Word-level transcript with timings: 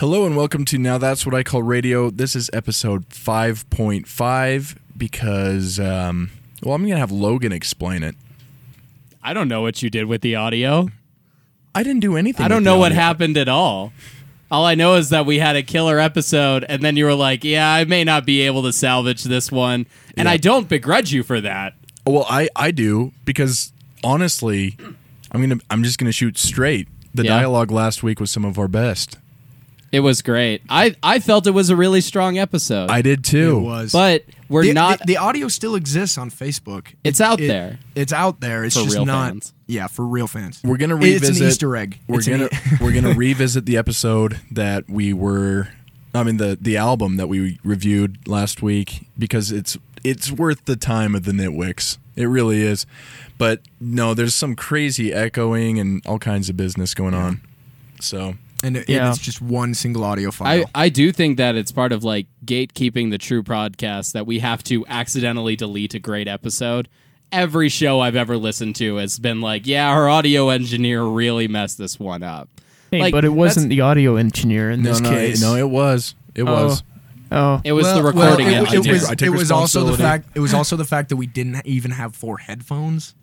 Hello 0.00 0.24
and 0.26 0.36
welcome 0.36 0.64
to 0.66 0.78
Now 0.78 0.96
That's 0.96 1.26
What 1.26 1.34
I 1.34 1.42
Call 1.42 1.62
Radio. 1.64 2.08
This 2.08 2.36
is 2.36 2.48
episode 2.52 3.08
5.5 3.08 4.76
because, 4.96 5.80
um, 5.80 6.30
well, 6.62 6.76
I'm 6.76 6.82
going 6.82 6.92
to 6.92 6.98
have 6.98 7.10
Logan 7.10 7.50
explain 7.50 8.04
it. 8.04 8.14
I 9.24 9.34
don't 9.34 9.48
know 9.48 9.60
what 9.62 9.82
you 9.82 9.90
did 9.90 10.04
with 10.04 10.20
the 10.20 10.36
audio. 10.36 10.88
I 11.74 11.82
didn't 11.82 11.98
do 12.00 12.16
anything. 12.16 12.44
I 12.44 12.48
don't 12.48 12.62
know 12.62 12.78
what 12.78 12.92
happened 12.92 13.36
at 13.36 13.48
all. 13.48 13.92
All 14.52 14.64
I 14.64 14.76
know 14.76 14.94
is 14.94 15.10
that 15.10 15.26
we 15.26 15.40
had 15.40 15.56
a 15.56 15.64
killer 15.64 15.98
episode, 15.98 16.64
and 16.68 16.80
then 16.80 16.96
you 16.96 17.04
were 17.04 17.14
like, 17.14 17.42
"Yeah, 17.44 17.70
I 17.70 17.84
may 17.84 18.02
not 18.04 18.24
be 18.24 18.42
able 18.42 18.62
to 18.62 18.72
salvage 18.72 19.24
this 19.24 19.52
one," 19.52 19.84
and 20.16 20.26
Yeah. 20.26 20.32
I 20.32 20.36
don't 20.38 20.68
begrudge 20.68 21.12
you 21.12 21.22
for 21.22 21.38
that. 21.42 21.74
Well, 22.06 22.24
I, 22.30 22.48
I 22.56 22.70
do 22.70 23.12
because 23.26 23.72
honestly, 24.02 24.78
I'm 25.32 25.42
gonna 25.42 25.60
I'm 25.68 25.82
just 25.82 25.98
gonna 25.98 26.12
shoot 26.12 26.38
straight. 26.38 26.88
The 27.14 27.24
Yeah. 27.24 27.40
dialogue 27.40 27.70
last 27.70 28.02
week 28.02 28.20
was 28.20 28.30
some 28.30 28.44
of 28.46 28.58
our 28.58 28.68
best. 28.68 29.18
It 29.90 30.00
was 30.00 30.20
great. 30.22 30.62
I 30.68 30.94
I 31.02 31.18
felt 31.18 31.46
it 31.46 31.52
was 31.52 31.70
a 31.70 31.76
really 31.76 32.00
strong 32.00 32.36
episode. 32.38 32.90
I 32.90 33.00
did 33.02 33.24
too. 33.24 33.56
It 33.56 33.60
was. 33.60 33.92
but 33.92 34.24
we're 34.48 34.64
the, 34.64 34.72
not. 34.74 34.98
The, 35.00 35.04
the 35.06 35.16
audio 35.16 35.48
still 35.48 35.74
exists 35.74 36.18
on 36.18 36.30
Facebook. 36.30 36.88
It's 37.04 37.20
out 37.20 37.40
It- 37.40 37.48
there. 37.48 37.78
It's 37.94 38.12
out 38.12 38.40
there. 38.40 38.64
It's 38.64 38.76
For 38.76 38.84
just 38.84 38.96
real 38.96 39.06
not. 39.06 39.30
fans. 39.32 39.54
Yeah, 39.66 39.86
for 39.86 40.04
real 40.06 40.26
fans. 40.26 40.60
We're 40.64 40.76
gonna 40.76 40.96
It's 40.96 41.04
revisit. 41.22 41.42
an 41.42 41.48
Easter 41.48 41.76
egg. 41.76 41.98
We're 42.08 42.18
It's 42.18 42.28
gonna 42.28 42.46
e- 42.46 42.58
we're 42.80 42.92
gonna 42.92 43.14
revisit 43.16 43.64
the 43.66 43.76
episode 43.76 44.40
that 44.50 44.88
we 44.90 45.12
were. 45.12 45.68
I 46.14 46.22
mean 46.22 46.36
the 46.38 46.58
the 46.60 46.76
album 46.76 47.16
that 47.16 47.28
we 47.28 47.58
reviewed 47.64 48.26
last 48.28 48.62
week 48.62 49.06
because 49.18 49.52
it's 49.52 49.76
it's 50.04 50.30
worth 50.30 50.64
the 50.66 50.76
time 50.76 51.14
of 51.14 51.24
the 51.24 51.32
nitwicks. 51.32 51.98
It 52.16 52.26
really 52.26 52.62
is. 52.62 52.86
But 53.36 53.62
no, 53.80 54.14
there's 54.14 54.34
some 54.34 54.54
crazy 54.56 55.12
echoing 55.12 55.78
and 55.78 56.02
all 56.06 56.18
kinds 56.18 56.48
of 56.48 56.56
business 56.56 56.92
going 56.94 57.14
on. 57.14 57.40
So 58.00 58.34
and 58.62 58.76
it, 58.76 58.88
Yeah. 58.88 59.08
it's 59.10 59.18
just 59.18 59.40
one 59.40 59.74
single 59.74 60.04
audio 60.04 60.30
file. 60.30 60.64
I 60.74 60.84
I 60.84 60.88
do 60.88 61.12
think 61.12 61.36
that 61.38 61.54
it's 61.56 61.72
part 61.72 61.92
of 61.92 62.04
like 62.04 62.26
gatekeeping 62.44 63.10
the 63.10 63.18
true 63.18 63.42
podcast 63.42 64.12
that 64.12 64.26
we 64.26 64.38
have 64.40 64.62
to 64.64 64.84
accidentally 64.86 65.56
delete 65.56 65.94
a 65.94 65.98
great 65.98 66.28
episode. 66.28 66.88
Every 67.30 67.68
show 67.68 68.00
I've 68.00 68.16
ever 68.16 68.36
listened 68.36 68.76
to 68.76 68.96
has 68.96 69.18
been 69.18 69.40
like, 69.40 69.66
yeah, 69.66 69.88
our 69.90 70.08
audio 70.08 70.48
engineer 70.48 71.02
really 71.04 71.46
messed 71.46 71.76
this 71.78 71.98
one 72.00 72.22
up. 72.22 72.48
Hey, 72.90 73.00
Like, 73.00 73.12
but 73.12 73.24
it 73.26 73.28
wasn't 73.34 73.68
the 73.68 73.82
audio 73.82 74.16
engineer 74.16 74.70
in 74.70 74.82
no, 74.82 74.88
this 74.90 75.00
no, 75.00 75.10
case. 75.10 75.42
no, 75.42 75.54
it 75.54 75.68
was. 75.68 76.14
It 76.34 76.44
Oh. 76.44 76.52
was. 76.66 76.82
Oh, 77.30 77.60
It 77.62 77.72
was 77.72 77.84
Well- 77.84 77.96
the 77.96 78.02
well, 78.02 78.12
recording 78.30 78.46
it, 78.46 78.54
engineer. 78.54 78.94
it 78.94 79.02
was, 79.02 79.22
it 79.22 79.28
was 79.30 79.50
also 79.50 79.84
the 79.84 79.98
fact. 79.98 80.30
It 80.34 80.40
was 80.40 80.54
also 80.54 80.76
the 80.76 80.86
fact 80.86 81.10
that 81.10 81.16
we 81.16 81.26
didn't 81.26 81.60
even 81.66 81.90
have 81.90 82.16
four 82.16 82.38
headphones, 82.38 83.14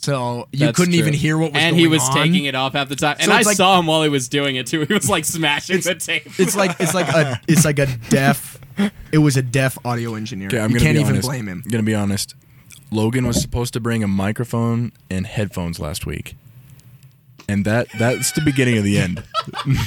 so 0.00 0.48
you 0.52 0.60
That's 0.60 0.76
couldn't 0.76 0.92
true. 0.92 1.00
even 1.00 1.12
hear 1.14 1.36
what 1.36 1.52
was 1.52 1.62
and 1.62 1.62
going 1.62 1.64
on. 1.64 1.68
And 1.74 1.76
he 1.80 1.86
was 1.88 2.02
on. 2.08 2.14
taking 2.14 2.44
it 2.44 2.54
off 2.54 2.72
half 2.74 2.88
the 2.88 2.96
time. 2.96 3.16
And 3.18 3.26
So 3.30 3.32
I 3.32 3.40
like- 3.42 3.56
saw 3.56 3.78
him 3.78 3.86
while 3.86 4.02
he 4.02 4.08
was 4.08 4.28
doing 4.28 4.56
it 4.56 4.66
too. 4.66 4.84
He 4.88 4.94
was 4.94 5.10
like 5.10 5.24
smashing 5.24 5.80
the 5.80 5.94
tape. 5.96 6.38
It's 6.38 6.54
like 6.56 6.76
it's 6.80 6.94
like 6.94 7.08
a 7.08 7.40
it's 7.48 7.64
like 7.64 7.78
a 7.78 7.86
deaf. 8.08 8.58
It 9.12 9.18
was 9.18 9.36
a 9.36 9.42
deaf 9.42 9.76
audio 9.84 10.14
engineer. 10.14 10.46
Okay, 10.48 10.60
I'm 10.60 10.70
you 10.70 10.78
can't 10.78 10.96
even 10.96 11.14
honest. 11.14 11.28
blame 11.28 11.48
him. 11.48 11.62
I'm 11.64 11.70
gonna 11.70 11.82
be 11.82 11.94
honest. 11.96 12.34
Logan 12.90 13.26
was 13.26 13.40
supposed 13.42 13.72
to 13.74 13.80
bring 13.80 14.02
a 14.04 14.08
microphone 14.08 14.92
and 15.10 15.26
headphones 15.26 15.78
last 15.80 16.06
week, 16.06 16.36
and 17.48 17.64
that 17.64 17.88
that's 17.98 18.30
the 18.32 18.40
beginning 18.40 18.78
of 18.78 18.84
the 18.84 18.98
end. 18.98 19.22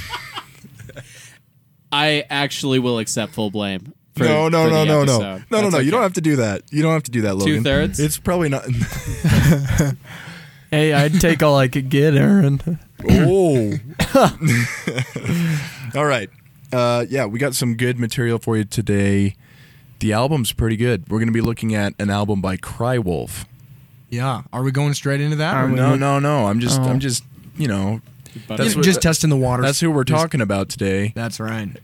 I 1.92 2.24
actually 2.30 2.80
will 2.80 3.00
accept 3.00 3.34
full 3.34 3.50
blame. 3.52 3.94
For, 4.16 4.24
no, 4.26 4.50
no, 4.50 4.66
for 4.66 4.70
no, 4.72 4.80
the 4.80 4.86
no, 4.86 4.94
no, 4.94 5.02
episode. 5.04 5.22
no, 5.22 5.36
no, 5.58 5.62
That's 5.62 5.74
no. 5.74 5.80
You 5.80 5.92
don't 5.92 6.02
have 6.04 6.14
to 6.14 6.22
do 6.22 6.36
that. 6.38 6.64
You 6.72 6.82
don't 6.82 6.94
have 6.94 7.04
to 7.04 7.12
do 7.12 7.22
that, 7.22 7.36
Logan. 7.38 7.58
Two-thirds? 7.58 8.00
It's 8.00 8.18
probably 8.18 8.50
not. 8.50 8.66
hey, 10.72 10.94
I'd 10.94 11.20
take 11.22 11.42
all 11.42 11.58
I 11.58 11.68
could 11.68 11.90
get, 11.90 12.14
Aaron. 12.16 12.62
oh. 13.10 13.74
All 15.96 16.06
right. 16.06 16.30
Uh, 16.72 17.06
yeah, 17.10 17.26
we 17.26 17.40
got 17.40 17.56
some 17.56 17.76
good 17.76 18.00
material 18.00 18.40
for 18.40 18.58
you 18.58 18.64
today. 18.64 19.36
The 20.00 20.14
album's 20.14 20.54
pretty 20.54 20.78
good. 20.78 21.10
We're 21.10 21.20
going 21.20 21.28
to 21.28 21.34
be 21.34 21.42
looking 21.42 21.76
at 21.76 21.94
an 22.00 22.10
album 22.10 22.42
by 22.42 22.58
Crywolf. 22.58 23.46
Yeah, 24.10 24.44
are 24.52 24.64
we 24.64 24.72
going 24.72 24.94
straight 24.94 25.22
into 25.22 25.38
that? 25.38 25.54
Are 25.56 25.66
or? 25.66 25.70
No, 25.70 25.96
no, 25.96 26.20
no. 26.20 26.48
I'm 26.48 26.60
just, 26.60 26.80
Oh. 26.80 26.84
I'm 26.84 27.00
just, 27.00 27.24
you 27.58 27.68
know, 27.68 28.02
That's 28.48 28.64
just, 28.64 28.76
what- 28.78 28.86
just 28.86 29.02
testing 29.02 29.30
the 29.30 29.38
waters. 29.38 29.66
that's 29.66 29.80
who 29.80 29.92
we're 29.92 30.04
Just- 30.04 30.20
talking 30.22 30.42
about 30.42 30.70
today. 30.70 31.12
That's 31.16 31.40
right. 31.40 31.78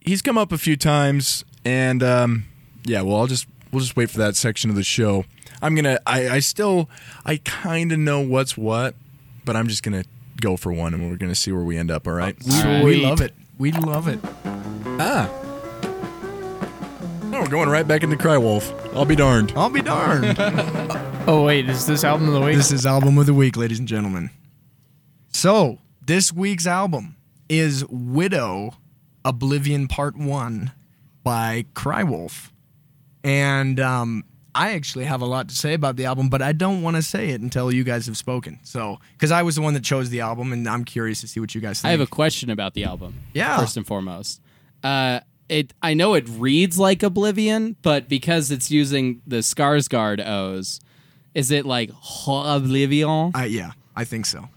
he's 0.00 0.22
come 0.22 0.38
up 0.38 0.52
a 0.52 0.58
few 0.58 0.76
times, 0.76 1.44
and 1.64 2.02
um, 2.02 2.44
yeah, 2.84 3.02
well, 3.02 3.16
I'll 3.16 3.26
just 3.26 3.46
we'll 3.72 3.80
just 3.80 3.96
wait 3.96 4.10
for 4.10 4.18
that 4.18 4.36
section 4.36 4.70
of 4.70 4.76
the 4.76 4.82
show. 4.84 5.24
I'm 5.62 5.74
gonna, 5.74 5.98
I, 6.06 6.28
I 6.28 6.38
still, 6.40 6.88
I 7.24 7.38
kind 7.38 7.92
of 7.92 7.98
know 7.98 8.20
what's 8.20 8.56
what, 8.56 8.94
but 9.44 9.56
I'm 9.56 9.68
just 9.68 9.82
gonna 9.82 10.04
go 10.40 10.56
for 10.56 10.72
one, 10.72 10.92
and 10.94 11.08
we're 11.10 11.16
gonna 11.16 11.34
see 11.34 11.52
where 11.52 11.62
we 11.64 11.76
end 11.78 11.90
up. 11.90 12.06
All 12.06 12.12
right? 12.12 12.36
We, 12.44 12.52
All 12.54 12.64
right. 12.64 12.84
we 12.84 12.96
love 13.04 13.20
it. 13.20 13.34
We 13.58 13.72
love 13.72 14.08
it. 14.08 14.18
Ah. 15.00 15.30
No, 17.24 17.40
we're 17.40 17.48
going 17.48 17.68
right 17.68 17.86
back 17.86 18.02
into 18.02 18.16
Crywolf. 18.16 18.72
I'll 18.94 19.04
be 19.04 19.16
darned. 19.16 19.52
I'll 19.56 19.70
be 19.70 19.82
darned. 19.82 20.38
Oh 21.26 21.42
wait, 21.46 21.70
is 21.70 21.86
this 21.86 22.04
album 22.04 22.28
of 22.28 22.34
the 22.34 22.40
week? 22.42 22.54
this 22.56 22.70
is 22.70 22.84
album 22.84 23.16
of 23.16 23.24
the 23.24 23.32
week, 23.32 23.56
ladies 23.56 23.78
and 23.78 23.88
gentlemen. 23.88 24.28
So 25.32 25.78
this 26.04 26.30
week's 26.30 26.66
album 26.66 27.16
is 27.48 27.82
"Widow 27.88 28.74
Oblivion 29.24 29.88
Part 29.88 30.18
One" 30.18 30.72
by 31.24 31.64
Crywolf, 31.74 32.52
and 33.24 33.80
um, 33.80 34.24
I 34.54 34.72
actually 34.74 35.06
have 35.06 35.20
a 35.20 35.26
lot 35.26 35.48
to 35.48 35.54
say 35.54 35.74
about 35.74 35.96
the 35.96 36.04
album, 36.04 36.28
but 36.28 36.40
I 36.40 36.52
don't 36.52 36.82
want 36.82 36.96
to 36.96 37.02
say 37.02 37.30
it 37.30 37.40
until 37.40 37.72
you 37.72 37.82
guys 37.82 38.06
have 38.06 38.16
spoken. 38.16 38.60
So, 38.62 39.00
because 39.12 39.32
I 39.32 39.42
was 39.42 39.56
the 39.56 39.62
one 39.62 39.74
that 39.74 39.82
chose 39.82 40.10
the 40.10 40.20
album, 40.20 40.52
and 40.52 40.68
I'm 40.68 40.84
curious 40.84 41.20
to 41.22 41.28
see 41.28 41.40
what 41.40 41.54
you 41.54 41.60
guys 41.60 41.80
think. 41.80 41.88
I 41.88 41.92
have 41.92 42.00
a 42.00 42.06
question 42.06 42.50
about 42.50 42.74
the 42.74 42.84
album. 42.84 43.14
Yeah. 43.32 43.58
First 43.58 43.76
and 43.76 43.86
foremost, 43.86 44.40
uh, 44.84 45.20
it 45.48 45.74
I 45.82 45.94
know 45.94 46.14
it 46.14 46.28
reads 46.28 46.78
like 46.78 47.02
Oblivion, 47.02 47.76
but 47.82 48.08
because 48.08 48.50
it's 48.50 48.70
using 48.70 49.22
the 49.26 49.38
Skarsgård 49.38 50.24
O's, 50.24 50.80
is 51.34 51.50
it 51.50 51.66
like 51.66 51.90
Oblivion? 52.26 53.32
I, 53.34 53.46
yeah, 53.46 53.72
I 53.96 54.04
think 54.04 54.26
so. 54.26 54.48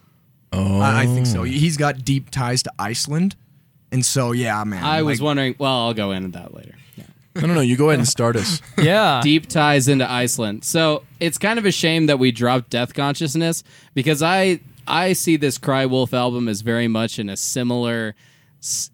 Oh, 0.53 0.79
I, 0.79 1.01
I 1.01 1.05
think 1.07 1.25
so. 1.25 1.44
He's 1.44 1.75
got 1.75 2.05
deep 2.05 2.29
ties 2.29 2.63
to 2.63 2.72
Iceland, 2.79 3.35
and 3.92 4.06
so 4.06 4.31
yeah, 4.31 4.64
man. 4.64 4.84
I 4.84 5.02
was 5.02 5.20
like- 5.20 5.25
wondering. 5.25 5.56
Well, 5.58 5.74
I'll 5.74 5.94
go 5.94 6.12
into 6.12 6.30
that 6.38 6.53
later. 6.53 6.75
Yeah. 6.96 7.03
no, 7.36 7.48
no, 7.48 7.53
no. 7.56 7.62
You 7.62 7.78
go 7.78 7.90
ahead 7.90 8.00
and 8.00 8.08
start 8.08 8.36
us. 8.36 8.62
yeah. 8.78 9.22
deep 9.24 9.48
ties 9.48 9.88
into 9.88 10.09
Iceland. 10.09 10.64
So 10.66 11.03
it's 11.20 11.38
kind 11.38 11.59
of 11.59 11.66
a 11.66 11.72
shame 11.72 12.08
that 12.08 12.20
we 12.20 12.31
dropped 12.31 12.70
Death 12.70 12.94
Consciousness 12.94 13.64
because 13.94 14.22
I 14.24 14.59
I 14.88 15.14
see 15.14 15.36
this 15.38 15.58
Crywolf 15.58 16.14
album 16.14 16.47
as 16.47 16.62
very 16.62 16.88
much 16.88 17.20
in 17.20 17.30
a 17.30 17.38
similar 17.38 18.16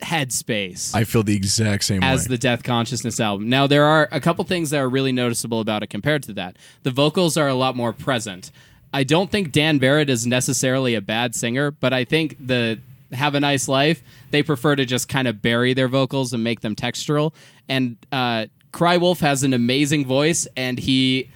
headspace 0.02 0.94
I 0.94 1.04
feel 1.04 1.24
the 1.24 1.36
exact 1.36 1.84
same 1.86 2.04
as 2.04 2.24
way. 2.24 2.34
the 2.36 2.38
Death 2.38 2.64
Consciousness 2.64 3.20
album. 3.20 3.50
Now 3.50 3.66
there 3.68 3.86
are 3.86 4.08
a 4.12 4.20
couple 4.20 4.44
things 4.46 4.70
that 4.72 4.78
are 4.80 4.90
really 4.90 5.12
noticeable 5.12 5.60
about 5.62 5.84
it 5.84 5.88
compared 5.88 6.24
to 6.24 6.34
that. 6.34 6.58
The 6.84 6.92
vocals 6.92 7.38
are 7.38 7.48
a 7.48 7.54
lot 7.56 7.76
more 7.76 7.94
present. 7.94 8.52
I 8.94 9.04
don't 9.04 9.32
think 9.32 9.52
Dan 9.52 9.78
Barrett 9.80 10.10
is 10.10 10.28
necessarily 10.28 10.96
a 10.96 11.02
bad 11.02 11.34
singer, 11.34 11.72
but 11.72 11.94
I 11.94 12.04
think 12.04 12.36
the 12.46 12.80
Have 13.14 13.36
a 13.36 13.40
Nice 13.40 13.68
Life, 13.68 14.04
they 14.34 14.42
prefer 14.42 14.76
to 14.76 14.84
just 14.84 15.08
kind 15.08 15.28
of 15.28 15.44
bury 15.44 15.76
their 15.76 15.88
vocals 15.88 16.34
and 16.34 16.44
make 16.44 16.62
them 16.62 16.76
textural. 16.76 17.36
And 17.70 17.98
uh, 18.12 18.48
Crywolf 18.72 19.20
has 19.20 19.44
an 19.44 19.54
amazing 19.54 20.08
voice, 20.08 20.48
and 20.58 20.80
he 20.80 21.30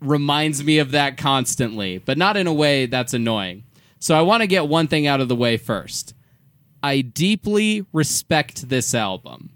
reminds 0.00 0.64
me 0.64 0.78
of 0.78 0.90
that 0.90 1.16
constantly, 1.16 1.98
but 1.98 2.18
not 2.18 2.36
in 2.36 2.48
a 2.48 2.52
way 2.52 2.86
that's 2.86 3.14
annoying. 3.14 3.62
So 4.00 4.18
I 4.18 4.22
want 4.22 4.40
to 4.40 4.48
get 4.48 4.66
one 4.66 4.88
thing 4.88 5.06
out 5.06 5.20
of 5.20 5.28
the 5.28 5.36
way 5.36 5.56
first. 5.56 6.12
I 6.82 7.02
deeply 7.02 7.86
respect 7.92 8.68
this 8.68 8.96
album. 8.96 9.50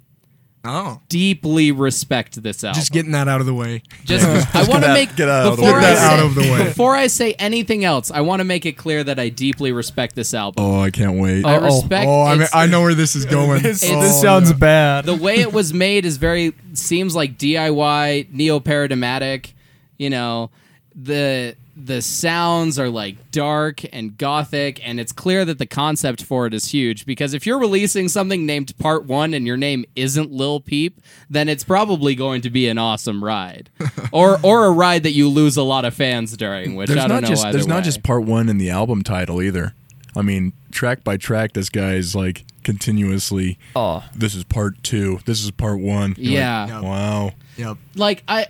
Oh, 0.67 1.01
Deeply 1.09 1.73
respect 1.73 2.43
this 2.43 2.63
album. 2.65 2.79
just 2.79 2.93
getting 2.93 3.13
that 3.13 3.29
out 3.29 3.41
of 3.41 3.47
the 3.47 3.55
way. 3.55 3.83
Just 4.05 4.27
I 4.55 4.65
want 4.69 4.85
to 4.85 4.93
make 4.93 5.15
get 5.17 5.29
out 5.29 5.47
of 5.47 5.57
the 5.57 5.63
before 5.63 5.79
way. 5.81 5.85
I 5.87 5.95
say, 5.95 6.05
out 6.07 6.21
of 6.27 6.35
the 6.35 6.41
way. 6.43 6.65
Before 6.65 6.95
I 6.97 7.07
say 7.07 7.33
anything 7.35 7.85
else, 7.85 8.11
I 8.11 8.21
want 8.23 8.41
to 8.41 8.45
make 8.45 8.67
it 8.67 8.73
clear 8.73 9.03
that 9.05 9.19
I 9.19 9.29
deeply 9.29 9.73
respect 9.73 10.15
this 10.15 10.35
album. 10.35 10.65
oh, 10.65 10.81
I 10.81 10.91
can't 10.91 11.19
wait. 11.21 11.45
I 11.45 11.57
Uh-oh. 11.57 11.65
respect. 11.65 12.07
Oh, 12.09 12.23
I, 12.23 12.37
mean, 12.37 12.49
I 12.53 12.67
know 12.67 12.83
where 12.83 12.95
this 12.95 13.15
is 13.17 13.25
going. 13.25 13.63
This, 13.67 13.83
Oh, 13.89 14.01
this 14.01 14.21
sounds 14.21 14.53
bad. 14.53 15.05
the 15.07 15.15
way 15.17 15.37
it 15.41 15.53
was 15.53 15.73
made 15.73 16.05
is 16.05 16.17
very 16.19 16.53
seems 16.75 17.15
like 17.17 17.39
DIY 17.39 18.31
neo 18.33 18.61
paradigmatic. 18.61 19.55
You 19.99 20.11
know, 20.11 20.51
the 20.95 21.57
the 21.79 22.01
sounds 22.01 22.79
are 22.79 22.89
like 22.89 23.31
dark 23.31 23.83
and 23.93 24.17
gothic, 24.17 24.81
and 24.83 24.99
it's 24.99 25.13
clear 25.13 25.45
that 25.45 25.59
the 25.59 25.67
concept 25.67 26.23
for 26.25 26.47
it 26.47 26.55
is 26.55 26.67
huge. 26.67 27.05
Because 27.05 27.35
if 27.35 27.45
you're 27.47 27.59
releasing 27.59 28.09
something 28.09 28.47
named 28.47 28.77
Part 28.79 29.05
One 29.05 29.35
and 29.35 29.47
your 29.47 29.59
name 29.59 29.85
isn't 29.95 30.33
Lil 30.33 30.61
Peep, 30.61 31.01
then 31.29 31.49
it's 31.51 31.65
probably 31.65 32.15
going 32.15 32.41
to 32.43 32.51
be 32.51 32.67
an 32.69 32.79
awesome 32.79 33.23
ride, 33.23 33.69
or 34.13 34.39
or 34.43 34.65
a 34.67 34.71
ride 34.71 35.03
that 35.03 35.13
you 35.13 35.29
lose 35.29 35.57
a 35.59 35.63
lot 35.63 35.85
of 35.85 35.93
fans 35.95 36.37
during. 36.37 36.77
Which 36.77 36.89
there's 36.89 36.99
I 36.99 37.09
don't 37.09 37.17
not 37.17 37.23
know. 37.25 37.29
just 37.29 37.45
either 37.45 37.53
there's 37.59 37.67
not 37.67 37.85
just 37.85 38.03
part 38.03 38.25
one 38.25 38.49
in 38.49 38.57
the 38.59 38.71
album 38.71 39.03
title 39.03 39.43
either. 39.43 39.75
I 40.17 40.23
mean, 40.23 40.55
track 40.73 41.05
by 41.05 41.19
track, 41.19 41.53
this 41.53 41.69
guy 41.69 41.93
is 41.95 42.15
like 42.15 42.47
continuously. 42.65 43.59
oh, 43.75 44.03
This 44.15 44.35
is 44.35 44.45
part 44.45 44.83
two. 44.83 45.21
This 45.27 45.45
is 45.45 45.51
part 45.51 45.79
one. 45.79 46.15
You're 46.17 46.33
Yeah. 46.41 46.65
like, 46.77 46.83
wow. 46.83 47.31
Yep. 47.59 47.77
like 47.95 48.23
I 48.29 48.47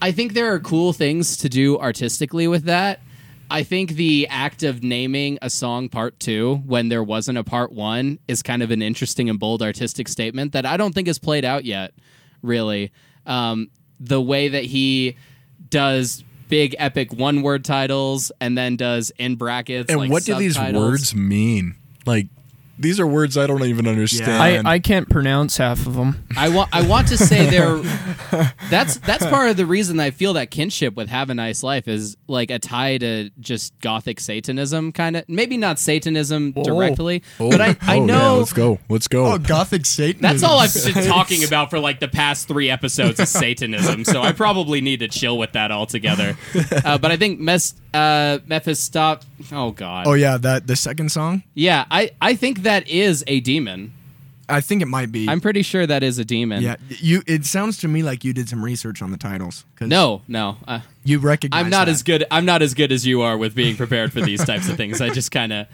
I 0.00 0.12
think 0.12 0.32
there 0.32 0.52
are 0.52 0.60
cool 0.60 0.92
things 0.92 1.36
to 1.38 1.48
do 1.48 1.78
artistically 1.78 2.48
with 2.48 2.64
that. 2.64 3.00
I 3.50 3.64
think 3.64 3.92
the 3.92 4.28
act 4.28 4.62
of 4.62 4.82
naming 4.82 5.38
a 5.42 5.50
song 5.50 5.88
part 5.88 6.18
two 6.20 6.62
when 6.66 6.88
there 6.88 7.02
wasn't 7.02 7.36
a 7.36 7.44
part 7.44 7.72
one 7.72 8.20
is 8.28 8.42
kind 8.42 8.62
of 8.62 8.70
an 8.70 8.80
interesting 8.80 9.28
and 9.28 9.40
bold 9.40 9.60
artistic 9.60 10.08
statement 10.08 10.52
that 10.52 10.64
I 10.64 10.76
don't 10.76 10.94
think 10.94 11.08
is 11.08 11.18
played 11.18 11.44
out 11.44 11.64
yet, 11.64 11.92
really. 12.42 12.92
Um, 13.26 13.70
the 13.98 14.20
way 14.20 14.48
that 14.48 14.64
he 14.64 15.16
does 15.68 16.24
big 16.48 16.76
epic 16.78 17.12
one 17.12 17.42
word 17.42 17.64
titles 17.64 18.30
and 18.40 18.56
then 18.56 18.76
does 18.76 19.10
in 19.18 19.36
brackets. 19.36 19.90
And 19.90 20.00
like, 20.00 20.10
what 20.10 20.24
do 20.24 20.36
these 20.36 20.58
words 20.58 21.14
mean? 21.14 21.74
Like, 22.06 22.28
these 22.80 22.98
are 22.98 23.06
words 23.06 23.36
I 23.36 23.46
don't 23.46 23.64
even 23.64 23.86
understand. 23.86 24.32
I, 24.66 24.74
I 24.74 24.78
can't 24.78 25.08
pronounce 25.08 25.56
half 25.58 25.86
of 25.86 25.94
them. 25.94 26.24
I 26.36 26.48
want 26.48 26.70
I 26.72 26.82
want 26.82 27.08
to 27.08 27.18
say 27.18 27.48
they're 27.50 27.76
that's 28.70 28.96
that's 28.98 29.26
part 29.26 29.50
of 29.50 29.56
the 29.56 29.66
reason 29.66 30.00
I 30.00 30.10
feel 30.10 30.32
that 30.34 30.50
kinship 30.50 30.96
with 30.96 31.08
Have 31.08 31.30
a 31.30 31.34
Nice 31.34 31.62
Life 31.62 31.88
is 31.88 32.16
like 32.26 32.50
a 32.50 32.58
tie 32.58 32.98
to 32.98 33.30
just 33.40 33.78
gothic 33.80 34.20
Satanism 34.20 34.92
kind 34.92 35.16
of 35.16 35.28
maybe 35.28 35.56
not 35.56 35.78
Satanism 35.78 36.52
directly, 36.52 37.22
Oh, 37.38 37.50
but 37.50 37.60
I, 37.60 37.76
I 37.82 37.98
oh, 37.98 38.00
yeah, 38.00 38.04
know 38.06 38.38
let's 38.38 38.52
go. 38.52 38.78
Let's 38.88 39.08
go. 39.08 39.26
Oh, 39.26 39.38
Gothic 39.38 39.84
Satan. 39.86 40.22
that's 40.22 40.42
all 40.42 40.58
I've 40.58 40.72
been 40.72 41.04
talking 41.06 41.44
about 41.44 41.70
for 41.70 41.78
like 41.78 42.00
the 42.00 42.08
past 42.08 42.48
three 42.48 42.70
episodes 42.70 43.20
is 43.20 43.28
Satanism, 43.28 44.04
so 44.04 44.22
I 44.22 44.32
probably 44.32 44.80
need 44.80 45.00
to 45.00 45.08
chill 45.08 45.36
with 45.38 45.52
that 45.52 45.70
altogether. 45.70 46.36
Uh, 46.84 46.96
but 46.98 47.10
I 47.10 47.16
think 47.16 47.40
Mes- 47.40 47.74
uh, 47.92 48.38
Mephistop. 48.46 49.22
Oh 49.52 49.72
God. 49.72 50.06
Oh 50.06 50.14
yeah, 50.14 50.36
that 50.38 50.66
the 50.66 50.76
second 50.76 51.10
song. 51.10 51.42
Yeah, 51.54 51.84
I 51.90 52.12
I 52.20 52.34
think 52.34 52.62
that 52.62 52.69
is 52.88 53.24
a 53.26 53.40
demon. 53.40 53.92
I 54.48 54.60
think 54.60 54.82
it 54.82 54.86
might 54.86 55.12
be. 55.12 55.28
I'm 55.28 55.40
pretty 55.40 55.62
sure 55.62 55.86
that 55.86 56.02
is 56.02 56.18
a 56.18 56.24
demon. 56.24 56.62
yeah, 56.62 56.76
you. 56.88 57.22
It 57.26 57.44
sounds 57.44 57.78
to 57.78 57.88
me 57.88 58.02
like 58.02 58.24
you 58.24 58.32
did 58.32 58.48
some 58.48 58.64
research 58.64 59.00
on 59.00 59.12
the 59.12 59.16
titles. 59.16 59.64
No, 59.80 60.22
no. 60.26 60.56
Uh, 60.66 60.80
you 61.04 61.20
recognize. 61.20 61.64
I'm 61.64 61.70
not 61.70 61.86
that. 61.86 61.92
as 61.92 62.02
good. 62.02 62.24
I'm 62.30 62.44
not 62.44 62.60
as 62.60 62.74
good 62.74 62.90
as 62.90 63.06
you 63.06 63.22
are 63.22 63.38
with 63.38 63.54
being 63.54 63.76
prepared 63.76 64.12
for 64.12 64.20
these 64.20 64.44
types 64.44 64.68
of 64.68 64.76
things. 64.76 65.00
I 65.00 65.10
just 65.10 65.30
kind 65.30 65.52
of, 65.52 65.66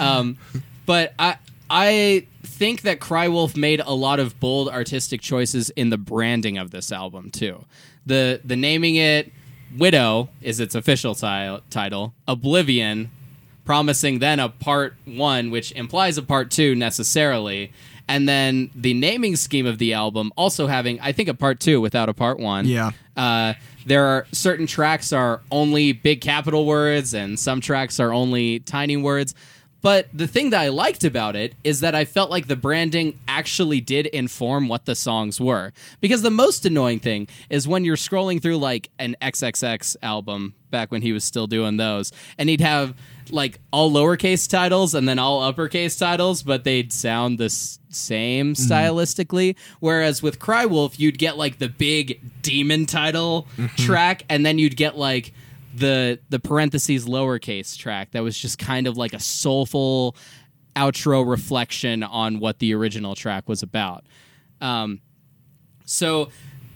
um, 0.00 0.38
but 0.86 1.12
I 1.18 1.36
I 1.68 2.26
think 2.42 2.82
that 2.82 3.00
Crywolf 3.00 3.56
made 3.56 3.80
a 3.80 3.92
lot 3.92 4.18
of 4.18 4.38
bold 4.40 4.68
artistic 4.68 5.20
choices 5.20 5.70
in 5.70 5.90
the 5.90 5.98
branding 5.98 6.56
of 6.58 6.70
this 6.70 6.90
album 6.90 7.30
too. 7.30 7.64
The 8.06 8.40
the 8.44 8.56
naming 8.56 8.96
it 8.96 9.30
Widow 9.76 10.28
is 10.42 10.60
its 10.60 10.74
official 10.74 11.14
ti- 11.14 11.58
title. 11.70 12.14
Oblivion, 12.28 13.10
promising 13.64 14.18
then 14.18 14.40
a 14.40 14.48
part 14.48 14.94
one, 15.04 15.50
which 15.50 15.72
implies 15.72 16.18
a 16.18 16.22
part 16.22 16.50
two 16.50 16.74
necessarily. 16.74 17.72
And 18.08 18.28
then 18.28 18.70
the 18.74 18.94
naming 18.94 19.36
scheme 19.36 19.66
of 19.66 19.78
the 19.78 19.94
album 19.94 20.32
also 20.36 20.66
having, 20.66 21.00
I 21.00 21.12
think, 21.12 21.28
a 21.28 21.34
part 21.34 21.60
two 21.60 21.80
without 21.80 22.08
a 22.08 22.14
part 22.14 22.38
one. 22.38 22.66
Yeah. 22.66 22.90
Uh, 23.16 23.54
there 23.86 24.04
are 24.04 24.26
certain 24.32 24.66
tracks 24.66 25.12
are 25.12 25.40
only 25.50 25.92
big 25.92 26.20
capital 26.20 26.66
words, 26.66 27.14
and 27.14 27.38
some 27.38 27.60
tracks 27.60 28.00
are 28.00 28.12
only 28.12 28.60
tiny 28.60 28.96
words. 28.96 29.34
But 29.82 30.08
the 30.14 30.28
thing 30.28 30.50
that 30.50 30.60
I 30.60 30.68
liked 30.68 31.04
about 31.04 31.34
it 31.34 31.54
is 31.64 31.80
that 31.80 31.94
I 31.94 32.04
felt 32.04 32.30
like 32.30 32.46
the 32.46 32.56
branding 32.56 33.18
actually 33.26 33.80
did 33.80 34.06
inform 34.06 34.68
what 34.68 34.86
the 34.86 34.94
songs 34.94 35.40
were. 35.40 35.72
Because 36.00 36.22
the 36.22 36.30
most 36.30 36.64
annoying 36.64 37.00
thing 37.00 37.26
is 37.50 37.66
when 37.66 37.84
you're 37.84 37.96
scrolling 37.96 38.40
through 38.40 38.58
like 38.58 38.90
an 38.98 39.16
XXX 39.20 39.96
album 40.02 40.54
back 40.70 40.90
when 40.90 41.02
he 41.02 41.12
was 41.12 41.24
still 41.24 41.46
doing 41.46 41.76
those, 41.76 42.12
and 42.38 42.48
he'd 42.48 42.60
have 42.60 42.94
like 43.30 43.58
all 43.72 43.90
lowercase 43.90 44.48
titles 44.48 44.94
and 44.94 45.08
then 45.08 45.18
all 45.18 45.42
uppercase 45.42 45.96
titles, 45.96 46.42
but 46.42 46.64
they'd 46.64 46.92
sound 46.92 47.38
the 47.38 47.46
s- 47.46 47.78
same 47.88 48.54
mm-hmm. 48.54 48.72
stylistically. 48.72 49.56
Whereas 49.80 50.22
with 50.22 50.38
Crywolf, 50.38 50.98
you'd 50.98 51.18
get 51.18 51.36
like 51.36 51.58
the 51.58 51.68
big 51.68 52.20
demon 52.42 52.86
title 52.86 53.48
mm-hmm. 53.56 53.82
track, 53.82 54.24
and 54.28 54.46
then 54.46 54.58
you'd 54.58 54.76
get 54.76 54.96
like 54.96 55.32
the 55.74 56.18
the 56.28 56.38
parentheses 56.38 57.06
lowercase 57.06 57.76
track 57.76 58.10
that 58.12 58.22
was 58.22 58.38
just 58.38 58.58
kind 58.58 58.86
of 58.86 58.96
like 58.96 59.12
a 59.12 59.20
soulful 59.20 60.16
outro 60.76 61.28
reflection 61.28 62.02
on 62.02 62.38
what 62.40 62.58
the 62.58 62.74
original 62.74 63.14
track 63.14 63.48
was 63.48 63.62
about. 63.62 64.04
Um, 64.60 65.00
so 65.84 66.30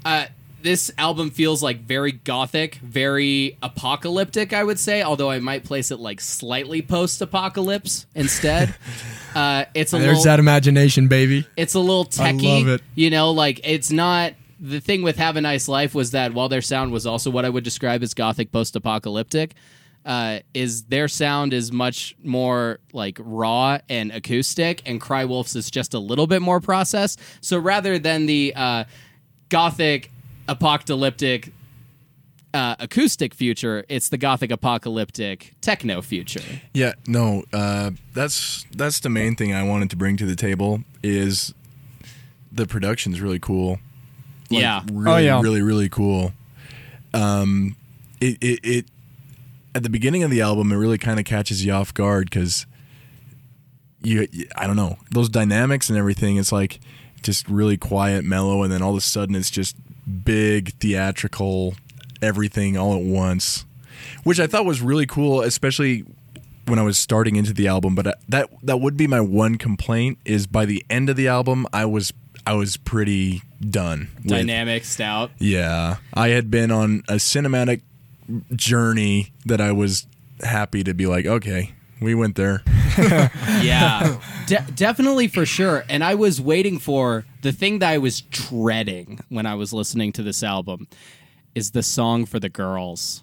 uh, 0.04 0.26
this 0.62 0.90
album 0.98 1.30
feels 1.30 1.62
like 1.62 1.80
very 1.80 2.12
gothic, 2.12 2.74
very 2.76 3.56
apocalyptic. 3.62 4.52
I 4.52 4.64
would 4.64 4.78
say, 4.78 5.02
although 5.02 5.30
I 5.30 5.38
might 5.38 5.64
place 5.64 5.90
it 5.90 5.98
like 6.00 6.20
slightly 6.20 6.82
post-apocalypse 6.82 8.06
instead. 8.14 8.74
uh, 9.34 9.66
it's 9.74 9.92
a 9.92 9.98
There's 9.98 10.08
little, 10.18 10.24
that 10.24 10.40
imagination, 10.40 11.08
baby. 11.08 11.46
it's 11.56 11.74
a 11.74 11.80
little 11.80 12.08
I 12.18 12.32
techie. 12.32 12.58
love 12.58 12.68
it. 12.68 12.82
You 12.94 13.10
know, 13.10 13.30
like 13.30 13.60
it's 13.64 13.90
not 13.90 14.32
the 14.58 14.80
thing 14.80 15.02
with 15.02 15.16
Have 15.16 15.36
a 15.36 15.40
Nice 15.40 15.68
Life 15.68 15.94
was 15.94 16.12
that 16.12 16.32
while 16.32 16.48
their 16.48 16.62
sound 16.62 16.92
was 16.92 17.06
also 17.06 17.30
what 17.30 17.44
I 17.44 17.48
would 17.48 17.64
describe 17.64 18.02
as 18.02 18.14
gothic 18.14 18.52
post-apocalyptic, 18.52 19.54
uh, 20.04 20.38
is 20.54 20.84
their 20.84 21.08
sound 21.08 21.52
is 21.52 21.72
much 21.72 22.14
more 22.22 22.78
like 22.92 23.18
raw 23.20 23.78
and 23.88 24.12
acoustic, 24.12 24.82
and 24.86 25.00
Crywolf's 25.00 25.56
is 25.56 25.70
just 25.70 25.94
a 25.94 25.98
little 25.98 26.26
bit 26.26 26.40
more 26.40 26.60
processed. 26.60 27.20
So 27.40 27.58
rather 27.58 27.98
than 27.98 28.26
the 28.26 28.52
uh, 28.54 28.84
gothic 29.48 30.12
apocalyptic 30.48 31.52
uh, 32.54 32.76
acoustic 32.78 33.34
future, 33.34 33.84
it's 33.88 34.08
the 34.08 34.16
gothic 34.16 34.50
apocalyptic 34.50 35.54
techno 35.60 36.00
future. 36.00 36.60
Yeah, 36.72 36.94
no, 37.06 37.44
uh, 37.52 37.90
that's 38.14 38.64
that's 38.74 39.00
the 39.00 39.10
main 39.10 39.34
thing 39.34 39.52
I 39.52 39.64
wanted 39.64 39.90
to 39.90 39.96
bring 39.96 40.16
to 40.18 40.24
the 40.24 40.36
table 40.36 40.82
is 41.02 41.52
the 42.50 42.66
production's 42.66 43.20
really 43.20 43.40
cool. 43.40 43.80
Like, 44.50 44.60
Yeah. 44.60 44.82
really, 44.92 45.10
Oh, 45.12 45.16
yeah. 45.18 45.40
really, 45.40 45.62
really 45.62 45.88
cool. 45.88 46.32
Um, 47.14 47.76
it, 48.20 48.38
it 48.42 48.60
it 48.62 48.84
at 49.74 49.82
the 49.82 49.90
beginning 49.90 50.22
of 50.22 50.30
the 50.30 50.40
album, 50.40 50.72
it 50.72 50.76
really 50.76 50.98
kind 50.98 51.18
of 51.18 51.24
catches 51.26 51.64
you 51.64 51.72
off 51.72 51.92
guard 51.92 52.30
because 52.30 52.66
you, 54.02 54.26
I 54.56 54.66
don't 54.66 54.76
know, 54.76 54.98
those 55.10 55.28
dynamics 55.28 55.88
and 55.88 55.98
everything. 55.98 56.36
It's 56.36 56.52
like 56.52 56.80
just 57.22 57.48
really 57.48 57.76
quiet, 57.76 58.24
mellow, 58.24 58.62
and 58.62 58.72
then 58.72 58.82
all 58.82 58.90
of 58.92 58.96
a 58.98 59.00
sudden 59.00 59.34
it's 59.34 59.50
just 59.50 59.76
big 60.24 60.72
theatrical, 60.74 61.74
everything 62.22 62.76
all 62.76 62.94
at 62.94 63.02
once, 63.02 63.64
which 64.24 64.38
I 64.40 64.46
thought 64.46 64.64
was 64.64 64.80
really 64.80 65.06
cool, 65.06 65.42
especially 65.42 66.04
when 66.66 66.78
I 66.78 66.82
was 66.82 66.98
starting 66.98 67.36
into 67.36 67.52
the 67.52 67.68
album. 67.68 67.94
But 67.94 68.06
uh, 68.06 68.12
that 68.28 68.50
that 68.62 68.80
would 68.80 68.96
be 68.96 69.06
my 69.06 69.20
one 69.20 69.56
complaint 69.56 70.18
is 70.24 70.46
by 70.46 70.66
the 70.66 70.84
end 70.88 71.10
of 71.10 71.16
the 71.16 71.28
album, 71.28 71.66
I 71.72 71.84
was 71.86 72.12
I 72.46 72.54
was 72.54 72.76
pretty 72.76 73.42
done. 73.60 74.08
with- 74.18 74.28
Dynamic, 74.28 74.84
stout. 74.84 75.32
yeah, 75.38 75.96
I 76.14 76.28
had 76.28 76.50
been 76.50 76.70
on 76.70 77.02
a 77.08 77.14
cinematic 77.14 77.80
journey 78.54 79.32
that 79.44 79.60
I 79.60 79.72
was 79.72 80.06
happy 80.42 80.84
to 80.84 80.94
be 80.94 81.06
like, 81.06 81.26
okay, 81.26 81.72
we 82.00 82.14
went 82.14 82.36
there. 82.36 82.62
yeah 83.62 84.18
De- 84.46 84.64
definitely 84.74 85.28
for 85.28 85.44
sure 85.44 85.84
and 85.90 86.02
i 86.02 86.14
was 86.14 86.40
waiting 86.40 86.78
for 86.78 87.26
the 87.42 87.52
thing 87.52 87.78
that 87.80 87.90
i 87.90 87.98
was 87.98 88.22
dreading 88.22 89.20
when 89.28 89.44
i 89.44 89.54
was 89.54 89.70
listening 89.74 90.12
to 90.12 90.22
this 90.22 90.42
album 90.42 90.88
is 91.54 91.72
the 91.72 91.82
song 91.82 92.24
for 92.24 92.40
the 92.40 92.48
girls 92.48 93.22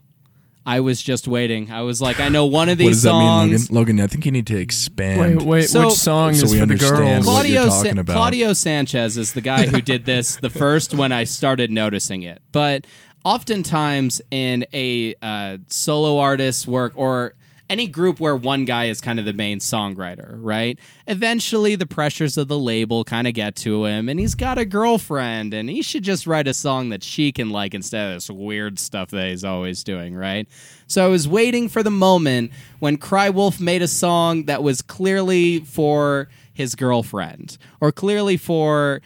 i 0.66 0.80
was 0.80 1.02
just 1.02 1.28
waiting 1.28 1.70
i 1.72 1.82
was 1.82 2.02
like 2.02 2.20
i 2.20 2.30
know 2.30 2.46
one 2.46 2.70
of 2.70 2.74
what 2.74 2.78
these 2.80 2.98
does 2.98 3.04
that 3.04 3.14
mean, 3.14 3.58
songs 3.58 3.72
Logan? 3.72 3.76
Logan, 3.98 4.00
I 4.02 4.08
think 4.08 4.26
you 4.26 4.32
need 4.32 4.48
to 4.48 4.58
expand. 4.58 5.38
Wait, 5.40 5.46
wait, 5.48 5.70
So- 5.70 5.86
which 5.88 5.94
song 5.96 6.34
So 6.34 6.46
is 6.46 6.52
we 6.52 6.60
for 6.60 6.66
the 6.66 6.74
understand 6.74 7.24
girls? 7.24 7.26
what 7.28 7.50
you're 7.50 7.64
Claudio, 7.64 7.84
talking 7.84 7.98
about. 8.00 8.14
Claudio 8.16 8.54
Sanchez 8.54 9.18
is 9.18 9.34
the 9.34 9.42
guy 9.42 9.66
who 9.68 9.82
did 9.82 10.06
this 10.06 10.38
the 10.38 10.50
first 10.64 10.94
when 10.94 11.12
I 11.12 11.26
started 11.26 11.70
noticing 11.72 12.24
it. 12.24 12.42
But 12.52 12.86
oftentimes 13.26 14.22
in 14.32 14.66
a 14.74 15.16
uh, 15.22 15.58
solo 15.68 16.20
artist's 16.20 16.68
work 16.68 16.94
or 16.96 17.34
any 17.70 17.88
group 17.88 18.20
where 18.20 18.36
one 18.36 18.66
guy 18.66 18.86
is 18.86 19.02
kind 19.02 19.20
of 19.20 19.26
the 19.26 19.34
main 19.34 19.60
songwriter, 19.60 20.36
right? 20.38 20.78
Eventually, 21.08 21.76
the 21.76 21.86
pressures 21.86 22.38
of 22.38 22.48
the 22.48 22.60
label 22.60 23.04
kind 23.04 23.28
of 23.28 23.34
get 23.34 23.56
to 23.58 23.86
him, 23.86 24.10
and 24.10 24.20
he's 24.20 24.36
got 24.36 24.58
a 24.58 24.66
girlfriend, 24.66 25.54
and 25.54 25.70
he 25.70 25.82
should 25.82 26.04
just 26.04 26.28
write 26.28 26.48
a 26.48 26.54
song 26.54 26.90
that 26.90 27.04
she 27.04 27.32
can 27.32 27.50
like 27.50 27.74
instead 27.74 28.10
of 28.10 28.16
this 28.16 28.30
weird 28.30 28.80
stuff 28.80 29.10
that 29.12 29.30
he's 29.30 29.44
always 29.44 29.84
doing, 29.84 30.16
right? 30.16 30.48
So 30.88 31.06
I 31.06 31.08
was 31.08 31.28
waiting 31.28 31.70
for 31.70 31.84
the 31.84 31.92
moment 31.92 32.52
when 32.80 32.98
Crywolf 32.98 33.60
made 33.60 33.82
a 33.82 33.88
song 33.88 34.46
that 34.46 34.62
was 34.62 34.82
clearly 34.82 35.62
for 35.62 36.30
his 36.54 36.76
girlfriend 36.76 37.58
or 37.82 37.92
clearly 37.92 38.38
for 38.38 39.02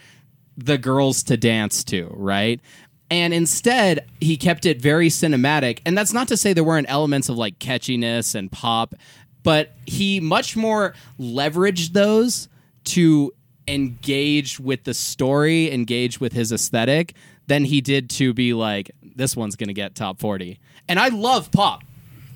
the 0.57 0.77
girls 0.77 1.21
to 1.23 1.37
dance 1.37 1.83
to, 1.85 2.11
right? 2.13 2.59
And 3.09 3.33
instead, 3.33 4.05
he 4.19 4.35
kept 4.37 4.65
it 4.65 4.81
very 4.81 5.09
cinematic. 5.09 5.79
And 5.85 5.97
that's 5.97 6.13
not 6.13 6.27
to 6.27 6.37
say 6.37 6.53
there 6.53 6.63
weren't 6.63 6.89
elements 6.89 7.29
of 7.29 7.37
like 7.37 7.57
catchiness 7.59 8.35
and 8.35 8.51
pop, 8.51 8.95
but 9.43 9.73
he 9.85 10.19
much 10.19 10.57
more 10.57 10.93
leveraged 11.19 11.93
those 11.93 12.49
to 12.85 13.33
engage 13.67 14.59
with 14.59 14.83
the 14.83 14.93
story, 14.93 15.71
engage 15.71 16.19
with 16.19 16.33
his 16.33 16.51
aesthetic, 16.51 17.13
than 17.47 17.65
he 17.65 17.79
did 17.81 18.09
to 18.09 18.33
be 18.33 18.53
like, 18.53 18.91
this 19.15 19.35
one's 19.35 19.55
going 19.55 19.67
to 19.67 19.73
get 19.73 19.95
top 19.95 20.19
40. 20.19 20.59
And 20.89 20.99
I 20.99 21.07
love 21.09 21.51
pop. 21.51 21.83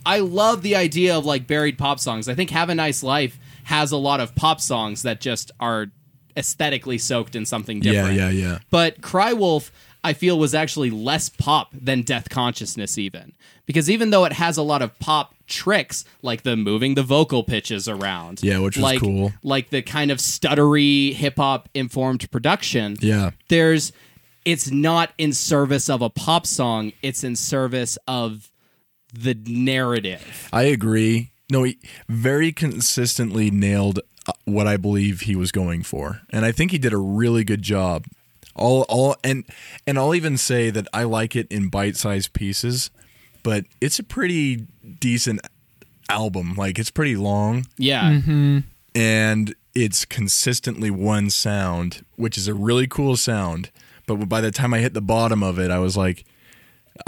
I 0.05 0.19
love 0.19 0.61
the 0.61 0.75
idea 0.75 1.17
of 1.17 1.25
like 1.25 1.47
buried 1.47 1.77
pop 1.77 1.99
songs. 1.99 2.27
I 2.27 2.33
think 2.35 2.49
Have 2.49 2.69
a 2.69 2.75
Nice 2.75 3.03
Life 3.03 3.37
has 3.65 3.91
a 3.91 3.97
lot 3.97 4.19
of 4.19 4.33
pop 4.35 4.59
songs 4.59 5.03
that 5.03 5.21
just 5.21 5.51
are 5.59 5.87
aesthetically 6.35 6.97
soaked 6.97 7.35
in 7.35 7.45
something 7.45 7.81
different. 7.81 8.15
yeah, 8.15 8.29
yeah. 8.29 8.47
Yeah. 8.47 8.57
But 8.69 9.01
Crywolf, 9.01 9.69
I 10.03 10.13
feel 10.13 10.39
was 10.39 10.55
actually 10.55 10.89
less 10.89 11.29
pop 11.29 11.69
than 11.73 12.01
Death 12.01 12.29
Consciousness, 12.29 12.97
even. 12.97 13.33
Because 13.65 13.89
even 13.89 14.09
though 14.09 14.25
it 14.25 14.33
has 14.33 14.57
a 14.57 14.63
lot 14.63 14.81
of 14.81 14.97
pop 14.99 15.35
tricks, 15.47 16.03
like 16.21 16.43
the 16.43 16.55
moving 16.55 16.95
the 16.95 17.03
vocal 17.03 17.43
pitches 17.43 17.87
around. 17.87 18.41
Yeah, 18.41 18.59
which 18.59 18.77
was 18.77 18.83
like, 18.83 18.99
cool. 18.99 19.33
Like 19.43 19.69
the 19.69 19.81
kind 19.81 20.09
of 20.09 20.17
stuttery 20.17 21.13
hip 21.13 21.37
hop 21.37 21.69
informed 21.73 22.29
production. 22.31 22.97
Yeah. 22.99 23.31
There's 23.49 23.91
it's 24.45 24.71
not 24.71 25.11
in 25.17 25.33
service 25.33 25.89
of 25.89 26.01
a 26.01 26.09
pop 26.09 26.47
song, 26.47 26.93
it's 27.01 27.23
in 27.23 27.35
service 27.35 27.97
of 28.07 28.51
the 29.13 29.35
narrative. 29.45 30.49
I 30.51 30.63
agree. 30.63 31.31
No, 31.51 31.63
he 31.63 31.77
very 32.07 32.51
consistently 32.51 33.51
nailed 33.51 33.99
uh, 34.25 34.31
what 34.45 34.67
I 34.67 34.77
believe 34.77 35.21
he 35.21 35.35
was 35.35 35.51
going 35.51 35.83
for, 35.83 36.21
and 36.29 36.45
I 36.45 36.51
think 36.51 36.71
he 36.71 36.77
did 36.77 36.93
a 36.93 36.97
really 36.97 37.43
good 37.43 37.61
job. 37.61 38.05
All, 38.55 38.85
all, 38.89 39.15
and 39.23 39.45
and 39.87 39.97
I'll 39.97 40.13
even 40.15 40.37
say 40.37 40.69
that 40.69 40.87
I 40.93 41.03
like 41.03 41.35
it 41.35 41.47
in 41.51 41.69
bite-sized 41.69 42.33
pieces, 42.33 42.91
but 43.43 43.65
it's 43.79 43.97
a 43.99 44.03
pretty 44.03 44.67
decent 44.99 45.39
album. 46.09 46.55
Like 46.55 46.77
it's 46.79 46.91
pretty 46.91 47.15
long, 47.15 47.65
Yeah. 47.77 48.11
Mm-hmm. 48.11 48.59
and 48.95 49.55
it's 49.73 50.03
consistently 50.03 50.91
one 50.91 51.29
sound, 51.29 52.03
which 52.17 52.37
is 52.37 52.47
a 52.49 52.53
really 52.53 52.87
cool 52.87 53.15
sound. 53.15 53.71
But 54.05 54.17
by 54.27 54.41
the 54.41 54.51
time 54.51 54.73
I 54.73 54.79
hit 54.79 54.93
the 54.93 55.01
bottom 55.01 55.41
of 55.43 55.57
it, 55.59 55.71
I 55.71 55.79
was 55.79 55.95
like, 55.95 56.25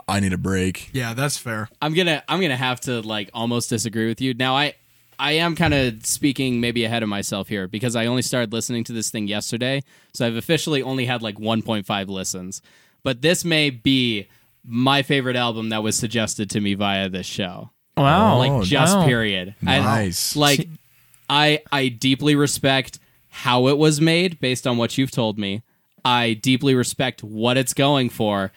I 0.08 0.22
need 0.22 0.32
a 0.32 0.38
break. 0.38 0.90
Yeah, 0.94 1.14
that's 1.14 1.38
fair. 1.38 1.68
I'm 1.82 1.94
gonna 1.94 2.24
I'm 2.30 2.40
gonna 2.40 2.56
have 2.56 2.80
to 2.82 3.02
like 3.02 3.30
almost 3.34 3.70
disagree 3.70 4.08
with 4.08 4.22
you. 4.22 4.34
Now 4.34 4.56
I 4.56 4.76
I 5.20 5.34
am 5.34 5.56
kind 5.56 5.74
of 5.74 6.06
speaking 6.06 6.60
maybe 6.60 6.84
ahead 6.84 7.04
of 7.04 7.10
myself 7.10 7.48
here 7.48 7.68
because 7.68 7.96
I 7.96 8.06
only 8.06 8.22
started 8.22 8.54
listening 8.54 8.84
to 8.86 8.94
this 8.94 9.10
thing 9.10 9.28
yesterday, 9.28 9.82
so 10.14 10.26
I've 10.26 10.36
officially 10.36 10.82
only 10.82 11.06
had 11.06 11.22
like 11.22 11.38
1.5 11.38 12.08
listens. 12.08 12.62
But 13.04 13.22
this 13.22 13.44
may 13.44 13.70
be 13.70 14.28
my 14.64 15.02
favorite 15.02 15.36
album 15.36 15.70
that 15.70 15.84
was 15.84 15.98
suggested 15.98 16.50
to 16.52 16.62
me 16.62 16.74
via 16.74 17.10
this 17.10 17.26
show. 17.26 17.72
Wow. 17.98 18.38
Like 18.38 18.52
oh, 18.52 18.64
just 18.64 18.98
wow. 18.98 19.06
period. 19.06 19.56
And, 19.66 19.84
Nice. 19.84 20.36
like 20.36 20.68
I 21.30 21.62
I 21.72 21.90
deeply 21.90 22.36
respect 22.36 23.00
how 23.30 23.68
it 23.68 23.78
was 23.78 24.00
made 24.00 24.40
based 24.40 24.66
on 24.66 24.78
what 24.78 24.98
you've 24.98 25.12
told 25.12 25.38
me. 25.38 25.64
I 26.06 26.34
deeply 26.34 26.76
respect 26.76 27.24
what 27.24 27.58
it's 27.58 27.74
going 27.74 28.10
for. 28.10 28.52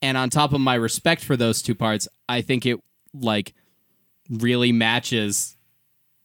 And 0.00 0.16
on 0.16 0.30
top 0.30 0.52
of 0.52 0.60
my 0.60 0.74
respect 0.74 1.22
for 1.24 1.36
those 1.36 1.62
two 1.62 1.74
parts, 1.74 2.08
I 2.28 2.42
think 2.42 2.66
it 2.66 2.80
like 3.14 3.54
really 4.28 4.72
matches 4.72 5.56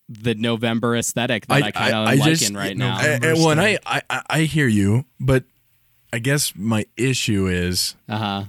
the 0.09 0.35
November 0.35 0.95
aesthetic 0.95 1.47
that 1.47 1.63
I, 1.63 1.71
kind 1.71 1.93
of 1.93 2.07
am 2.27 2.33
in 2.49 2.55
right 2.57 2.77
now. 2.77 2.95
I, 2.97 3.19
I, 3.21 3.33
well, 3.33 3.49
and 3.51 3.59
I, 3.61 3.77
I, 3.85 4.01
I- 4.09 4.23
I 4.29 4.39
hear 4.43 4.67
you, 4.67 5.05
but 5.19 5.43
I 6.13 6.19
guess 6.19 6.53
my 6.55 6.85
issue 6.95 7.47
is 7.47 7.95
Uh 8.07 8.17
huh. 8.17 8.43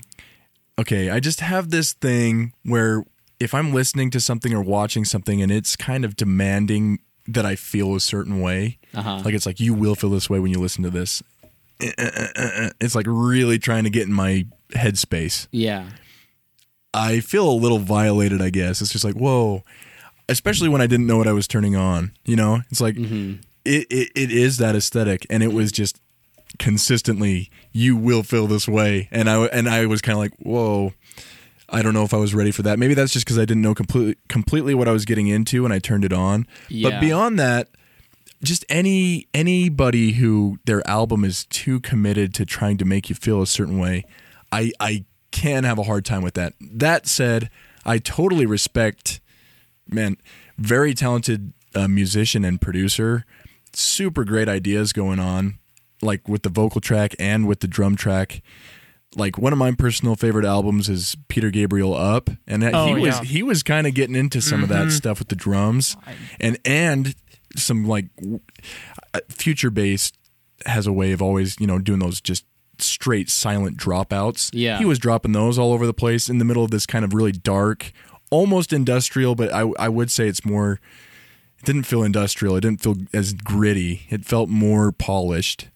okay. 0.79 1.11
I 1.11 1.19
just 1.21 1.41
have 1.41 1.71
this 1.71 1.93
thing 1.93 2.53
where 2.65 3.05
if 3.41 3.55
I'm 3.55 3.73
listening 3.73 4.11
to 4.13 4.21
something 4.21 4.53
or 4.55 4.63
watching 4.63 5.05
something 5.05 5.43
and 5.43 5.51
it's 5.51 5.75
kind 5.77 6.05
of 6.05 6.15
demanding 6.17 6.99
that 7.27 7.45
I 7.45 7.57
feel 7.57 7.95
a 7.95 8.01
certain 8.01 8.41
way, 8.41 8.79
Uh-huh. 8.95 9.23
like 9.25 9.35
it's 9.35 9.45
like 9.47 9.59
you 9.61 9.75
will 9.75 9.95
feel 9.95 10.11
this 10.11 10.31
way 10.31 10.39
when 10.41 10.51
you 10.53 10.59
listen 10.61 10.83
to 10.85 10.91
this. 10.91 11.23
Eh, 11.81 11.91
eh, 11.99 12.11
eh, 12.15 12.27
eh, 12.37 12.51
eh. 12.67 12.71
It's 12.81 12.95
like 12.95 13.07
really 13.09 13.59
trying 13.59 13.85
to 13.85 13.91
get 13.91 14.07
in 14.07 14.13
my 14.13 14.47
headspace. 14.73 15.47
Yeah. 15.51 15.91
I 16.95 17.21
feel 17.21 17.49
a 17.49 17.53
little 17.53 17.79
violated, 17.79 18.41
I 18.41 18.51
guess. 18.51 18.81
It's 18.81 18.91
just 18.93 19.05
like, 19.05 19.15
whoa. 19.15 19.63
Especially 20.29 20.69
when 20.69 20.81
I 20.81 20.87
didn't 20.87 21.07
know 21.07 21.17
what 21.17 21.29
I 21.29 21.33
was 21.33 21.49
turning 21.49 21.77
on. 21.77 22.13
You 22.25 22.37
know? 22.37 22.63
It's 22.71 22.81
like 22.81 22.97
mm-hmm. 22.97 23.41
it, 23.65 23.87
it 23.91 24.11
it 24.15 24.31
is 24.31 24.59
that 24.59 24.77
aesthetic 24.77 25.27
and 25.31 25.43
it 25.43 25.53
was 25.53 25.73
just 25.73 26.01
consistently 26.59 27.51
you 27.73 27.97
will 27.97 28.23
feel 28.23 28.47
this 28.47 28.69
way. 28.69 29.09
And 29.11 29.29
I 29.29 29.45
and 29.47 29.69
I 29.69 29.87
was 29.87 30.01
kind 30.01 30.15
of 30.15 30.21
like, 30.21 30.35
whoa. 30.39 30.95
I 31.71 31.83
don't 31.83 31.93
know 31.93 32.03
if 32.03 32.15
I 32.15 32.17
was 32.17 32.35
ready 32.35 32.51
for 32.51 32.63
that. 32.63 32.79
Maybe 32.79 32.95
that's 32.95 33.13
just 33.13 33.27
because 33.27 33.39
I 33.39 33.45
didn't 33.45 33.61
know 33.61 33.75
completely 33.75 34.17
completely 34.29 34.75
what 34.75 34.89
I 34.89 34.93
was 34.93 35.05
getting 35.05 35.29
into 35.29 35.65
and 35.65 35.75
I 35.75 35.79
turned 35.79 36.05
it 36.05 36.15
on. 36.15 36.47
Yeah. 36.69 36.89
But 36.89 37.01
beyond 37.01 37.39
that, 37.39 37.69
just 38.43 38.65
any 38.69 39.27
anybody 39.35 40.13
who 40.13 40.59
their 40.65 40.87
album 40.89 41.25
is 41.25 41.45
too 41.47 41.81
committed 41.81 42.33
to 42.35 42.47
trying 42.47 42.79
to 42.79 42.85
make 42.85 43.11
you 43.11 43.15
feel 43.15 43.43
a 43.43 43.47
certain 43.47 43.79
way, 43.79 44.05
I 44.51 44.73
I 44.81 45.05
can 45.31 45.65
have 45.65 45.79
a 45.79 45.83
hard 45.83 46.05
time 46.05 46.23
with 46.23 46.35
that. 46.35 46.55
That 46.61 47.07
said, 47.07 47.51
I 47.85 47.99
totally 47.99 48.47
respect 48.47 49.21
man, 49.89 50.17
very 50.57 50.95
talented 50.95 51.53
uh, 51.75 51.89
musician 51.89 52.45
and 52.45 52.61
producer, 52.61 53.25
super 53.73 54.25
great 54.25 54.49
ideas 54.49 54.93
going 54.93 55.19
on, 55.19 55.59
like 56.03 56.29
with 56.29 56.43
the 56.43 56.49
vocal 56.49 56.81
track 56.81 57.15
and 57.19 57.47
with 57.47 57.61
the 57.61 57.69
drum 57.69 57.97
track. 57.97 58.43
Like 59.17 59.39
one 59.39 59.53
of 59.55 59.59
my 59.59 59.73
personal 59.73 60.17
favorite 60.17 60.45
albums 60.45 60.89
is 60.91 61.17
Peter 61.29 61.51
Gabriel 61.51 61.95
Up, 61.95 62.29
and 62.47 62.63
that 62.63 62.75
Oh, 62.75 62.95
he 62.95 63.01
was 63.01 63.17
yeah. 63.19 63.25
he 63.25 63.43
was 63.43 63.63
kind 63.63 63.87
of 63.87 63.95
getting 63.95 64.15
into 64.15 64.41
some 64.43 64.63
of 64.63 64.69
that 64.69 64.91
stuff 64.93 65.19
with 65.19 65.29
the 65.29 65.35
drums, 65.37 65.97
and 66.39 66.59
and 66.65 67.15
some 67.57 67.87
like 67.87 68.07
uh, 69.15 69.21
future 69.31 69.71
bass 69.71 70.13
has 70.67 70.87
a 70.87 70.93
way 70.93 71.13
of 71.13 71.23
always 71.23 71.59
you 71.59 71.67
know 71.67 71.79
doing 71.79 72.01
those 72.01 72.21
just 72.21 72.45
straight 72.79 73.31
silent 73.31 73.77
dropouts. 73.79 74.51
Yeah. 74.53 74.79
he 74.79 74.85
was 74.85 74.99
dropping 74.99 75.33
those 75.33 75.59
all 75.59 75.73
over 75.73 75.87
the 75.87 75.95
place 75.95 76.29
in 76.29 76.39
the 76.39 76.45
middle 76.45 76.63
of 76.63 76.71
this 76.71 76.85
kind 76.87 77.05
of 77.05 77.15
really 77.15 77.33
dark, 77.33 77.91
almost 78.31 78.73
industrial, 78.73 79.35
but 79.35 79.53
I 79.53 79.71
I 79.79 79.89
would 79.89 80.11
say 80.11 80.29
it's 80.29 80.45
more. 80.45 80.81
It 81.59 81.65
didn't 81.65 81.85
feel 81.85 82.05
industrial. 82.05 82.55
It 82.57 82.61
didn't 82.61 82.83
feel 82.83 82.97
as 83.13 83.33
gritty. 83.33 84.07
It 84.11 84.25
felt 84.25 84.49
more 84.49 84.93
polished, 84.93 85.69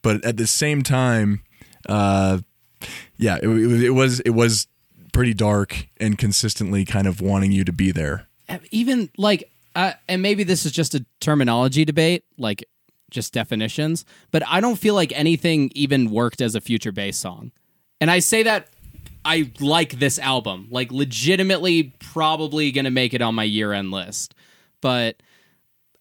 but 0.00 0.24
at 0.24 0.38
the 0.38 0.46
same 0.46 0.82
time, 0.82 1.42
uh, 1.88 2.38
yeah, 3.18 3.36
it, 3.42 3.48
it 3.48 3.90
was 3.90 4.20
it 4.20 4.30
was 4.30 4.66
pretty 5.12 5.34
dark 5.34 5.88
and 5.98 6.18
consistently 6.18 6.84
kind 6.84 7.06
of 7.06 7.20
wanting 7.22 7.50
you 7.52 7.64
to 7.64 7.72
be 7.72 7.90
there. 7.90 8.26
even 8.70 9.08
like 9.16 9.50
uh, 9.74 9.92
and 10.08 10.20
maybe 10.22 10.44
this 10.44 10.66
is 10.66 10.72
just 10.72 10.94
a 10.94 11.04
terminology 11.20 11.84
debate 11.84 12.24
like 12.38 12.64
just 13.10 13.32
definitions 13.32 14.04
but 14.30 14.42
i 14.46 14.60
don't 14.60 14.76
feel 14.76 14.94
like 14.94 15.12
anything 15.18 15.70
even 15.74 16.10
worked 16.10 16.40
as 16.42 16.54
a 16.54 16.60
future 16.60 16.92
bass 16.92 17.16
song 17.16 17.50
and 18.00 18.10
i 18.10 18.18
say 18.18 18.42
that 18.42 18.68
i 19.26 19.50
like 19.60 19.98
this 19.98 20.18
album. 20.18 20.68
Like 20.70 20.90
legitimately 20.92 21.92
probably 21.98 22.70
gonna 22.72 22.90
make 22.90 23.12
it 23.12 23.20
on 23.20 23.34
my 23.34 23.44
year-end 23.44 23.90
list. 23.90 24.34
But 24.80 25.16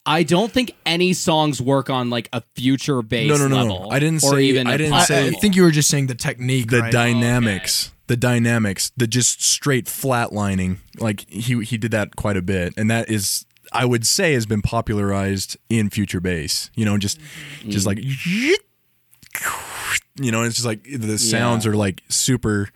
i 0.07 0.21
don't 0.21 0.51
think 0.51 0.75
any 0.85 1.13
songs 1.13 1.59
work 1.59 1.89
on 1.89 2.11
like 2.11 2.29
a 2.31 2.43
future 2.55 3.01
bass 3.01 3.27
No, 3.27 3.37
no, 3.37 3.47
no, 3.47 3.63
no. 3.65 3.73
level 3.73 3.91
I 3.91 3.97
didn't 3.97 4.23
or 4.23 4.33
say- 4.35 4.43
even 4.43 4.67
I 4.67 4.75
a 4.75 4.77
didn't 4.77 5.01
say- 5.01 5.23
I, 5.25 5.27
I 5.29 5.31
think 5.31 5.55
you 5.55 5.63
were 5.63 5.71
just 5.71 5.89
saying 5.89 6.05
the 6.07 6.13
technique. 6.15 6.69
the 6.69 6.81
right? 6.81 6.91
dynamics. 6.91 7.89
Oh, 7.91 7.95
the 8.07 8.17
dynamics. 8.17 8.91
The 8.95 9.07
just 9.07 9.41
straight 9.43 9.87
flatlining. 9.87 10.77
Like 10.99 11.27
he 11.27 11.63
he 11.63 11.77
did 11.79 11.89
that 11.89 12.15
quite 12.15 12.37
a 12.37 12.43
bit. 12.43 12.73
And 12.77 12.89
that 12.91 13.09
is 13.09 13.45
i 13.73 13.83
would 13.83 14.05
say 14.05 14.33
has 14.33 14.45
been 14.45 14.61
popularized 14.61 15.57
in 15.69 15.89
future 15.89 16.19
bass. 16.19 16.69
You 16.75 16.85
know 16.85 16.99
just 16.99 17.19
mm-hmm. 17.19 17.71
just 17.71 17.87
like 17.87 17.97
you 20.21 20.31
know 20.31 20.43
it's 20.43 20.55
just 20.55 20.67
like 20.67 20.83
the 20.83 21.17
sounds 21.17 21.65
Yeah. 21.65 21.71
are 21.71 21.75
like 21.75 22.03
super 22.09 22.69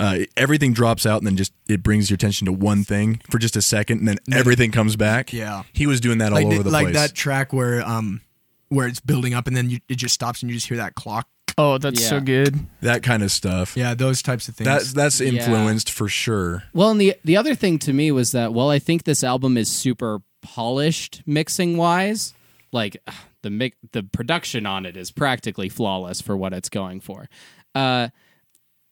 uh, 0.00 0.18
everything 0.36 0.72
drops 0.72 1.04
out 1.06 1.18
and 1.18 1.26
then 1.26 1.36
just 1.36 1.52
it 1.68 1.82
brings 1.82 2.10
your 2.10 2.14
attention 2.16 2.46
to 2.46 2.52
one 2.52 2.82
thing 2.82 3.20
for 3.30 3.38
just 3.38 3.54
a 3.54 3.62
second 3.62 3.98
and 4.00 4.08
then 4.08 4.16
everything 4.32 4.72
comes 4.72 4.96
back 4.96 5.32
Yeah. 5.32 5.62
he 5.72 5.86
was 5.86 6.00
doing 6.00 6.18
that 6.18 6.32
like 6.32 6.44
all 6.44 6.50
the- 6.50 6.56
over 6.56 6.62
the 6.64 6.70
place. 6.70 6.84
like 6.84 6.92
place 6.94 7.08
that 7.10 7.14
track 7.14 7.52
where 7.52 7.82
um 7.86 8.22
where 8.68 8.88
it's 8.88 9.00
building 9.00 9.34
up 9.34 9.46
and 9.46 9.56
then 9.56 9.68
you, 9.70 9.78
it 9.88 9.96
just 9.96 10.14
stops 10.14 10.42
and 10.42 10.50
you 10.50 10.56
just 10.56 10.66
hear 10.68 10.78
that 10.78 10.94
clock. 10.94 11.28
Oh, 11.58 11.76
that's 11.78 12.02
so 12.06 12.20
good. 12.20 12.58
that 12.80 13.02
kind 13.02 13.22
of 13.22 13.30
stuff 13.30 13.76
Yeah, 13.76 13.92
those 13.94 14.22
types 14.22 14.48
of 14.48 14.54
things. 14.56 14.66
that's 14.66 14.92
that's 14.94 15.20
Yeah. 15.20 15.28
influenced 15.32 15.90
for 15.90 16.08
sure 16.08 16.62
Well, 16.72 16.90
and 16.90 17.00
the 17.00 17.14
the 17.24 17.36
other 17.36 17.54
thing 17.54 17.78
to 17.80 17.92
me 17.92 18.10
was 18.10 18.32
that 18.32 18.52
well, 18.54 18.70
I 18.70 18.78
think 18.78 19.04
this 19.04 19.22
album 19.22 19.56
is 19.58 19.68
super 19.70 20.20
polished 20.42 21.22
mixing 21.26 21.76
wise. 21.76 22.32
Like 22.72 22.96
the 23.42 23.50
mi- 23.50 23.74
the 23.92 24.02
production 24.04 24.64
on 24.64 24.86
it 24.86 24.96
is 24.96 25.10
practically 25.10 25.68
flawless 25.68 26.20
for 26.20 26.36
what 26.36 26.52
it's 26.52 26.68
going 26.68 27.00
for. 27.00 27.28
Uh, 27.74 28.08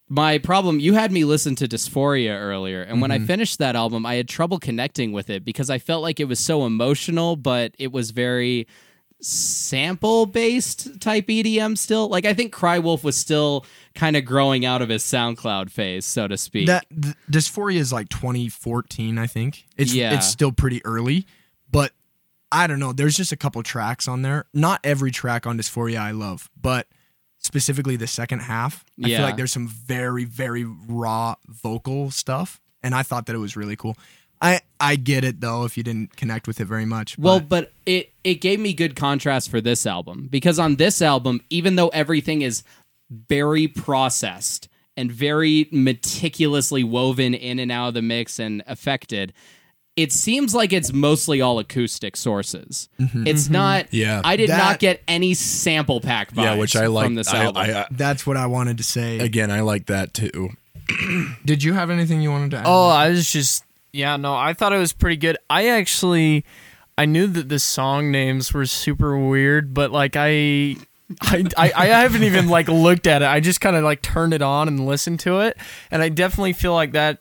my 0.08 0.38
problem, 0.38 0.80
you 0.80 0.94
had 0.94 1.12
me 1.12 1.24
listen 1.24 1.54
to 1.56 1.68
Dysphoria 1.68 2.38
earlier, 2.40 2.82
and 2.82 3.00
when 3.00 3.10
I 3.10 3.18
mm-hmm. 3.18 3.26
finished 3.26 3.58
that 3.58 3.76
album, 3.76 4.06
I 4.06 4.14
had 4.14 4.28
trouble 4.28 4.58
connecting 4.58 5.12
with 5.12 5.28
it 5.30 5.44
because 5.44 5.68
I 5.70 5.78
felt 5.78 6.02
like 6.02 6.18
it 6.18 6.24
was 6.24 6.40
so 6.40 6.64
emotional, 6.64 7.36
but 7.36 7.74
it 7.78 7.92
was 7.92 8.10
very 8.10 8.66
sample 9.20 10.26
based 10.26 11.00
type 11.00 11.26
EDM 11.26 11.76
still. 11.76 12.08
Like 12.08 12.24
I 12.24 12.34
think 12.34 12.54
Crywolf 12.54 13.02
was 13.02 13.16
still 13.16 13.66
kind 13.94 14.16
of 14.16 14.24
growing 14.24 14.64
out 14.64 14.80
of 14.80 14.88
his 14.88 15.02
SoundCloud 15.02 15.70
phase, 15.70 16.06
so 16.06 16.28
to 16.28 16.36
speak. 16.36 16.66
that 16.68 16.86
th- 16.90 17.14
Dysphoria 17.30 17.76
is 17.76 17.92
like 17.92 18.08
2014, 18.08 19.18
I 19.18 19.26
think. 19.26 19.66
It's 19.76 19.92
Yeah. 19.92 20.14
it's 20.14 20.26
still 20.28 20.52
pretty 20.52 20.84
early, 20.84 21.26
but 21.70 21.92
I 22.50 22.66
don't 22.66 22.78
know. 22.78 22.92
There's 22.92 23.16
just 23.16 23.32
a 23.32 23.36
couple 23.36 23.62
tracks 23.62 24.08
on 24.08 24.22
there. 24.22 24.46
Not 24.54 24.80
every 24.84 25.10
track 25.10 25.46
on 25.46 25.58
Dysphoria 25.58 25.98
I 25.98 26.12
love, 26.12 26.48
but 26.60 26.86
specifically 27.48 27.96
the 27.96 28.06
second 28.06 28.40
half. 28.40 28.84
I 29.02 29.08
Yeah. 29.08 29.16
feel 29.16 29.26
like 29.26 29.36
there's 29.38 29.52
some 29.52 29.66
very 29.68 30.24
very 30.24 30.64
raw 30.64 31.34
vocal 31.48 32.10
stuff, 32.10 32.60
and 32.82 32.94
I 32.94 33.02
thought 33.02 33.24
that 33.26 33.34
it 33.34 33.38
was 33.38 33.56
really 33.56 33.74
cool. 33.74 33.96
I 34.40 34.60
I 34.78 34.96
get 34.96 35.24
it 35.24 35.40
though 35.40 35.64
if 35.64 35.76
you 35.78 35.82
didn't 35.82 36.14
connect 36.16 36.46
with 36.46 36.60
it 36.60 36.66
very 36.66 36.84
much. 36.84 37.18
Well, 37.18 37.40
but- 37.40 37.48
but 37.48 37.72
it 37.86 38.12
it 38.22 38.36
gave 38.42 38.60
me 38.60 38.72
good 38.74 38.94
contrast 38.94 39.50
for 39.50 39.60
this 39.62 39.86
album 39.86 40.28
because 40.30 40.58
on 40.58 40.76
this 40.76 41.00
album, 41.02 41.40
even 41.50 41.76
though 41.76 41.88
everything 41.88 42.42
is 42.42 42.62
very 43.10 43.66
processed 43.66 44.68
and 44.96 45.10
very 45.10 45.68
meticulously 45.72 46.84
woven 46.84 47.32
in 47.32 47.58
and 47.58 47.72
out 47.72 47.88
of 47.88 47.94
the 47.94 48.02
mix 48.02 48.38
and 48.38 48.62
affected. 48.66 49.32
It 49.98 50.12
seems 50.12 50.54
like 50.54 50.72
it's 50.72 50.92
mostly 50.92 51.40
all 51.40 51.58
acoustic 51.58 52.16
sources. 52.16 52.88
Mm-hmm. 53.00 53.26
It's 53.26 53.44
mm-hmm. 53.44 53.52
not. 53.52 53.92
Yeah. 53.92 54.22
I 54.24 54.36
did 54.36 54.48
That- 54.48 54.58
not 54.58 54.78
get 54.78 55.02
any 55.08 55.34
sample 55.34 56.00
pack 56.00 56.32
vibes 56.32 56.44
yeah, 56.44 56.54
which 56.54 56.76
I 56.76 56.86
like. 56.86 57.06
from 57.06 57.16
this 57.16 57.28
I, 57.28 57.44
album. 57.44 57.62
I, 57.62 57.80
I, 57.80 57.86
That's 57.90 58.24
what 58.24 58.36
I 58.36 58.46
wanted 58.46 58.78
to 58.78 58.84
say. 58.84 59.18
again, 59.18 59.50
I 59.50 59.60
like 59.60 59.86
that 59.86 60.14
too. 60.14 60.50
Did 61.44 61.64
you 61.64 61.72
have 61.72 61.90
anything 61.90 62.20
you 62.20 62.30
wanted 62.30 62.52
to 62.52 62.58
add? 62.58 62.66
Oh, 62.66 62.88
I 62.88 63.08
was 63.08 63.30
just 63.30 63.64
yeah, 63.92 64.16
no, 64.16 64.34
I 64.34 64.52
thought 64.52 64.72
it 64.72 64.78
was 64.78 64.92
pretty 64.92 65.16
good. 65.16 65.36
I 65.50 65.68
actually 65.68 66.44
I 66.96 67.04
knew 67.04 67.26
that 67.26 67.48
the 67.48 67.58
song 67.58 68.12
names 68.12 68.54
were 68.54 68.66
super 68.66 69.18
weird, 69.18 69.74
but 69.74 69.90
like 69.90 70.14
I 70.16 70.76
I, 71.22 71.44
I, 71.56 71.72
I 71.74 71.86
haven't 71.86 72.22
even 72.22 72.48
like 72.48 72.68
looked 72.68 73.06
at 73.06 73.22
it. 73.22 73.26
I 73.26 73.40
just 73.40 73.60
kind 73.60 73.76
of 73.76 73.82
like 73.82 74.02
turned 74.02 74.34
it 74.34 74.42
on 74.42 74.68
and 74.68 74.86
listened 74.86 75.20
to 75.20 75.40
it, 75.40 75.56
and 75.90 76.02
I 76.02 76.08
definitely 76.08 76.52
feel 76.52 76.74
like 76.74 76.92
that. 76.92 77.18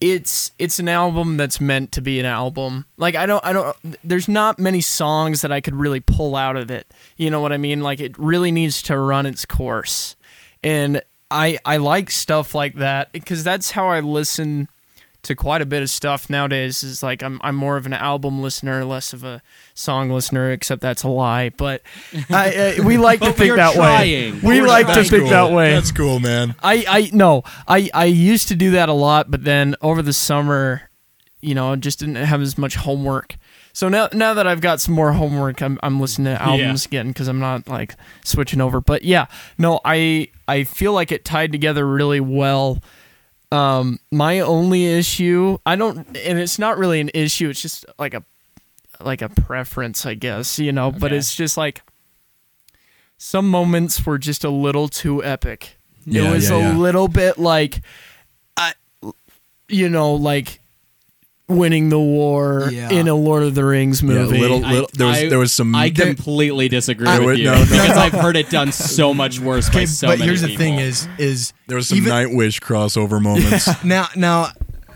It's 0.00 0.52
it's 0.58 0.78
an 0.78 0.88
album 0.88 1.36
that's 1.36 1.60
meant 1.60 1.92
to 1.92 2.00
be 2.00 2.20
an 2.20 2.26
album. 2.26 2.84
Like 2.96 3.14
I 3.14 3.26
don't 3.26 3.44
I 3.44 3.52
don't. 3.52 3.76
There's 4.02 4.28
not 4.28 4.58
many 4.58 4.80
songs 4.80 5.42
that 5.42 5.52
I 5.52 5.60
could 5.60 5.74
really 5.74 6.00
pull 6.00 6.36
out 6.36 6.56
of 6.56 6.70
it. 6.70 6.92
You 7.16 7.30
know 7.30 7.40
what 7.40 7.52
I 7.52 7.56
mean? 7.56 7.80
Like 7.80 8.00
it 8.00 8.18
really 8.18 8.52
needs 8.52 8.82
to 8.82 8.98
run 8.98 9.24
its 9.24 9.46
course, 9.46 10.16
and 10.62 11.00
I 11.30 11.58
I 11.64 11.78
like 11.78 12.10
stuff 12.10 12.54
like 12.54 12.74
that 12.76 13.12
because 13.12 13.44
that's 13.44 13.70
how 13.70 13.88
I 13.88 14.00
listen 14.00 14.68
to 15.24 15.34
quite 15.34 15.60
a 15.62 15.66
bit 15.66 15.82
of 15.82 15.90
stuff 15.90 16.30
nowadays 16.30 16.82
is 16.82 17.02
like 17.02 17.22
I'm 17.22 17.40
I'm 17.42 17.56
more 17.56 17.76
of 17.76 17.86
an 17.86 17.92
album 17.92 18.40
listener, 18.40 18.84
less 18.84 19.12
of 19.12 19.24
a 19.24 19.42
song 19.74 20.10
listener. 20.10 20.50
Except 20.52 20.80
that's 20.80 21.02
a 21.02 21.08
lie, 21.08 21.50
but 21.50 21.82
I, 22.30 22.76
uh, 22.78 22.84
we 22.84 22.96
like 22.96 23.20
to 23.20 23.32
think 23.32 23.56
that 23.56 23.74
trying. 23.74 24.34
way. 24.34 24.40
We 24.42 24.60
We're 24.60 24.66
like 24.66 24.86
to 24.86 25.04
think 25.04 25.24
cool. 25.24 25.30
that 25.30 25.52
way. 25.52 25.72
That's 25.72 25.92
cool, 25.92 26.20
man. 26.20 26.54
I 26.62 26.84
I 26.88 27.10
no 27.12 27.42
I 27.66 27.90
I 27.92 28.04
used 28.06 28.48
to 28.48 28.54
do 28.54 28.70
that 28.72 28.88
a 28.88 28.92
lot, 28.92 29.30
but 29.30 29.44
then 29.44 29.74
over 29.82 30.02
the 30.02 30.12
summer, 30.12 30.90
you 31.40 31.54
know, 31.54 31.74
just 31.76 31.98
didn't 31.98 32.16
have 32.16 32.40
as 32.40 32.56
much 32.56 32.76
homework. 32.76 33.36
So 33.72 33.88
now 33.88 34.08
now 34.12 34.34
that 34.34 34.46
I've 34.46 34.60
got 34.60 34.80
some 34.80 34.94
more 34.94 35.12
homework, 35.12 35.60
I'm 35.60 35.78
I'm 35.82 36.00
listening 36.00 36.36
to 36.36 36.40
albums 36.40 36.86
again 36.86 37.08
because 37.08 37.26
I'm 37.26 37.40
not 37.40 37.66
like 37.66 37.96
switching 38.24 38.60
over. 38.60 38.80
But 38.80 39.02
yeah, 39.02 39.26
no, 39.58 39.80
I 39.84 40.28
I 40.46 40.62
feel 40.62 40.92
like 40.92 41.10
it 41.10 41.24
tied 41.24 41.50
together 41.50 41.86
really 41.86 42.20
well. 42.20 42.80
Um, 43.54 44.00
my 44.10 44.40
only 44.40 44.86
issue, 44.86 45.58
I 45.64 45.76
don't, 45.76 45.98
and 45.98 46.38
it's 46.40 46.58
not 46.58 46.76
really 46.76 47.00
an 47.00 47.10
issue. 47.14 47.50
It's 47.50 47.62
just 47.62 47.86
like 47.98 48.14
a 48.14 48.24
like 49.00 49.22
a 49.22 49.28
preference, 49.28 50.04
I 50.04 50.14
guess, 50.14 50.58
you 50.58 50.72
know. 50.72 50.90
But 50.90 51.12
it's 51.12 51.34
just 51.34 51.56
like 51.56 51.82
some 53.16 53.48
moments 53.48 54.04
were 54.04 54.18
just 54.18 54.42
a 54.42 54.50
little 54.50 54.88
too 54.88 55.22
epic. 55.22 55.76
Yeah, 56.04 56.30
it 56.30 56.34
was 56.34 56.50
yeah, 56.50 56.56
a 56.56 56.60
yeah. 56.60 56.76
little 56.76 57.06
bit 57.06 57.38
like, 57.38 57.82
I, 58.56 58.72
you 59.68 59.88
know, 59.88 60.14
like 60.14 60.60
winning 61.54 61.88
the 61.88 61.98
war 61.98 62.68
Yeah. 62.72 62.90
in 62.90 63.08
a 63.08 63.14
Lord 63.14 63.42
of 63.44 63.54
the 63.54 63.64
Rings 63.64 64.02
Yeah, 64.02 64.08
movie. 64.08 64.38
little, 64.38 64.64
I- 64.64 64.72
little. 64.72 64.90
There 64.92 65.06
was 65.06 65.16
I- 65.18 65.28
there 65.28 65.38
was 65.38 65.52
some. 65.52 65.74
I 65.74 65.90
completely 65.90 66.68
disagree 66.68 67.06
There 67.06 67.20
with 67.20 67.26
was- 67.30 67.38
you 67.38 67.44
no, 67.46 67.54
no, 67.54 67.64
because 67.64 67.88
no. 67.90 67.94
I've 68.02 68.12
heard 68.12 68.36
it 68.36 68.50
done 68.50 68.72
so 68.72 69.14
much 69.14 69.40
worse 69.40 69.68
by 69.70 69.84
so 69.86 70.08
but 70.08 70.18
many 70.18 70.28
here's 70.28 70.42
the 70.42 70.48
people. 70.48 70.64
thing: 70.64 70.78
is 70.78 71.08
is 71.18 71.52
there 71.68 71.76
was 71.76 71.88
some 71.88 71.98
even- 71.98 72.12
Nightwish 72.12 72.60
crossover 72.60 73.20
moments. 73.28 73.68
now 73.84 74.08
now 74.16 74.48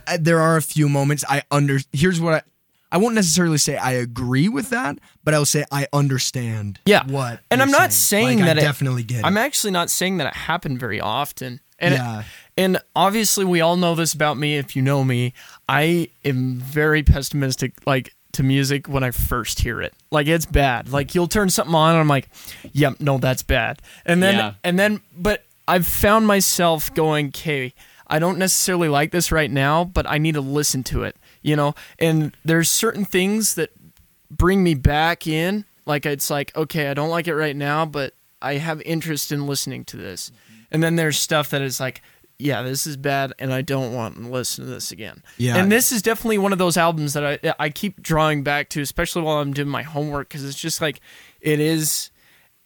uh, 0.07 0.19
there 0.21 0.41
are 0.41 0.57
a 0.57 0.63
few 0.63 0.89
moments 0.89 1.25
I 1.29 1.43
under. 1.51 1.79
Here's 1.93 2.21
what 2.21 2.35
I. 2.35 2.43
I 2.91 2.97
won't 2.97 3.15
necessarily 3.15 3.59
say 3.59 3.77
I 3.77 3.93
agree 3.93 4.49
with 4.49 4.71
that, 4.71 4.99
but 5.23 5.35
I'll 5.35 5.45
say 5.45 5.63
I 5.71 5.87
understand. 5.93 6.79
Yeah. 6.87 7.03
what, 7.07 7.41
And 7.51 7.59
you're 7.59 7.67
I'm 7.67 7.71
not 7.71 7.93
saying 7.93 8.39
Like, 8.39 8.47
that 8.47 8.57
I 8.57 8.61
it- 8.63 8.65
definitely 8.65 9.03
get. 9.03 9.27
I'm 9.27 9.37
it. 9.37 9.41
actually 9.41 9.73
not 9.73 9.91
saying 9.91 10.17
that 10.17 10.27
it 10.29 10.33
happened 10.35 10.81
very 10.81 10.99
often. 10.99 11.61
And 11.79 11.95
Yeah. 11.95 12.23
and 12.57 12.79
obviously 12.97 13.45
we 13.45 13.61
all 13.61 13.77
know 13.77 13.95
this 13.95 14.15
about 14.15 14.39
me 14.39 14.57
if 14.57 14.75
you 14.75 14.81
know 14.81 15.05
me. 15.05 15.35
I 15.69 16.09
am 16.25 16.57
very 16.59 17.03
pessimistic 17.03 17.73
like 17.87 18.15
to 18.33 18.43
music 18.43 18.89
when 18.89 19.03
I 19.05 19.11
first 19.11 19.61
hear 19.61 19.81
it. 19.83 19.95
Like 20.11 20.27
it's 20.27 20.47
bad. 20.47 20.91
Like 20.91 21.15
you'll 21.15 21.29
turn 21.29 21.51
something 21.51 21.75
on 21.75 21.91
and 21.93 22.01
I'm 22.01 22.09
like, 22.09 22.29
"Yep, 22.73 23.01
no, 23.01 23.19
that's 23.19 23.43
bad." 23.43 23.81
And 24.07 24.23
then 24.23 24.37
Yeah. 24.37 24.55
and 24.65 24.79
then 24.79 25.01
but 25.17 25.45
I've 25.67 25.87
found 25.87 26.27
myself 26.27 26.93
going, 26.95 27.29
"Okay, 27.29 27.75
I 28.07 28.19
don't 28.19 28.39
necessarily 28.39 28.89
like 28.89 29.11
this 29.11 29.31
right 29.33 29.51
now, 29.51 29.85
but 29.85 30.09
I 30.09 30.19
need 30.19 30.33
to 30.35 30.41
listen 30.41 30.83
to 30.85 31.03
it." 31.05 31.17
You 31.43 31.57
know? 31.57 31.75
And 31.99 32.37
there's 32.45 32.71
certain 32.71 33.05
things 33.05 33.55
that 33.55 33.71
bring 34.31 34.63
me 34.63 34.75
back 34.75 35.27
in. 35.27 35.65
Like 35.87 36.05
it's 36.07 36.29
like, 36.31 36.55
okay, 36.57 36.89
I 36.91 36.95
don't 36.95 37.09
like 37.11 37.29
it 37.29 37.35
right 37.35 37.57
now, 37.57 37.87
but 37.87 38.15
I 38.43 38.55
have 38.55 38.81
interest 38.83 39.33
in 39.33 39.47
listening 39.47 39.85
to 39.87 39.97
this. 39.97 40.31
And 40.71 40.83
then 40.83 40.97
there's 40.97 41.19
stuff 41.19 41.49
that 41.51 41.63
is 41.63 41.81
like, 41.81 42.03
yeah, 42.39 42.63
this 42.63 42.87
is 42.87 42.97
bad, 42.97 43.33
and 43.39 43.53
I 43.53 43.63
don't 43.63 43.93
want 43.93 44.17
to 44.17 44.29
listen 44.29 44.65
to 44.65 44.71
this 44.71 44.93
again. 44.93 45.23
Yeah. 45.39 45.57
And 45.57 45.71
this 45.73 45.91
is 45.93 46.03
definitely 46.03 46.39
one 46.39 46.53
of 46.53 46.59
those 46.59 46.77
albums 46.77 47.13
that 47.15 47.41
I 47.45 47.55
I 47.59 47.71
keep 47.71 48.01
drawing 48.01 48.43
back 48.43 48.69
to, 48.71 48.81
especially 48.81 49.23
while 49.23 49.39
I'm 49.39 49.53
doing 49.53 49.69
my 49.69 49.83
homework, 49.83 50.29
because 50.29 50.45
it's 50.45 50.59
just 50.59 50.81
like, 50.81 51.01
it 51.41 51.61
is. 51.61 52.11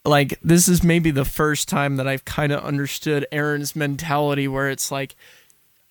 Like 0.05 0.37
this 0.43 0.67
is 0.67 0.83
maybe 0.83 1.11
the 1.11 1.23
first 1.23 1.69
time 1.69 1.95
that 1.95 2.09
I've 2.09 2.25
kind 2.25 2.51
of 2.51 2.61
understood 2.61 3.25
Aaron's 3.31 3.73
mentality, 3.73 4.49
where 4.49 4.69
it's 4.69 4.91
like, 4.91 5.15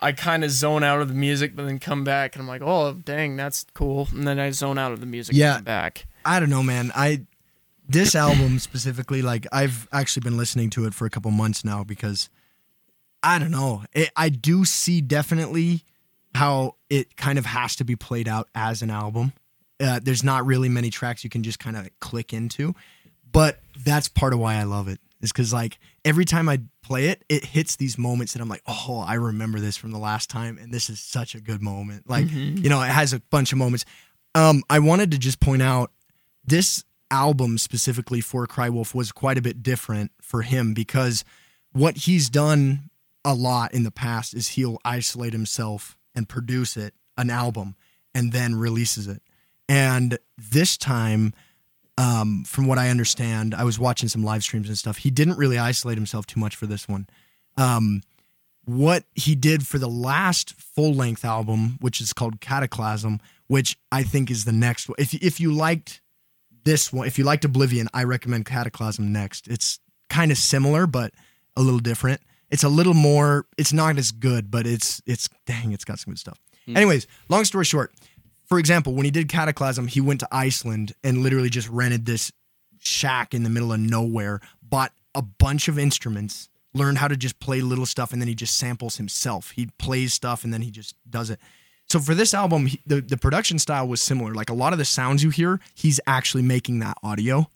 I 0.00 0.12
kind 0.12 0.44
of 0.44 0.50
zone 0.50 0.84
out 0.84 1.00
of 1.00 1.08
the 1.08 1.14
music, 1.14 1.56
but 1.56 1.64
then 1.64 1.78
come 1.78 2.04
back 2.04 2.34
and 2.34 2.42
I'm 2.42 2.46
like, 2.48 2.60
oh 2.62 2.92
dang, 2.92 3.36
that's 3.36 3.64
cool, 3.72 4.08
and 4.12 4.28
then 4.28 4.38
I 4.38 4.50
zone 4.50 4.76
out 4.76 4.92
of 4.92 5.00
the 5.00 5.06
music, 5.06 5.34
Yeah. 5.34 5.56
and 5.56 5.56
come 5.58 5.64
back. 5.64 6.06
I 6.26 6.40
don't 6.40 6.50
know, 6.50 6.62
man. 6.62 6.92
I 6.94 7.22
this 7.88 8.14
album 8.14 8.58
specifically, 8.58 9.22
like 9.22 9.46
I've 9.50 9.88
actually 9.92 10.20
been 10.24 10.36
listening 10.36 10.68
to 10.70 10.84
it 10.84 10.92
for 10.92 11.06
a 11.06 11.10
couple 11.10 11.30
months 11.30 11.64
now 11.64 11.82
because 11.82 12.28
I 13.22 13.38
don't 13.38 13.50
know. 13.50 13.84
It, 13.92 14.10
I 14.16 14.28
do 14.28 14.64
see 14.64 15.00
definitely 15.00 15.84
how 16.34 16.76
it 16.90 17.16
kind 17.16 17.38
of 17.38 17.46
has 17.46 17.76
to 17.76 17.84
be 17.84 17.96
played 17.96 18.28
out 18.28 18.48
as 18.54 18.82
an 18.82 18.90
album. 18.90 19.32
Uh, 19.80 20.00
there's 20.02 20.24
not 20.24 20.46
really 20.46 20.68
many 20.68 20.90
tracks 20.90 21.24
you 21.24 21.30
can 21.30 21.42
just 21.42 21.58
kind 21.58 21.76
of 21.76 21.88
click 22.00 22.32
into, 22.32 22.74
but 23.30 23.60
that's 23.84 24.08
part 24.08 24.32
of 24.32 24.38
why 24.38 24.54
I 24.56 24.64
love 24.64 24.88
it. 24.88 25.00
Is 25.20 25.30
because 25.30 25.52
like 25.52 25.78
every 26.04 26.24
time 26.24 26.48
I 26.48 26.60
play 26.82 27.06
it, 27.06 27.24
it 27.28 27.44
hits 27.44 27.76
these 27.76 27.96
moments 27.96 28.32
that 28.32 28.42
I'm 28.42 28.48
like, 28.48 28.62
oh, 28.66 29.04
I 29.06 29.14
remember 29.14 29.60
this 29.60 29.76
from 29.76 29.92
the 29.92 29.98
last 29.98 30.28
time, 30.28 30.58
and 30.58 30.74
this 30.74 30.90
is 30.90 30.98
such 30.98 31.36
a 31.36 31.40
good 31.40 31.62
moment. 31.62 32.08
Like 32.08 32.28
you 32.30 32.68
know, 32.68 32.82
it 32.82 32.88
has 32.88 33.12
a 33.12 33.20
bunch 33.20 33.52
of 33.52 33.58
moments. 33.58 33.84
Um, 34.34 34.64
I 34.68 34.80
wanted 34.80 35.12
to 35.12 35.18
just 35.18 35.38
point 35.38 35.62
out 35.62 35.92
this 36.44 36.84
album 37.10 37.58
specifically 37.58 38.20
for 38.20 38.46
Crywolf 38.46 38.94
was 38.94 39.12
quite 39.12 39.38
a 39.38 39.42
bit 39.42 39.62
different 39.62 40.10
for 40.20 40.42
him 40.42 40.74
because 40.74 41.24
what 41.72 41.98
he's 41.98 42.28
done 42.30 42.90
a 43.24 43.34
lot 43.34 43.72
in 43.74 43.84
the 43.84 43.90
past 43.90 44.34
is 44.34 44.48
he'll 44.48 44.78
isolate 44.84 45.32
himself 45.32 45.96
and 46.14 46.28
produce 46.28 46.76
it, 46.76 46.94
an 47.16 47.30
album, 47.30 47.76
and 48.14 48.32
then 48.32 48.54
releases 48.54 49.06
it. 49.06 49.22
And 49.68 50.18
this 50.36 50.76
time, 50.76 51.32
um, 51.96 52.44
from 52.44 52.66
what 52.66 52.78
I 52.78 52.88
understand, 52.90 53.54
I 53.54 53.64
was 53.64 53.78
watching 53.78 54.08
some 54.08 54.24
live 54.24 54.42
streams 54.42 54.68
and 54.68 54.76
stuff. 54.76 54.98
He 54.98 55.10
didn't 55.10 55.38
really 55.38 55.58
isolate 55.58 55.96
himself 55.96 56.26
too 56.26 56.40
much 56.40 56.56
for 56.56 56.66
this 56.66 56.88
one. 56.88 57.06
Um, 57.56 58.02
what 58.64 59.04
he 59.14 59.34
did 59.34 59.66
for 59.66 59.78
the 59.78 59.88
last 59.88 60.54
full 60.54 60.94
length 60.94 61.24
album, 61.24 61.78
which 61.80 62.00
is 62.00 62.12
called 62.12 62.40
Cataclysm, 62.40 63.20
which 63.46 63.76
I 63.90 64.02
think 64.02 64.30
is 64.30 64.44
the 64.44 64.52
next 64.52 64.88
one. 64.88 64.96
If 64.98 65.14
if 65.14 65.40
you 65.40 65.52
liked 65.52 66.00
this 66.64 66.92
one, 66.92 67.06
if 67.06 67.18
you 67.18 67.24
liked 67.24 67.44
Oblivion, 67.44 67.88
I 67.92 68.04
recommend 68.04 68.46
Cataclysm 68.46 69.12
next. 69.12 69.48
It's 69.48 69.80
kind 70.08 70.30
of 70.30 70.38
similar, 70.38 70.86
but 70.86 71.12
a 71.56 71.62
little 71.62 71.80
different. 71.80 72.20
It's 72.52 72.62
a 72.62 72.68
little 72.68 72.94
more. 72.94 73.46
It's 73.56 73.72
not 73.72 73.98
as 73.98 74.12
good, 74.12 74.50
but 74.50 74.66
it's 74.66 75.02
it's 75.06 75.28
dang, 75.46 75.72
it's 75.72 75.84
got 75.84 75.98
some 75.98 76.12
good 76.12 76.20
stuff. 76.20 76.38
Hmm. 76.66 76.76
Anyways, 76.76 77.06
long 77.28 77.44
story 77.44 77.64
short, 77.64 77.92
for 78.44 78.58
example, 78.58 78.94
when 78.94 79.06
he 79.06 79.10
did 79.10 79.28
Cataclysm, 79.28 79.88
he 79.88 80.00
went 80.00 80.20
to 80.20 80.28
Iceland 80.30 80.92
and 81.02 81.22
literally 81.22 81.48
just 81.48 81.68
rented 81.68 82.04
this 82.04 82.30
shack 82.78 83.32
in 83.32 83.42
the 83.42 83.50
middle 83.50 83.72
of 83.72 83.80
nowhere, 83.80 84.40
bought 84.62 84.92
a 85.14 85.22
bunch 85.22 85.66
of 85.66 85.78
instruments, 85.78 86.50
learned 86.74 86.98
how 86.98 87.08
to 87.08 87.16
just 87.16 87.40
play 87.40 87.62
little 87.62 87.86
stuff, 87.86 88.12
and 88.12 88.20
then 88.20 88.28
he 88.28 88.34
just 88.34 88.58
samples 88.58 88.98
himself. 88.98 89.52
He 89.52 89.70
plays 89.78 90.12
stuff 90.12 90.44
and 90.44 90.52
then 90.52 90.60
he 90.60 90.70
just 90.70 90.94
does 91.08 91.30
it. 91.30 91.40
So 91.88 92.00
for 92.00 92.14
this 92.14 92.34
album, 92.34 92.66
he, 92.66 92.80
the 92.86 93.00
the 93.00 93.16
production 93.16 93.58
style 93.58 93.88
was 93.88 94.02
similar. 94.02 94.34
Like 94.34 94.50
a 94.50 94.54
lot 94.54 94.74
of 94.74 94.78
the 94.78 94.84
sounds 94.84 95.24
you 95.24 95.30
hear, 95.30 95.58
he's 95.74 96.00
actually 96.06 96.42
making 96.42 96.80
that 96.80 96.98
audio. 97.02 97.48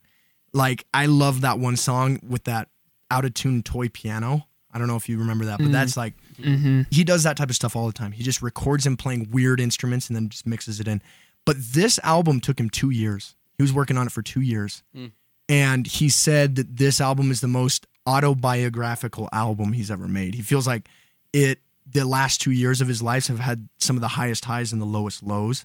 Like 0.54 0.86
I 0.94 1.04
love 1.04 1.42
that 1.42 1.58
one 1.58 1.76
song 1.76 2.18
with 2.26 2.44
that 2.44 2.70
out 3.10 3.26
of 3.26 3.34
tune 3.34 3.62
toy 3.62 3.90
piano. 3.90 4.46
I 4.76 4.78
don't 4.78 4.88
know 4.88 4.96
if 4.96 5.08
you 5.08 5.18
remember 5.18 5.46
that, 5.46 5.56
but 5.56 5.64
mm-hmm. 5.64 5.72
that's 5.72 5.96
like 5.96 6.12
mm-hmm. 6.38 6.82
he 6.90 7.02
does 7.02 7.22
that 7.22 7.38
type 7.38 7.48
of 7.48 7.56
stuff 7.56 7.74
all 7.74 7.86
the 7.86 7.94
time. 7.94 8.12
He 8.12 8.22
just 8.22 8.42
records 8.42 8.84
him 8.84 8.98
playing 8.98 9.30
weird 9.32 9.58
instruments 9.58 10.08
and 10.08 10.14
then 10.14 10.28
just 10.28 10.46
mixes 10.46 10.80
it 10.80 10.86
in. 10.86 11.00
But 11.46 11.56
this 11.72 11.98
album 12.02 12.40
took 12.40 12.60
him 12.60 12.68
two 12.68 12.90
years. 12.90 13.34
He 13.56 13.62
was 13.62 13.72
working 13.72 13.96
on 13.96 14.06
it 14.06 14.12
for 14.12 14.20
two 14.20 14.42
years. 14.42 14.82
Mm. 14.94 15.12
And 15.48 15.86
he 15.86 16.10
said 16.10 16.56
that 16.56 16.76
this 16.76 17.00
album 17.00 17.30
is 17.30 17.40
the 17.40 17.48
most 17.48 17.86
autobiographical 18.06 19.30
album 19.32 19.72
he's 19.72 19.90
ever 19.90 20.06
made. 20.06 20.34
He 20.34 20.42
feels 20.42 20.66
like 20.66 20.90
it 21.32 21.60
the 21.90 22.04
last 22.04 22.42
two 22.42 22.50
years 22.50 22.82
of 22.82 22.88
his 22.88 23.00
life 23.00 23.28
have 23.28 23.38
had 23.38 23.70
some 23.78 23.96
of 23.96 24.02
the 24.02 24.08
highest 24.08 24.44
highs 24.44 24.74
and 24.74 24.82
the 24.82 24.86
lowest 24.86 25.22
lows. 25.22 25.64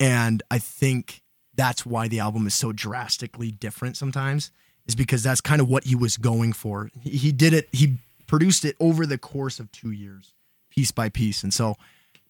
And 0.00 0.42
I 0.50 0.58
think 0.58 1.22
that's 1.54 1.86
why 1.86 2.08
the 2.08 2.18
album 2.18 2.44
is 2.48 2.54
so 2.54 2.72
drastically 2.72 3.52
different 3.52 3.96
sometimes. 3.96 4.50
is 4.86 4.96
because 4.96 5.22
that's 5.22 5.40
kind 5.40 5.60
of 5.60 5.68
what 5.68 5.84
he 5.84 5.94
was 5.94 6.16
going 6.16 6.54
for. 6.54 6.90
He, 7.02 7.10
he 7.10 7.32
did 7.32 7.52
it. 7.52 7.68
He 7.70 7.98
produced 8.28 8.64
it 8.64 8.76
over 8.78 9.04
the 9.04 9.18
course 9.18 9.58
of 9.58 9.72
two 9.72 9.90
years, 9.90 10.34
piece 10.70 10.92
by 10.92 11.08
piece, 11.08 11.42
and 11.42 11.52
so 11.52 11.76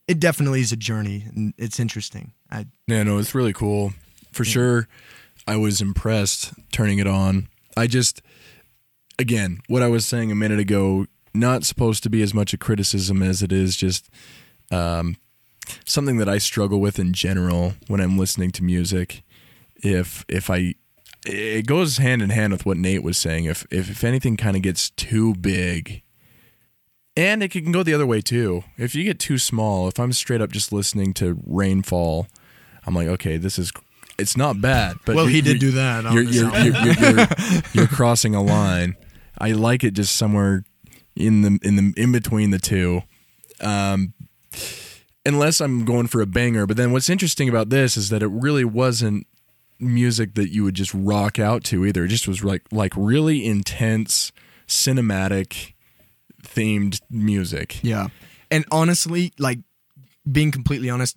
it 0.07 0.19
definitely 0.19 0.63
is 0.63 0.73
a 0.73 0.77
journey, 0.77 1.27
and 1.35 1.53
it's 1.59 1.79
interesting. 1.79 2.33
I, 2.51 2.67
Yeah, 2.87 3.03
no, 3.03 3.19
it's 3.19 3.35
really 3.35 3.53
cool. 3.53 3.93
For 4.33 4.45
sure, 4.45 4.89
I 5.47 5.57
was 5.57 5.83
impressed 5.83 6.55
turning 6.73 6.99
it 6.99 7.07
on. 7.07 7.49
I 7.77 7.87
just, 7.87 8.23
again, 9.19 9.61
what 9.69 9.83
I 9.83 9.89
was 9.89 10.07
saying 10.07 10.33
a 10.33 10.35
minute 10.35 10.59
ago, 10.59 11.07
not 11.35 11.65
supposed 11.65 12.03
to 12.05 12.11
be 12.11 12.23
as 12.23 12.33
much 12.33 12.55
a 12.55 12.59
criticism 12.59 13.23
as 13.23 13.43
it 13.43 13.53
is 13.53 13.77
just 13.77 14.09
um, 14.71 15.17
something 15.85 16.17
that 16.19 16.29
I 16.29 16.39
struggle 16.39 16.81
with 16.81 16.99
in 16.99 17.13
general 17.13 17.75
when 17.87 18.01
I'm 18.01 18.19
listening 18.19 18.51
to 18.53 18.65
music. 18.65 19.23
If 19.77 20.25
if 20.29 20.51
I, 20.51 20.75
it 21.29 21.67
goes 21.67 21.99
hand 21.99 22.23
in 22.23 22.31
hand 22.31 22.53
with 22.53 22.65
what 22.65 22.77
Nate 22.77 23.03
was 23.03 23.19
saying. 23.19 23.45
If 23.45 23.67
if, 23.71 23.91
if 23.91 24.05
anything 24.05 24.37
kind 24.37 24.57
of 24.57 24.63
gets 24.63 24.91
too 24.91 25.35
big, 25.35 26.03
and 27.17 27.43
it 27.43 27.51
can 27.51 27.73
go 27.73 27.83
the 27.83 27.95
other 27.95 28.07
way 28.07 28.21
too. 28.21 28.65
If 28.77 28.95
you 28.95 29.05
get 29.05 29.19
too 29.19 29.39
small, 29.39 29.89
if 29.89 29.99
I'm 29.99 30.13
straight 30.13 30.41
up 30.41 30.51
just 30.51 30.73
listening 30.73 31.15
to 31.15 31.41
rainfall, 31.47 32.29
I'm 32.87 32.95
like, 32.95 33.09
okay, 33.09 33.37
this 33.37 33.59
is 33.59 33.73
it's 34.19 34.37
not 34.37 34.61
bad. 34.61 34.97
But 35.05 35.17
Well, 35.17 35.27
he 35.27 35.41
did 35.41 35.61
do 35.61 35.71
that 35.73 36.05
You're 36.13 36.23
you're, 36.23 36.51
you're, 36.59 36.77
you're, 36.77 37.11
you're, 37.11 37.27
you're 37.73 37.87
crossing 37.87 38.35
a 38.35 38.43
line. 38.43 38.97
I 39.39 39.53
like 39.53 39.85
it 39.85 39.93
just 39.93 40.17
somewhere 40.17 40.65
in 41.15 41.43
the 41.43 41.59
in 41.63 41.77
the 41.77 41.95
in 41.97 42.13
between 42.13 42.51
the 42.51 42.59
two. 42.59 43.03
Um, 43.61 44.15
unless 45.27 45.61
I'm 45.61 45.85
going 45.85 46.07
for 46.07 46.21
a 46.21 46.27
banger. 46.27 46.67
But 46.67 46.77
then 46.77 46.93
what's 46.93 47.11
interesting 47.11 47.49
about 47.49 47.69
this 47.69 47.97
is 47.97 48.09
that 48.09 48.23
it 48.23 48.29
really 48.29 48.65
wasn't 48.65 49.27
music 49.81 50.35
that 50.35 50.51
you 50.51 50.65
would 50.65 50.75
just 50.75 50.93
rock 50.95 51.39
out 51.39 51.65
to 51.65 51.85
either. 51.87 52.05
It 52.05 52.09
just 52.09 52.27
was 52.29 52.43
like 52.45 52.63
like 52.73 52.93
really 52.97 53.45
intense 53.47 54.33
cinematic 54.67 55.75
themed 56.43 57.01
music. 57.11 57.83
yeah, 57.83 58.09
and 58.51 58.65
honestly, 58.71 59.33
like 59.39 59.59
being 60.31 60.51
completely 60.51 60.91
honest, 60.91 61.17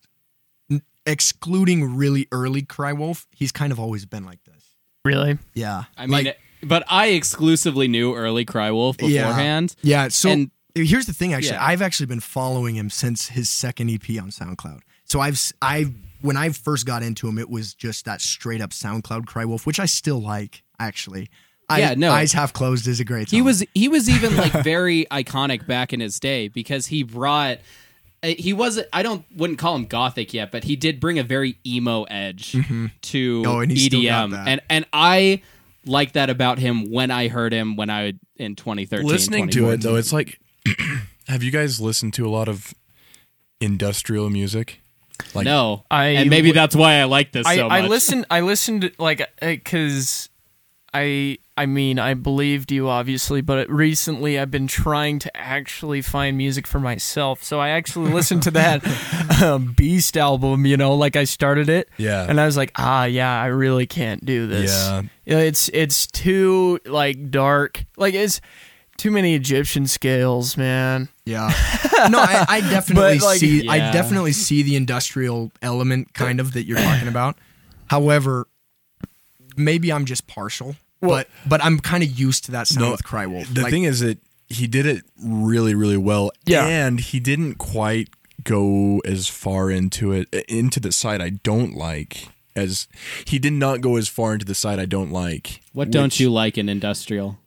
excluding 1.05 1.95
really 1.95 2.27
early 2.31 2.61
Crywolf, 2.61 3.25
he's 3.31 3.51
kind 3.51 3.71
of 3.71 3.79
always 3.79 4.05
been 4.05 4.25
like 4.25 4.43
this. 4.43 4.75
Really? 5.03 5.37
Yeah, 5.55 5.85
I 5.97 6.05
mean, 6.07 6.33
but 6.63 6.83
I 6.87 7.07
exclusively 7.07 7.87
knew 7.87 8.13
early 8.15 8.45
Crywolf 8.45 9.01
Yeah. 9.01 9.27
beforehand. 9.27 9.75
Yeah. 9.81 10.03
yeah 10.03 10.07
So 10.09 10.29
And- 10.29 10.51
here's 10.75 11.07
the 11.07 11.13
thing. 11.13 11.33
Actually, 11.33 11.53
Yeah. 11.53 11.65
I've 11.65 11.81
actually 11.81 12.05
been 12.05 12.19
following 12.19 12.75
him 12.75 12.89
since 12.91 13.29
his 13.29 13.49
second 13.49 13.89
EP 13.89 14.19
on 14.19 14.29
SoundCloud. 14.29 14.81
So 15.05 15.19
I've 15.19 15.33
s- 15.33 15.53
I 15.61 15.87
when 16.21 16.37
I 16.37 16.49
first 16.49 16.85
got 16.85 17.03
into 17.03 17.27
him, 17.27 17.37
it 17.37 17.49
was 17.49 17.73
just 17.73 18.05
that 18.05 18.21
straight 18.21 18.61
up 18.61 18.71
SoundCloud 18.71 19.25
Crywolf, 19.25 19.65
which 19.65 19.79
I 19.79 19.85
still 19.85 20.21
like. 20.21 20.63
Actually, 20.79 21.29
I, 21.69 21.79
Yeah, 21.79 21.93
no. 21.95 22.11
Eyes 22.11 22.33
Half 22.33 22.53
Closed 22.53 22.87
is 22.87 22.99
a 22.99 23.05
great. 23.05 23.29
Song. 23.29 23.37
He 23.37 23.41
was 23.41 23.63
he 23.73 23.87
was 23.87 24.09
even 24.09 24.35
like 24.35 24.51
very 24.63 25.05
iconic 25.11 25.67
back 25.67 25.93
in 25.93 25.99
his 25.99 26.19
day 26.19 26.47
because 26.47 26.87
he 26.87 27.03
brought 27.03 27.59
uh, 28.23 28.27
he 28.27 28.53
wasn't 28.53 28.87
I 28.93 29.03
don't 29.03 29.25
wouldn't 29.35 29.59
call 29.59 29.75
him 29.75 29.85
gothic 29.85 30.33
yet, 30.33 30.51
but 30.51 30.63
he 30.63 30.75
did 30.75 30.99
bring 30.99 31.19
a 31.19 31.23
very 31.23 31.57
emo 31.65 32.03
edge 32.03 32.55
to 33.01 33.43
Oh, 33.45 33.59
and 33.59 33.71
he's 33.71 33.85
still 33.85 34.03
got 34.03 34.29
EDM. 34.29 34.43
And 34.47 34.61
and 34.69 34.85
I 34.93 35.41
like 35.85 36.13
that 36.13 36.29
about 36.29 36.59
him 36.59 36.91
when 36.91 37.09
I 37.09 37.27
heard 37.27 37.53
him 37.53 37.75
when 37.75 37.89
I 37.89 38.13
in 38.37 38.55
2013 38.55 39.07
Listening 39.07 39.49
to 39.49 39.69
it 39.71 39.81
though, 39.81 39.95
it's 39.95 40.13
like 40.13 40.39
have 41.27 41.41
you 41.41 41.51
guys 41.51 41.79
listened 41.79 42.13
to 42.15 42.25
a 42.27 42.29
lot 42.29 42.47
of 42.47 42.73
industrial 43.59 44.29
music? 44.29 44.81
Like 45.33 45.45
no. 45.45 45.83
I 45.89 46.05
and 46.07 46.29
maybe 46.29 46.49
would- 46.49 46.55
that's 46.57 46.75
why 46.75 46.95
I 46.95 47.05
like 47.05 47.31
this 47.31 47.45
I, 47.47 47.55
so 47.55 47.69
much. 47.69 47.83
I 47.83 47.87
listened. 47.87 48.25
I 48.29 48.41
listened 48.41 48.91
like 48.97 49.27
because 49.39 50.29
I 50.93 51.37
I 51.55 51.65
mean 51.67 51.99
I 51.99 52.13
believed 52.15 52.71
you 52.71 52.89
obviously, 52.89 53.41
but 53.41 53.69
recently 53.69 54.37
I've 54.37 54.51
been 54.51 54.67
trying 54.67 55.19
to 55.19 55.37
actually 55.37 56.01
find 56.01 56.35
music 56.37 56.67
for 56.67 56.79
myself. 56.79 57.43
So 57.43 57.59
I 57.59 57.69
actually 57.69 58.11
listened 58.11 58.43
to 58.43 58.51
that 58.59 59.41
um, 59.41 59.73
Beast 59.73 60.17
album. 60.17 60.65
You 60.65 60.75
know, 60.77 60.95
like 60.95 61.15
I 61.15 61.23
started 61.23 61.69
it. 61.69 61.89
Yeah. 61.97 62.25
And 62.27 62.41
I 62.41 62.45
was 62.45 62.57
like, 62.57 62.71
ah, 62.77 63.05
yeah, 63.05 63.41
I 63.41 63.47
really 63.47 63.87
can't 63.87 64.25
do 64.25 64.47
this. 64.47 64.71
Yeah. 64.71 65.01
Yeah, 65.25 65.37
It's 65.37 65.69
it's 65.69 66.07
too 66.07 66.79
like 66.85 67.31
dark. 67.31 67.85
Like 67.95 68.13
it's 68.13 68.41
too 69.01 69.11
many 69.11 69.33
Egyptian 69.35 69.87
scales, 69.87 70.55
man. 70.57 71.09
Yeah. 71.25 71.51
No, 72.09 72.17
I, 72.17 72.45
I 72.49 72.61
definitely 72.61 73.19
like- 73.19 73.39
see. 73.39 73.67
I 73.69 73.91
definitely 73.91 74.31
see 74.31 74.63
the 74.63 74.75
industrial 74.75 75.51
element 75.61 76.15
kind 76.15 76.39
of 76.39 76.53
that 76.53 76.63
you're 76.63 76.79
talking 76.89 77.07
about. 77.07 77.37
However, 77.87 78.47
maybe 79.55 79.91
I'm 79.93 80.05
just 80.05 80.25
partial. 80.25 80.75
but 80.99 81.27
but 81.45 81.63
I'm 81.63 81.79
kind 81.79 82.03
of 82.03 82.09
used 82.19 82.45
to 82.45 82.51
that 82.53 82.67
sound 82.67 82.85
No, 82.87 82.91
with 82.91 83.03
Crywolf. 83.03 83.53
The 83.53 83.61
Like, 83.61 83.71
thing 83.71 83.83
is 83.83 83.99
that 83.99 84.17
he 84.49 84.65
did 84.67 84.85
it 84.87 85.03
really, 85.23 85.75
really 85.75 85.97
well. 85.97 86.31
Yeah. 86.45 86.65
And 86.65 86.99
he 86.99 87.19
didn't 87.19 87.55
quite 87.55 88.09
go 88.43 88.99
as 89.05 89.27
far 89.27 89.69
into 89.69 90.11
it, 90.11 90.33
into 90.49 90.79
the 90.79 90.91
side 90.91 91.21
I 91.21 91.29
don't 91.29 91.75
like, 91.75 92.29
as 92.55 92.87
he 93.25 93.37
did 93.37 93.53
not 93.53 93.81
go 93.81 93.95
as 93.95 94.07
far 94.07 94.33
into 94.33 94.45
the 94.45 94.55
side 94.55 94.79
I 94.79 94.85
don't 94.85 95.11
like. 95.11 95.61
what 95.73 95.91
don't 95.91 96.19
you 96.19 96.31
like 96.31 96.57
in 96.57 96.67
industrial? 96.67 97.37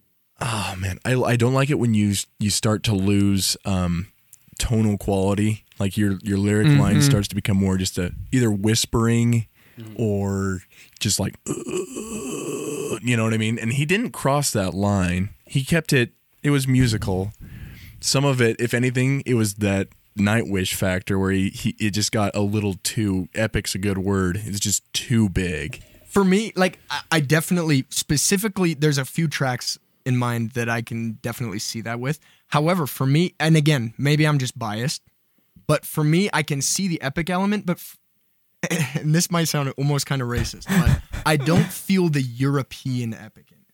Oh 0.47 0.75
man, 0.79 0.99
I, 1.07 1.15
I 1.15 1.37
don't 1.37 1.55
like 1.55 1.71
it 1.71 1.79
when 1.79 1.95
you 1.95 2.13
you 2.39 2.51
start 2.51 2.83
to 2.85 2.95
lose 2.95 3.57
um, 3.65 4.09
tonal 4.59 4.99
quality. 4.99 5.65
Like 5.79 5.97
your 5.97 6.19
your 6.23 6.37
lyric 6.39 6.67
Mm-hmm. 6.67 6.81
line 6.81 7.03
starts 7.03 7.29
to 7.29 7.35
become 7.35 7.57
more 7.57 7.79
just 7.79 7.97
a 7.99 8.13
either 8.31 8.51
whispering 8.51 9.47
or 9.97 10.61
just 11.01 11.19
like 11.19 11.35
you 11.47 13.17
know 13.17 13.25
what 13.25 13.35
I 13.35 13.39
mean. 13.39 13.59
And 13.59 13.73
he 13.73 13.85
didn't 13.87 14.11
cross 14.13 14.51
that 14.53 14.75
line. 14.75 15.31
He 15.47 15.65
kept 15.65 15.93
it. 15.93 16.13
It 16.43 16.51
was 16.51 16.69
musical. 16.69 17.33
Some 18.01 18.25
of 18.25 18.41
it, 18.41 18.57
if 18.61 18.75
anything, 18.75 19.23
it 19.25 19.35
was 19.35 19.55
that 19.55 19.89
Nightwish 20.17 20.75
factor 20.75 21.19
where 21.19 21.33
he, 21.33 21.49
he 21.51 21.75
it 21.81 21.91
just 21.91 22.13
got 22.13 22.35
a 22.37 22.41
little 22.41 22.75
too 22.83 23.29
epic's 23.35 23.75
a 23.75 23.79
good 23.79 23.99
word. 23.99 24.41
It's 24.45 24.61
just 24.61 24.85
too 24.93 25.29
big. 25.29 25.83
for 26.07 26.23
me, 26.23 26.53
like 26.55 26.79
I, 26.91 27.01
I 27.11 27.21
definitely 27.21 27.87
specifically 27.89 28.75
there's 28.75 28.99
a 28.99 29.05
few 29.05 29.27
tracks 29.27 29.79
in 30.05 30.17
mind 30.17 30.51
that 30.53 30.69
I 30.69 30.83
can 30.83 31.13
definitely 31.23 31.59
see 31.59 31.81
that 31.83 32.01
with. 32.01 32.19
However, 32.49 32.87
for 32.87 33.07
me, 33.07 33.35
and 33.41 33.57
again, 33.57 33.95
maybe 33.99 34.27
I'm 34.27 34.39
just 34.39 34.59
biased, 34.59 35.03
but 35.67 35.85
for 35.85 36.05
me, 36.05 36.29
I 36.33 36.43
can 36.43 36.61
see 36.61 36.89
the 36.89 37.01
epic 37.03 37.31
element, 37.31 37.67
but 37.67 37.79
f- 37.79 37.99
and 39.01 39.15
this 39.15 39.31
might 39.31 39.45
sound 39.45 39.73
almost 39.77 40.07
kind 40.07 40.23
of 40.23 40.29
racist, 40.29 40.67
but 40.69 41.01
I 41.27 41.37
don't 41.37 41.67
feel 41.67 42.09
the 42.09 42.23
European 42.23 43.15
epic 43.15 43.47
in 43.51 43.59
it. 43.59 43.65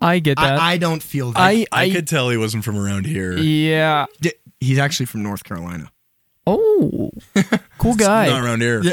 I 0.00 0.18
get 0.18 0.36
that. 0.36 0.58
I, 0.58 0.72
I 0.72 0.76
don't 0.76 1.02
feel 1.02 1.32
that. 1.32 1.40
I, 1.40 1.66
I, 1.72 1.84
I, 1.84 1.90
could 1.90 2.06
tell 2.06 2.28
he 2.30 2.36
wasn't 2.36 2.64
from 2.64 2.76
around 2.78 3.06
here. 3.06 3.36
yeah. 3.36 4.06
D- 4.20 4.32
He's 4.60 4.78
actually 4.78 5.06
from 5.06 5.22
North 5.22 5.44
Carolina. 5.44 5.90
Oh, 6.46 7.10
cool 7.78 7.94
guy. 7.94 8.28
Not 8.28 8.44
around 8.44 8.60
here. 8.60 8.82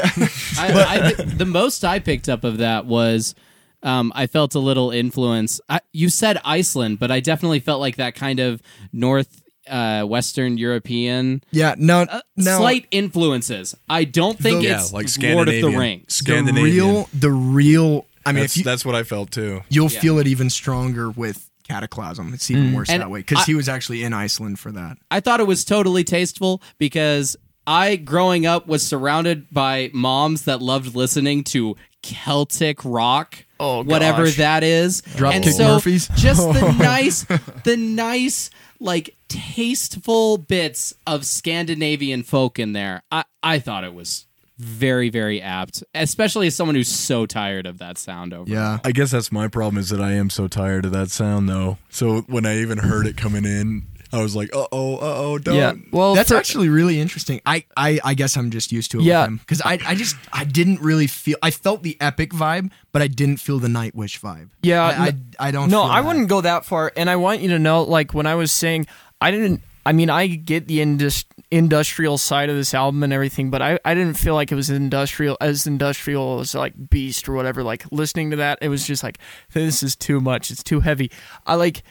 I, 0.58 1.14
I 1.18 1.22
the 1.22 1.46
most 1.46 1.84
I 1.84 1.98
picked 1.98 2.28
up 2.28 2.44
of 2.44 2.58
that 2.58 2.86
was 2.86 3.34
um, 3.82 4.12
I 4.14 4.26
felt 4.26 4.54
a 4.54 4.58
little 4.58 4.90
influence. 4.90 5.60
I, 5.68 5.80
you 5.92 6.08
said 6.08 6.38
Iceland, 6.44 6.98
but 6.98 7.10
I 7.10 7.20
definitely 7.20 7.60
felt 7.60 7.80
like 7.80 7.96
that 7.96 8.14
kind 8.14 8.40
of 8.40 8.62
north 8.92 9.42
uh, 9.68 10.02
Western 10.04 10.58
European 10.58 11.42
Yeah, 11.52 11.74
no, 11.78 12.00
uh, 12.02 12.20
no. 12.36 12.58
slight 12.58 12.86
influences. 12.90 13.76
I 13.88 14.04
don't 14.04 14.38
think 14.38 14.60
The- 14.62 14.68
Yeah, 14.68 14.80
it's 14.80 14.92
like 14.92 15.06
Lord 15.34 15.48
of 15.48 15.54
the 15.54 15.60
Scandinavian. 15.60 15.78
Rings. 15.78 16.22
the 16.24 16.62
real, 16.62 17.08
the 17.14 17.30
real. 17.30 18.06
I 18.26 18.32
mean, 18.32 18.42
that's, 18.42 18.56
you, 18.56 18.64
that's 18.64 18.84
what 18.84 18.94
I 18.94 19.02
felt 19.04 19.30
too. 19.30 19.62
you'll 19.68 19.90
Yeah. 19.90 20.00
feel 20.00 20.18
it 20.18 20.26
even 20.26 20.50
stronger 20.50 21.10
with 21.10 21.48
Cataclysm. 21.68 22.34
It's 22.34 22.50
even 22.50 22.72
worse 22.72 22.90
And 22.90 23.00
that 23.02 23.10
way 23.10 23.20
because 23.20 23.44
he 23.44 23.54
was 23.54 23.68
actually 23.68 24.02
in 24.02 24.12
Iceland 24.12 24.58
for 24.58 24.72
that. 24.72 24.98
I 25.10 25.20
thought 25.20 25.38
it 25.40 25.46
was 25.46 25.64
totally 25.64 26.04
tasteful 26.04 26.60
because 26.78 27.36
I, 27.66 27.96
growing 27.96 28.46
up, 28.46 28.66
was 28.66 28.86
surrounded 28.86 29.46
by 29.52 29.90
moms 29.92 30.42
that 30.42 30.60
loved 30.60 30.94
listening 30.94 31.44
to 31.44 31.76
Celtic 32.02 32.84
rock, 32.84 33.44
Oh, 33.60 33.84
whatever 33.84 34.24
gosh. 34.24 34.36
that 34.38 34.64
is. 34.64 35.02
and 35.06 35.44
Dropkick 35.44 35.52
so 35.52 35.74
Murphys? 35.74 36.08
just 36.16 36.40
the 36.52 36.72
nice, 36.78 37.22
the 37.62 37.76
nice, 37.76 38.50
like 38.80 39.14
tasteful 39.28 40.38
bits 40.38 40.92
of 41.06 41.24
Scandinavian 41.24 42.24
folk 42.24 42.58
in 42.58 42.72
there. 42.72 43.02
I, 43.12 43.24
I 43.42 43.58
thought 43.60 43.84
it 43.84 43.94
was 43.94 44.26
very, 44.58 45.08
very 45.10 45.40
apt, 45.40 45.82
especially 45.94 46.46
as 46.48 46.54
someone 46.54 46.74
who's 46.74 46.88
so 46.88 47.26
tired 47.26 47.66
of 47.66 47.78
that 47.78 47.98
sound 47.98 48.32
over. 48.34 48.50
Yeah. 48.50 48.78
I 48.84 48.92
guess 48.92 49.10
that's 49.12 49.32
my 49.32 49.48
problem 49.48 49.78
is 49.78 49.88
that 49.90 50.00
I 50.00 50.12
am 50.12 50.30
so 50.30 50.46
tired 50.48 50.84
of 50.84 50.92
that 50.92 51.10
sound 51.10 51.48
though. 51.48 51.78
So 51.88 52.22
when 52.22 52.44
I 52.46 52.58
even 52.58 52.78
heard 52.78 53.06
it 53.06 53.16
coming 53.16 53.44
in, 53.44 53.84
I 54.12 54.20
was 54.22 54.36
like, 54.36 54.54
uh 54.54 54.66
oh, 54.72 54.96
uh 54.96 55.00
oh, 55.02 55.38
don't. 55.38 55.54
Yeah. 55.56 55.72
Well, 55.90 56.14
That's 56.14 56.30
for- 56.30 56.36
actually 56.36 56.68
really 56.68 57.00
interesting. 57.00 57.40
I, 57.46 57.64
I, 57.76 57.98
I 58.04 58.14
guess 58.14 58.36
I'm 58.36 58.50
just 58.50 58.70
used 58.70 58.90
to 58.90 58.98
it 58.98 59.04
Yeah. 59.04 59.26
because 59.28 59.62
I, 59.62 59.78
I 59.86 59.94
just 59.94 60.16
I 60.32 60.44
didn't 60.44 60.80
really 60.80 61.06
feel 61.06 61.38
I 61.42 61.50
felt 61.50 61.82
the 61.82 61.96
epic 62.00 62.32
vibe, 62.32 62.70
but 62.92 63.00
I 63.00 63.06
didn't 63.08 63.38
feel 63.38 63.58
the 63.58 63.68
Nightwish 63.68 64.20
vibe. 64.20 64.50
Yeah, 64.62 64.84
I, 64.84 65.14
I 65.38 65.50
don't. 65.50 65.70
No, 65.70 65.82
feel 65.82 65.90
I 65.90 66.00
that. 66.02 66.06
wouldn't 66.06 66.28
go 66.28 66.42
that 66.42 66.64
far. 66.66 66.92
And 66.96 67.08
I 67.08 67.16
want 67.16 67.40
you 67.40 67.48
to 67.50 67.58
know, 67.58 67.82
like 67.84 68.12
when 68.12 68.26
I 68.26 68.34
was 68.34 68.52
saying, 68.52 68.86
I 69.20 69.30
didn't. 69.30 69.62
I 69.84 69.92
mean, 69.92 70.10
I 70.10 70.28
get 70.28 70.68
the 70.68 70.80
indus- 70.80 71.24
industrial 71.50 72.16
side 72.16 72.48
of 72.48 72.54
this 72.54 72.72
album 72.72 73.02
and 73.02 73.12
everything, 73.12 73.50
but 73.50 73.60
I, 73.62 73.80
I 73.84 73.94
didn't 73.94 74.14
feel 74.14 74.34
like 74.34 74.52
it 74.52 74.54
was 74.54 74.70
industrial 74.70 75.36
as 75.40 75.66
industrial 75.66 76.38
as 76.38 76.54
like 76.54 76.74
Beast 76.88 77.28
or 77.28 77.32
whatever. 77.32 77.64
Like 77.64 77.84
listening 77.90 78.30
to 78.30 78.36
that, 78.36 78.58
it 78.62 78.68
was 78.68 78.86
just 78.86 79.02
like 79.02 79.18
this 79.52 79.82
is 79.82 79.96
too 79.96 80.20
much. 80.20 80.50
It's 80.50 80.62
too 80.62 80.80
heavy. 80.80 81.10
I 81.46 81.54
like. 81.54 81.82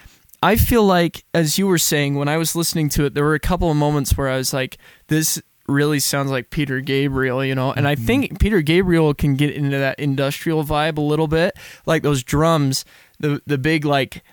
I 0.43 0.55
feel 0.55 0.83
like, 0.83 1.23
as 1.33 1.57
you 1.57 1.67
were 1.67 1.77
saying, 1.77 2.15
when 2.15 2.27
I 2.27 2.37
was 2.37 2.55
listening 2.55 2.89
to 2.89 3.05
it, 3.05 3.13
there 3.13 3.23
were 3.23 3.35
a 3.35 3.39
couple 3.39 3.69
of 3.69 3.77
moments 3.77 4.17
where 4.17 4.27
I 4.27 4.37
was 4.37 4.53
like, 4.53 4.77
this 5.07 5.41
really 5.67 5.99
sounds 5.99 6.31
like 6.31 6.49
Peter 6.49 6.81
Gabriel, 6.81 7.45
you 7.45 7.55
know? 7.55 7.71
And 7.71 7.87
I 7.87 7.95
mm-hmm. 7.95 8.05
think 8.05 8.39
Peter 8.39 8.61
Gabriel 8.61 9.13
can 9.13 9.35
get 9.35 9.51
into 9.51 9.77
that 9.77 9.99
industrial 9.99 10.63
vibe 10.63 10.97
a 10.97 11.01
little 11.01 11.27
bit. 11.27 11.57
Like 11.85 12.03
those 12.03 12.23
drums, 12.23 12.85
the 13.19 13.41
the 13.45 13.57
big 13.57 13.85
like 13.85 14.23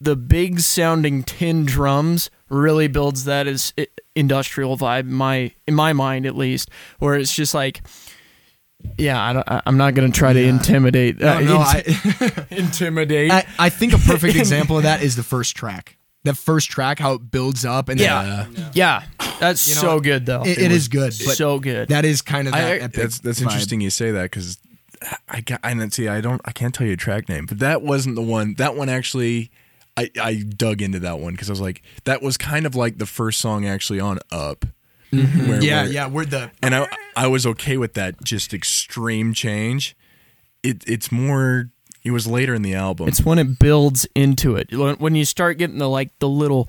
the 0.00 0.16
big 0.16 0.60
sounding 0.60 1.22
tin 1.22 1.64
drums 1.64 2.30
really 2.48 2.88
builds 2.88 3.24
that 3.24 3.46
as 3.46 3.72
industrial 4.14 4.76
vibe 4.76 5.00
in 5.00 5.12
my 5.12 5.52
in 5.66 5.74
my 5.74 5.92
mind 5.92 6.26
at 6.26 6.36
least 6.36 6.70
where 6.98 7.14
it's 7.14 7.34
just 7.34 7.54
like 7.54 7.80
yeah 8.98 9.22
I 9.22 9.32
don't, 9.32 9.48
I- 9.50 9.62
i'm 9.66 9.76
not 9.76 9.94
gonna 9.94 10.10
try 10.10 10.32
to 10.32 10.40
Yeah. 10.40 10.48
intimidate 10.50 11.22
uh, 11.22 11.40
no, 11.40 11.60
int- 11.60 12.22
I, 12.22 12.46
intimidate 12.50 13.30
I, 13.30 13.46
I 13.58 13.68
think 13.68 13.92
a 13.92 13.98
perfect 13.98 14.36
example 14.44 14.76
of 14.78 14.82
that 14.84 15.02
is 15.02 15.16
the 15.16 15.22
first 15.22 15.56
track. 15.56 15.96
The 16.24 16.32
first 16.34 16.70
track, 16.70 16.98
how 17.00 17.12
it 17.14 17.30
builds 17.30 17.64
up, 17.66 17.88
and 17.90 18.00
yeah 18.00 18.46
yeah 18.72 19.02
that's 19.40 19.68
You 19.68 19.74
know, 19.74 19.80
so 19.82 20.00
good 20.00 20.24
though 20.26 20.42
it, 20.42 20.56
it 20.58 20.72
is 20.72 20.88
good. 20.88 21.12
But 21.24 21.36
so 21.36 21.58
good 21.58 21.88
that 21.88 22.04
is 22.06 22.22
kind 22.22 22.48
of 22.48 22.54
that 22.54 22.64
I, 22.64 22.76
epic. 22.76 22.92
that's 22.94 23.18
that's 23.18 23.40
vibe. 23.40 23.44
interesting 23.44 23.80
you 23.82 23.90
say 23.90 24.10
that 24.12 24.22
because 24.24 24.56
I 25.28 25.42
got 25.42 25.60
I 25.62 25.74
didn't 25.74 25.92
see 25.92 26.08
I 26.08 26.22
don't 26.22 26.40
I 26.46 26.52
can't 26.52 26.74
tell 26.74 26.86
you 26.86 26.94
a 26.94 26.96
track 26.96 27.28
name, 27.28 27.44
but 27.44 27.58
that 27.58 27.82
wasn't 27.82 28.14
the 28.16 28.22
one. 28.22 28.54
That 28.54 28.74
one 28.76 28.88
actually. 28.88 29.50
I, 29.96 30.10
I 30.20 30.34
dug 30.34 30.82
into 30.82 30.98
that 31.00 31.20
one 31.20 31.34
because 31.34 31.48
I 31.48 31.52
was 31.52 31.60
like, 31.60 31.80
that 32.02 32.20
was 32.20 32.36
kind 32.36 32.66
of 32.66 32.74
like 32.74 32.98
the 32.98 33.06
first 33.06 33.38
song 33.40 33.64
actually 33.64 34.00
on 34.00 34.18
Up. 34.32 34.64
Where- 35.16 35.26
Mm-hmm. 35.26 35.62
Yeah, 35.62 35.82
where- 35.82 35.92
yeah. 35.92 36.06
We're 36.08 36.24
the 36.24 36.50
and 36.62 36.74
I 36.74 36.88
I 37.16 37.26
was 37.26 37.46
okay 37.46 37.76
with 37.76 37.94
that 37.94 38.22
just 38.24 38.52
extreme 38.54 39.34
change. 39.34 39.96
It 40.62 40.82
it's 40.86 41.10
more. 41.12 41.70
It 42.02 42.10
was 42.10 42.26
later 42.26 42.54
in 42.54 42.62
the 42.62 42.74
album. 42.74 43.08
It's 43.08 43.24
when 43.24 43.38
it 43.38 43.58
builds 43.58 44.06
into 44.14 44.56
it. 44.56 44.72
When 44.76 44.96
when 44.96 45.14
you 45.14 45.24
start 45.24 45.56
getting 45.58 45.78
the 45.78 45.88
like 45.88 46.10
the 46.18 46.28
little 46.28 46.68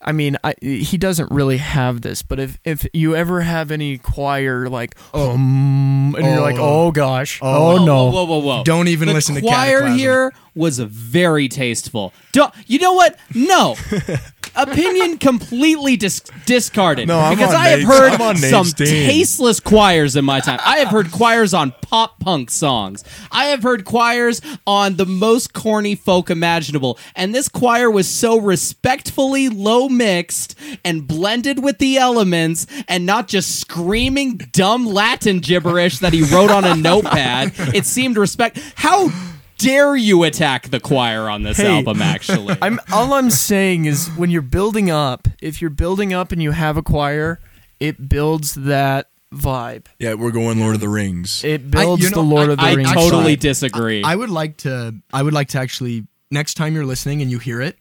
I 0.00 0.12
mean, 0.12 0.36
I, 0.44 0.54
he 0.60 0.98
doesn't 0.98 1.30
really 1.32 1.56
have 1.56 2.02
this, 2.02 2.22
but 2.22 2.38
if 2.38 2.58
if 2.64 2.86
you 2.92 3.16
ever 3.16 3.40
have 3.40 3.70
any 3.72 3.98
choir 3.98 4.68
like 4.68 4.94
um, 5.14 6.14
and 6.16 6.24
you're 6.26 6.40
like, 6.40 6.56
Oh. 6.58 6.86
oh 6.88 6.90
gosh, 6.92 7.40
Oh. 7.42 7.78
oh, 7.78 7.84
no, 7.84 8.04
Whoa, 8.04 8.10
whoa, 8.10 8.24
whoa, 8.24 8.38
whoa. 8.58 8.62
Don't 8.64 8.88
even 8.88 9.08
the 9.08 9.14
listen 9.14 9.34
to 9.36 9.40
choir 9.40 9.78
Cataclysm. 9.80 9.98
here 9.98 10.32
was 10.54 10.78
very 10.78 11.48
tasteful. 11.48 12.12
Don't, 12.32 12.54
you 12.66 12.78
know 12.78 12.92
what? 12.92 13.18
No. 13.34 13.74
Opinion 14.56 15.18
completely 15.18 15.96
dis- 15.96 16.22
discarded. 16.46 17.08
No, 17.08 17.18
I'm 17.18 17.36
because 17.36 17.54
on 17.54 17.60
I 17.60 17.68
have 17.68 17.78
Nate's- 17.80 17.90
heard 17.90 18.12
I'm 18.14 18.20
on 18.22 18.34
Nate's 18.40 18.50
some 18.50 18.66
team. 18.66 18.86
tasteless 19.06 19.60
choirs 19.60 20.16
in 20.16 20.24
my 20.24 20.40
time. 20.40 20.58
I 20.64 20.78
have 20.78 20.88
heard 20.88 21.10
choirs 21.12 21.52
on 21.54 21.72
pop 21.82 22.18
punk 22.20 22.50
songs. 22.50 23.04
I 23.30 23.46
have 23.46 23.62
heard 23.62 23.84
choirs 23.84 24.40
on 24.66 24.96
the 24.96 25.06
most 25.06 25.52
corny 25.52 25.94
folk 25.94 26.30
imaginable. 26.30 26.98
And 27.14 27.34
this 27.34 27.48
choir 27.48 27.90
was 27.90 28.08
so 28.08 28.40
respectfully 28.40 29.48
low 29.48 29.88
mixed 29.88 30.54
and 30.84 31.06
blended 31.06 31.62
with 31.62 31.78
the 31.78 31.98
elements 31.98 32.66
and 32.88 33.04
not 33.06 33.28
just 33.28 33.60
screaming 33.60 34.36
dumb 34.52 34.86
Latin 34.86 35.40
gibberish 35.40 35.98
that 35.98 36.12
he 36.12 36.22
wrote 36.22 36.50
on 36.50 36.64
a 36.64 36.74
notepad. 36.74 37.52
It 37.74 37.86
seemed 37.86 38.16
respect. 38.16 38.58
How 38.76 39.10
dare 39.58 39.96
you 39.96 40.22
attack 40.24 40.68
the 40.70 40.80
choir 40.80 41.28
on 41.28 41.42
this 41.42 41.56
Hey. 41.58 41.76
album, 41.76 42.02
actually? 42.02 42.56
I'm 42.62 42.80
all 42.92 43.14
I'm 43.14 43.30
saying 43.30 43.84
is 43.86 44.08
when 44.16 44.30
you're 44.30 44.42
building 44.42 44.90
up, 44.90 45.28
if 45.40 45.60
you're 45.60 45.70
building 45.70 46.12
up 46.12 46.32
and 46.32 46.42
you 46.42 46.52
have 46.52 46.76
a 46.76 46.82
choir, 46.82 47.40
it 47.80 48.08
builds 48.08 48.54
that 48.54 49.10
vibe. 49.34 49.86
yeah, 49.98 50.14
we're 50.14 50.30
going 50.30 50.60
Lord 50.60 50.74
of 50.76 50.80
the 50.80 50.88
Rings. 50.88 51.44
It 51.44 51.70
builds 51.70 52.02
you 52.02 52.10
know, 52.10 52.16
the 52.16 52.22
Lord 52.22 52.48
I- 52.48 52.52
of 52.52 52.58
the 52.58 52.64
I 52.64 52.72
Rings. 52.74 52.92
totally 52.92 53.36
vibe. 53.36 53.40
disagree. 53.40 54.02
I 54.02 54.14
would 54.16 54.30
like 54.30 54.58
to. 54.58 54.94
I 55.12 55.22
would 55.22 55.34
like 55.34 55.48
to 55.48 55.58
actually 55.58 56.06
next 56.30 56.54
time 56.54 56.74
you're 56.74 56.86
listening 56.86 57.22
and 57.22 57.30
you 57.30 57.38
hear 57.38 57.60
it, 57.60 57.76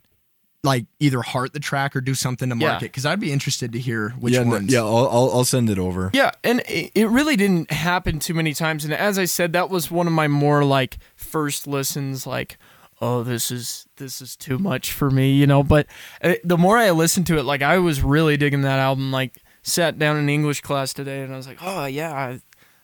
like 0.63 0.85
either 0.99 1.21
heart 1.21 1.53
the 1.53 1.59
track 1.59 1.95
or 1.95 2.01
do 2.01 2.13
something 2.15 2.49
to 2.49 2.55
mark 2.55 2.69
Yeah. 2.71 2.77
it 2.77 2.89
because 2.89 3.05
I'd 3.05 3.19
be 3.19 3.31
interested 3.31 3.71
to 3.73 3.79
hear 3.79 4.09
which 4.19 4.33
yeah, 4.33 4.43
no- 4.43 4.49
ones. 4.49 4.73
yeah. 4.73 4.79
I'll, 4.79 5.07
I'll 5.09 5.29
I'll 5.33 5.45
send 5.45 5.69
it 5.69 5.77
over. 5.79 6.09
Yeah, 6.13 6.31
and 6.43 6.61
it, 6.67 6.91
it 6.95 7.07
really 7.07 7.35
didn't 7.35 7.71
happen 7.71 8.19
too 8.19 8.33
many 8.33 8.53
times. 8.53 8.83
And 8.83 8.93
as 8.93 9.17
I 9.19 9.25
said, 9.25 9.53
that 9.53 9.69
was 9.69 9.89
one 9.91 10.07
of 10.07 10.13
my 10.13 10.27
more 10.27 10.63
like 10.65 10.97
first 11.25 11.67
listens. 11.67 12.25
Like, 12.25 12.57
oh, 13.01 13.23
this 13.23 13.51
is 13.51 13.87
this 13.97 14.21
is 14.21 14.35
too 14.35 14.57
much 14.57 14.91
for 14.93 15.09
me, 15.11 15.33
you 15.33 15.47
know. 15.47 15.63
But 15.63 15.87
uh, 16.21 16.35
the 16.43 16.57
more 16.57 16.77
I 16.77 16.91
listened 16.91 17.27
to 17.27 17.37
it, 17.37 17.43
like 17.43 17.61
I 17.61 17.77
was 17.79 18.01
really 18.01 18.37
digging 18.37 18.61
that 18.61 18.79
album. 18.79 19.11
Like, 19.11 19.37
sat 19.63 19.97
down 19.99 20.17
in 20.17 20.29
English 20.29 20.61
class 20.61 20.93
today, 20.93 21.21
and 21.21 21.33
I 21.33 21.37
was 21.37 21.47
like, 21.47 21.57
oh 21.61 21.85
yeah, 21.85 22.13
I, 22.13 22.39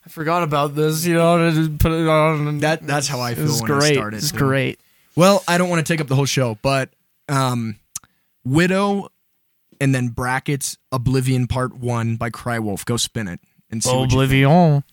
I 0.06 0.10
forgot 0.10 0.44
about 0.44 0.76
this, 0.76 1.06
you 1.06 1.14
know. 1.14 1.38
and 1.38 1.74
I 1.74 1.78
put 1.78 1.92
it 1.92 2.08
on. 2.08 2.48
And 2.48 2.62
That- 2.62 2.86
that's 2.86 3.08
how 3.08 3.20
I 3.22 3.36
feel 3.36 3.44
was 3.46 3.62
when 3.62 3.72
I 3.72 3.80
great. 3.80 3.98
it, 3.98 4.14
It's 4.16 4.32
great. 4.32 4.80
Well, 5.16 5.44
I 5.48 5.58
don't 5.58 5.70
want 5.70 5.86
to 5.86 5.94
take 5.94 6.02
up 6.02 6.08
the 6.08 6.16
whole 6.16 6.26
show, 6.26 6.58
but 6.62 6.90
um, 7.30 7.78
Widow, 8.44 9.10
and 9.80 9.94
then 9.94 10.10
brackets 10.10 10.78
Oblivion 10.92 11.48
Part 11.48 11.76
One 11.76 12.16
by 12.16 12.30
Crywolf. 12.30 12.86
Go 12.86 12.98
spin 12.98 13.28
it 13.28 13.40
and 13.70 13.84
see. 13.84 13.92
Oblivion. 13.92 14.84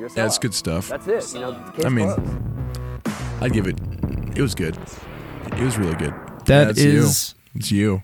You're 0.00 0.08
a 0.08 0.12
That's 0.12 0.38
good 0.38 0.54
stuff. 0.54 0.88
That's 0.88 1.06
it. 1.06 1.34
You 1.34 1.40
know, 1.40 1.52
case 1.76 1.84
I 1.84 1.90
mean, 1.90 2.10
closed. 2.10 3.42
I'd 3.42 3.52
give 3.52 3.66
it. 3.66 3.78
It 4.34 4.40
was 4.40 4.54
good. 4.54 4.78
It 5.52 5.60
was 5.62 5.76
really 5.76 5.94
good. 5.94 6.14
That 6.46 6.68
That's 6.74 6.82
you. 6.82 7.06
It's 7.54 7.70
you. 7.70 8.02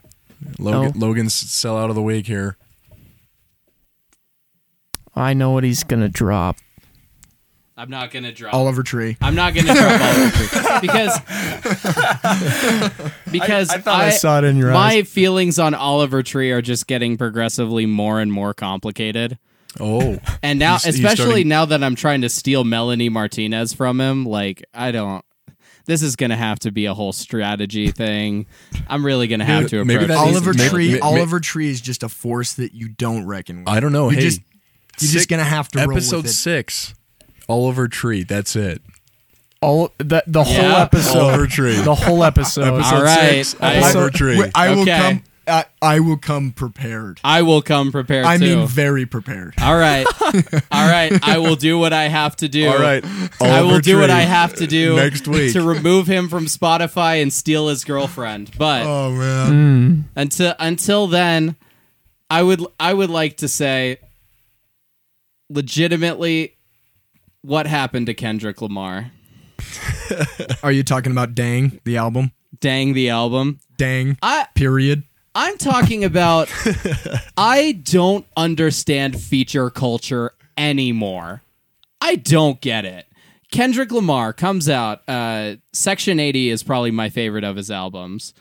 Logan, 0.59 0.93
No. 1.01 1.07
Logan's 1.07 1.33
sell 1.33 1.79
out 1.79 1.89
of 1.89 1.97
the 1.97 2.03
week 2.03 2.27
here. 2.27 2.59
I 5.15 5.33
know 5.33 5.53
what 5.53 5.65
he's 5.65 5.85
gonna 5.85 6.11
drop. 6.11 6.59
I'm 7.79 7.89
not 7.89 8.11
gonna 8.11 8.31
drop. 8.31 8.53
Oliver 8.53 8.83
Tree. 8.83 9.17
I'm 9.23 9.35
not 9.35 9.55
gonna 9.55 9.73
drop 9.73 9.99
Oliver 9.99 10.37
Tree 10.37 10.79
because 10.83 11.19
because 13.33 13.71
I 13.71 13.79
thought 13.79 14.03
I 14.03 14.11
saw 14.11 14.37
it 14.37 14.45
in 14.45 14.59
your 14.59 14.71
my 14.73 14.97
eyes. 14.97 15.09
feelings 15.11 15.59
on 15.59 15.73
Oliver 15.73 16.23
Tree 16.23 16.53
are 16.53 16.61
just 16.61 16.87
getting 16.87 17.17
progressively 17.17 17.87
more 17.87 18.21
and 18.21 18.31
more 18.31 18.53
complicated. 18.53 19.39
Oh, 19.81 20.19
And 20.43 20.59
now, 20.59 20.73
He's- 20.73 20.85
he's 20.85 20.95
especially 20.97 21.25
starting- 21.27 21.49
now 21.49 21.65
that 21.67 21.83
I'm 21.85 21.95
trying 21.97 22.23
to 22.23 22.29
steal 22.29 22.65
Melanie 22.65 23.09
Martinez 23.09 23.73
from 23.73 24.01
him, 24.01 24.25
like 24.27 24.65
I 24.75 24.93
don't. 24.93 25.25
This 25.87 26.03
is 26.03 26.17
gonna 26.17 26.37
have 26.37 26.59
to 26.61 26.73
be 26.73 26.87
a 26.87 26.95
whole 26.95 27.13
strategy 27.13 27.91
thing. 27.93 28.47
I'm 28.89 29.07
really 29.07 29.29
gonna 29.29 29.45
have 29.45 29.69
to 29.71 29.85
Maybe 29.85 30.05
approach 30.05 30.09
that 30.09 30.15
this. 30.15 30.25
needs- 30.27 30.37
Oliver 30.37 30.55
maybe- 30.55 30.69
Tree. 30.71 30.87
may- 30.89 30.95
may- 30.95 31.01
Oliver 31.01 31.39
Tree 31.41 31.71
is 31.71 31.81
just 31.81 32.03
a 32.03 32.09
force 32.09 32.55
that 32.55 32.75
you 32.75 32.89
don't 32.89 33.25
reckon 33.25 33.59
with. 33.61 33.69
I 33.69 33.79
don't 33.81 33.93
know. 33.93 34.11
You 34.11 34.17
hey, 34.17 34.23
just- 34.23 34.41
You're 35.01 35.13
just 35.13 35.29
gonna 35.29 35.45
have 35.45 35.69
to 35.69 35.79
roll 35.81 35.93
episode 35.93 36.17
with 36.23 36.27
it. 36.27 36.35
six. 36.35 36.95
Oliver 37.49 37.87
Tree. 37.87 38.25
That's 38.25 38.57
it. 38.57 38.83
All 39.63 39.93
the 39.99 40.23
the 40.27 40.43
whole 40.45 40.65
episode. 40.77 41.19
Oliver 41.19 41.47
Tree. 41.47 41.77
The 41.77 41.95
whole 41.95 42.25
episode. 42.25 42.75
Episode 42.75 42.95
All 42.97 43.03
right. 43.03 43.45
six. 43.47 43.57
I- 43.61 43.77
Oliver 43.79 43.93
So, 43.93 44.09
Tree. 44.11 44.39
wait, 44.39 44.51
I 44.55 44.71
will 44.71 44.83
Okay. 44.83 44.99
come. 44.99 45.23
I, 45.49 45.65
I 45.81 46.01
will 46.01 46.17
come 46.17 46.51
prepared. 46.53 47.21
I 47.23 47.43
will 47.43 47.63
come 47.63 47.93
prepared 47.93 48.27
I 48.27 48.37
too. 48.37 48.57
mean, 48.57 48.67
very 48.67 49.07
prepared. 49.07 49.55
All 49.61 49.77
right, 49.77 50.07
all 50.73 50.89
right. 50.89 51.13
I 51.23 51.39
will 51.39 51.57
do 51.57 51.79
what 51.79 51.93
I 51.93 52.09
have 52.09 52.35
to 52.37 52.49
do. 52.49 52.69
All 52.69 52.79
right. 52.79 53.05
I 53.41 53.61
will 53.63 53.69
Oliver 53.69 53.81
do 53.81 53.99
what 54.01 54.11
I 54.11 54.23
have 54.23 54.55
to 54.55 54.67
do 54.67 54.97
next 54.97 55.29
week. 55.29 55.53
to 55.53 55.63
remove 55.63 56.07
him 56.09 56.29
from 56.29 56.47
Spotify 56.47 57.23
and 57.23 57.33
steal 57.33 57.69
his 57.69 57.85
girlfriend. 57.85 58.51
But 58.59 58.83
Oh 58.87 59.13
man. 59.13 59.51
Hmm. 59.53 60.01
until 60.17 60.55
until 60.59 61.07
then, 61.07 61.55
I 62.29 62.43
would 62.43 62.65
I 62.81 62.93
would 62.93 63.11
like 63.11 63.37
to 63.39 63.49
say, 63.49 63.99
legitimately, 65.49 66.57
what 67.43 67.67
happened 67.67 68.07
to 68.07 68.15
Kendrick 68.15 68.61
Lamar? 68.61 69.13
Are 70.63 70.73
you 70.73 70.83
talking 70.83 71.13
about 71.13 71.35
Dang 71.35 71.81
the 71.85 71.97
album? 71.97 72.33
Dang 72.61 72.95
the 72.95 73.11
album. 73.11 73.61
Dang. 73.77 74.19
I 74.23 74.47
Period. 74.55 75.05
I'm 75.39 75.59
talking 75.59 76.03
about 76.03 76.51
I 77.37 77.73
don't 77.73 78.25
understand 78.39 79.21
feature 79.21 79.69
culture 79.69 80.33
anymore. 80.57 81.43
I 82.01 82.17
don't 82.17 82.59
get 82.63 82.87
it. 82.87 83.07
Kendrick 83.53 83.93
Lamar 83.93 84.33
comes 84.33 84.67
out. 84.71 85.07
Uh, 85.07 85.57
Section 85.75 86.21
80 86.21 86.49
is 86.49 86.63
probably 86.63 86.91
my 86.91 87.11
favorite 87.11 87.45
of 87.45 87.55
his 87.55 87.71
albums. 87.71 88.33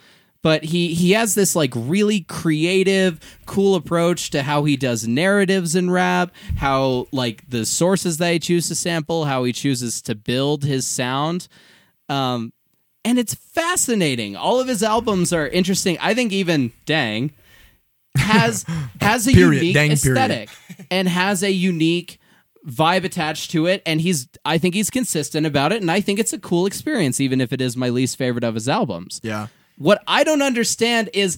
But 0.41 0.63
he, 0.63 0.93
he 0.93 1.11
has 1.11 1.35
this 1.35 1.53
like 1.53 1.73
really 1.75 2.21
creative, 2.21 3.19
cool 3.45 3.75
approach 3.75 4.29
to 4.29 4.43
how 4.43 4.63
he 4.63 4.77
does 4.77 5.05
narratives 5.05 5.75
in 5.75 5.91
rap, 5.91 6.31
how 6.55 7.07
like 7.11 7.43
the 7.49 7.65
sources 7.65 8.19
that 8.19 8.31
he 8.31 8.39
chooses 8.39 8.69
to 8.69 8.75
sample, 8.75 9.25
how 9.25 9.43
he 9.43 9.51
chooses 9.51 10.01
to 10.03 10.15
build 10.15 10.63
his 10.63 10.87
sound. 10.87 11.49
Um, 12.07 12.53
and 13.05 13.17
it's 13.17 13.33
fascinating. 13.35 14.35
All 14.35 14.59
of 14.59 14.67
his 14.67 14.83
albums 14.83 15.31
are 15.31 15.47
interesting. 15.47 15.97
I 16.01 16.13
think 16.13 16.33
even 16.33 16.73
Dang 16.85 17.31
has 18.17 18.65
has 19.01 19.27
a 19.27 19.31
Period. 19.31 19.61
unique 19.61 19.73
Dang, 19.75 19.95
period. 19.97 20.17
aesthetic 20.17 20.49
and 20.91 21.07
has 21.07 21.43
a 21.43 21.51
unique 21.51 22.19
vibe 22.67 23.03
attached 23.03 23.51
to 23.51 23.67
it 23.67 23.81
and 23.85 24.01
he's 24.01 24.27
I 24.43 24.57
think 24.57 24.73
he's 24.73 24.89
consistent 24.89 25.45
about 25.45 25.71
it 25.71 25.81
and 25.81 25.91
I 25.91 26.01
think 26.01 26.17
it's 26.19 26.33
a 26.33 26.39
cool 26.39 26.65
experience 26.65 27.21
even 27.21 27.39
if 27.39 27.53
it 27.53 27.61
is 27.61 27.77
my 27.77 27.89
least 27.89 28.17
favorite 28.17 28.43
of 28.43 28.55
his 28.55 28.67
albums. 28.67 29.21
Yeah. 29.23 29.47
What 29.77 30.01
I 30.07 30.23
don't 30.23 30.41
understand 30.41 31.09
is 31.13 31.37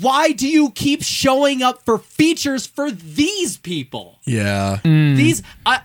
why 0.00 0.32
do 0.32 0.46
you 0.46 0.70
keep 0.72 1.02
showing 1.02 1.62
up 1.62 1.84
for 1.86 1.96
features 1.96 2.66
for 2.66 2.90
these 2.90 3.56
people? 3.56 4.18
Yeah. 4.26 4.80
These, 4.84 5.42
I, 5.64 5.80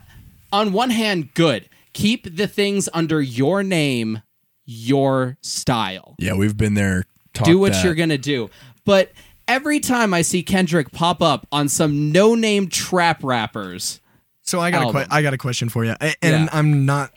on 0.51 0.73
one 0.73 0.89
hand, 0.89 1.33
good. 1.35 1.69
Keep 1.93 2.35
the 2.35 2.47
things 2.47 2.89
under 2.93 3.21
your 3.21 3.63
name, 3.63 4.21
your 4.65 5.37
style. 5.41 6.15
Yeah, 6.19 6.33
we've 6.33 6.55
been 6.57 6.73
there. 6.73 7.03
Talk 7.33 7.45
do 7.45 7.57
what 7.59 7.73
that. 7.73 7.83
you're 7.83 7.95
gonna 7.95 8.17
do. 8.17 8.49
But 8.85 9.11
every 9.47 9.79
time 9.79 10.13
I 10.13 10.21
see 10.21 10.43
Kendrick 10.43 10.91
pop 10.91 11.21
up 11.21 11.47
on 11.51 11.67
some 11.69 12.11
no-name 12.11 12.67
trap 12.69 13.23
rappers, 13.23 13.99
So 14.41 14.59
I 14.59 14.71
got 14.71 14.89
a 14.89 14.91
que- 14.91 15.07
I 15.09 15.21
got 15.21 15.33
a 15.33 15.37
question 15.37 15.69
for 15.69 15.83
you, 15.85 15.91
A- 16.01 16.15
and 16.23 16.45
Yeah. 16.45 16.49
I'm 16.51 16.85
not 16.85 17.11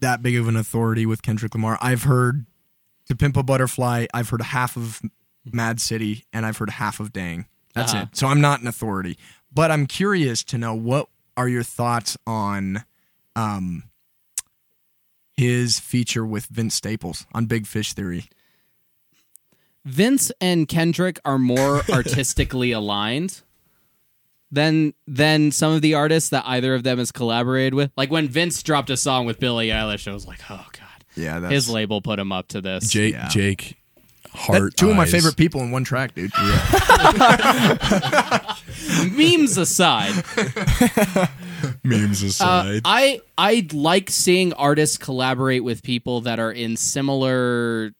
that 0.00 0.22
big 0.22 0.36
of 0.36 0.48
an 0.48 0.56
authority 0.56 1.06
with 1.06 1.22
Kendrick 1.22 1.54
Lamar. 1.54 1.78
I've 1.80 2.02
heard 2.02 2.46
"To 3.06 3.14
Pimp 3.16 3.36
a 3.36 3.42
Butterfly." 3.42 4.06
I've 4.12 4.28
heard 4.30 4.42
half 4.42 4.76
of 4.76 5.00
Mad 5.44 5.80
City, 5.80 6.24
and 6.32 6.44
I've 6.44 6.56
heard 6.58 6.70
half 6.70 7.00
of 7.00 7.12
Dang. 7.12 7.46
That's 7.74 7.92
Uh-huh. 7.94 8.02
it. 8.10 8.16
So 8.16 8.26
I'm 8.26 8.40
not 8.40 8.60
an 8.60 8.66
authority, 8.66 9.16
but 9.52 9.70
I'm 9.70 9.86
curious 9.86 10.42
to 10.44 10.58
know 10.58 10.74
what 10.74 11.08
are 11.36 11.48
your 11.48 11.62
thoughts 11.62 12.16
on 12.26 12.84
um 13.36 13.84
his 15.36 15.78
feature 15.80 16.24
with 16.24 16.46
Vince 16.46 16.74
Staples 16.74 17.26
on 17.34 17.46
Big 17.46 17.66
Fish 17.66 17.92
Theory. 17.92 18.26
Vince 19.84 20.32
and 20.40 20.66
Kendrick 20.66 21.20
are 21.24 21.38
more 21.38 21.82
artistically 21.90 22.72
aligned 22.72 23.42
than 24.50 24.94
than 25.06 25.50
some 25.50 25.72
of 25.72 25.82
the 25.82 25.94
artists 25.94 26.30
that 26.30 26.44
either 26.46 26.74
of 26.74 26.82
them 26.84 26.98
has 26.98 27.10
collaborated 27.12 27.74
with. 27.74 27.90
Like 27.96 28.10
when 28.10 28.28
Vince 28.28 28.62
dropped 28.62 28.90
a 28.90 28.96
song 28.96 29.26
with 29.26 29.38
Billie 29.40 29.68
Eilish, 29.68 30.08
I 30.10 30.14
was 30.14 30.26
like, 30.26 30.40
oh 30.50 30.66
god, 30.72 31.04
Yeah, 31.16 31.40
that's 31.40 31.52
his 31.52 31.68
label 31.68 32.00
put 32.00 32.18
him 32.18 32.32
up 32.32 32.48
to 32.48 32.60
this. 32.60 32.88
Jake, 32.88 33.14
Yeah. 33.14 33.28
Jake, 33.28 33.76
that- 34.34 34.38
heart. 34.40 34.76
two 34.76 34.90
of 34.90 34.96
my 34.96 35.06
favorite 35.06 35.36
people 35.36 35.60
in 35.62 35.70
one 35.70 35.84
track, 35.84 36.14
dude. 36.14 36.30
Memes 39.12 39.56
aside, 39.56 40.12
Memes 41.84 42.22
Uh, 42.22 42.26
aside. 42.26 42.82
I 42.84 43.20
I 43.38 43.66
like 43.72 44.10
seeing 44.10 44.52
artists 44.54 44.98
collaborate 44.98 45.64
with 45.64 45.82
people 45.82 46.22
that 46.22 46.38
are 46.38 46.52
in 46.52 46.76
similar 46.76 47.92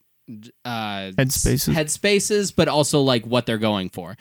uh, 0.65 1.11
Headspaces. 1.17 1.73
headspaces, 1.75 2.53
but 2.55 2.69
also 2.69 3.01
like 3.01 3.25
what 3.27 3.47
they're 3.47 3.59
going 3.59 3.89
for. 3.91 4.17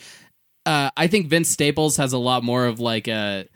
Uh, 0.65 0.89
I 0.95 1.07
think 1.07 1.27
Vince 1.27 1.49
Staples 1.49 1.97
has 1.97 2.13
a 2.13 2.17
lot 2.17 2.43
more 2.43 2.65
of 2.65 2.79
like 2.79 3.07
a 3.07 3.47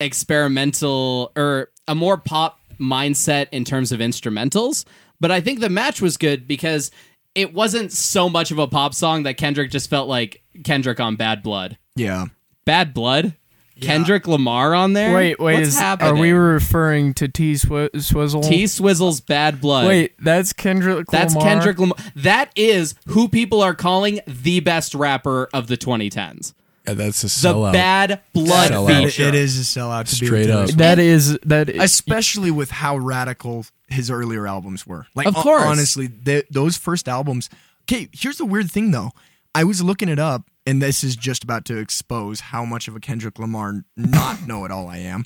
experimental 0.00 1.32
or 1.36 1.70
a 1.88 1.94
more 1.94 2.16
pop 2.16 2.58
mindset 2.80 3.46
in 3.52 3.64
terms 3.64 3.92
of 3.92 4.00
instrumentals. 4.00 4.84
But 5.20 5.30
I 5.30 5.40
think 5.40 5.60
the 5.60 5.70
match 5.70 6.02
was 6.02 6.16
good 6.16 6.46
because 6.46 6.90
it 7.36 7.52
wasn't 7.52 7.92
so 7.92 8.28
much 8.28 8.50
of 8.50 8.58
a 8.58 8.66
pop 8.66 8.94
song 8.94 9.24
that 9.24 9.36
Kendrick 9.36 9.70
just 9.70 9.90
felt 9.90 10.08
like 10.08 10.42
Kendrick 10.64 10.98
on 10.98 11.16
Bad 11.16 11.42
Blood. 11.42 11.78
Yeah. 11.94 12.26
Bad 12.64 12.94
Blood. 12.94 13.34
Kendrick 13.80 14.26
Lamar 14.26 14.74
on 14.74 14.94
there. 14.94 15.14
Wait, 15.14 15.38
wait. 15.38 15.56
What's 15.56 15.68
Is, 15.68 15.78
happening? 15.78 16.16
are 16.16 16.18
we 16.18 16.32
referring 16.32 17.12
to 17.14 17.28
T 17.28 17.56
Swizzle? 17.56 18.42
T 18.42 18.64
Swizzle's 18.64 19.20
Bad 19.20 19.60
Blood. 19.60 19.86
Wait, 19.86 20.14
that's 20.18 20.54
Kendrick. 20.54 21.06
that's 21.08 21.34
Kendrick 21.34 21.78
Lamar. 21.78 21.98
That 22.14 22.50
is 22.56 22.94
who 23.08 23.28
people 23.28 23.60
are 23.60 23.74
calling 23.74 24.20
the 24.26 24.60
best 24.60 24.94
rapper 24.94 25.50
of 25.52 25.66
the 25.66 25.76
2010s. 25.76 26.54
Yeah, 26.86 26.94
that's 26.94 27.22
a 27.22 27.26
sellout. 27.26 27.72
The. 27.72 27.78
Bad 27.78 28.20
Blood 28.32 28.70
Sellout. 28.70 29.04
Feature. 29.04 29.28
it 29.28 29.34
is 29.34 29.60
a 29.60 29.78
sellout 29.78 30.06
to 30.08 30.14
Straight 30.14 30.46
be 30.46 30.52
up. 30.52 30.70
That 30.70 30.98
is 30.98 31.38
that. 31.40 31.68
Is, 31.68 31.82
especially 31.82 32.50
with 32.50 32.70
how 32.70 32.96
radical 32.96 33.66
his 33.88 34.10
earlier 34.10 34.46
albums 34.46 34.86
were. 34.86 35.06
Like, 35.14 35.26
Of 35.26 35.34
hon- 35.34 35.42
course. 35.42 35.62
honestly, 35.64 36.08
th- 36.08 36.46
those 36.50 36.76
first 36.76 37.08
albums. 37.08 37.48
Okay, 37.82 38.08
here's 38.12 38.38
the 38.38 38.44
weird 38.44 38.70
thing 38.70 38.90
though. 38.90 39.12
I 39.54 39.64
was 39.64 39.82
looking 39.82 40.08
it 40.08 40.18
up, 40.18 40.50
and 40.66 40.82
this 40.82 41.02
is 41.04 41.16
just 41.16 41.42
about 41.44 41.64
to 41.66 41.78
expose 41.78 42.40
how 42.40 42.64
much 42.64 42.88
of 42.88 42.96
a 42.96 43.00
Kendrick 43.00 43.38
Lamar 43.38 43.84
not 43.96 44.46
know 44.46 44.64
it 44.64 44.70
all 44.70 44.88
I 44.88 44.98
am. 44.98 45.24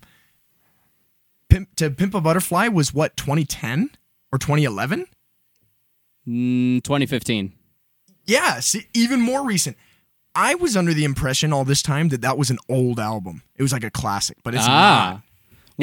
Pimp, 1.48 1.74
to 1.76 1.90
Pimp 1.90 2.14
a 2.14 2.20
Butterfly 2.20 2.68
was 2.68 2.94
what 2.94 3.16
2010 3.16 3.90
or 4.30 4.38
2011? 4.38 5.06
Mm, 6.28 6.82
2015. 6.84 7.52
Yeah, 8.26 8.60
see, 8.60 8.86
even 8.94 9.20
more 9.20 9.44
recent. 9.44 9.76
I 10.34 10.54
was 10.54 10.76
under 10.76 10.94
the 10.94 11.04
impression 11.04 11.52
all 11.52 11.64
this 11.64 11.82
time 11.82 12.10
that 12.10 12.20
that 12.20 12.38
was 12.38 12.50
an 12.50 12.58
old 12.68 13.00
album. 13.00 13.42
It 13.56 13.62
was 13.62 13.72
like 13.72 13.82
a 13.82 13.90
classic, 13.90 14.36
but 14.44 14.54
it's 14.54 14.64
Ah. 14.66 15.14
not. 15.14 15.22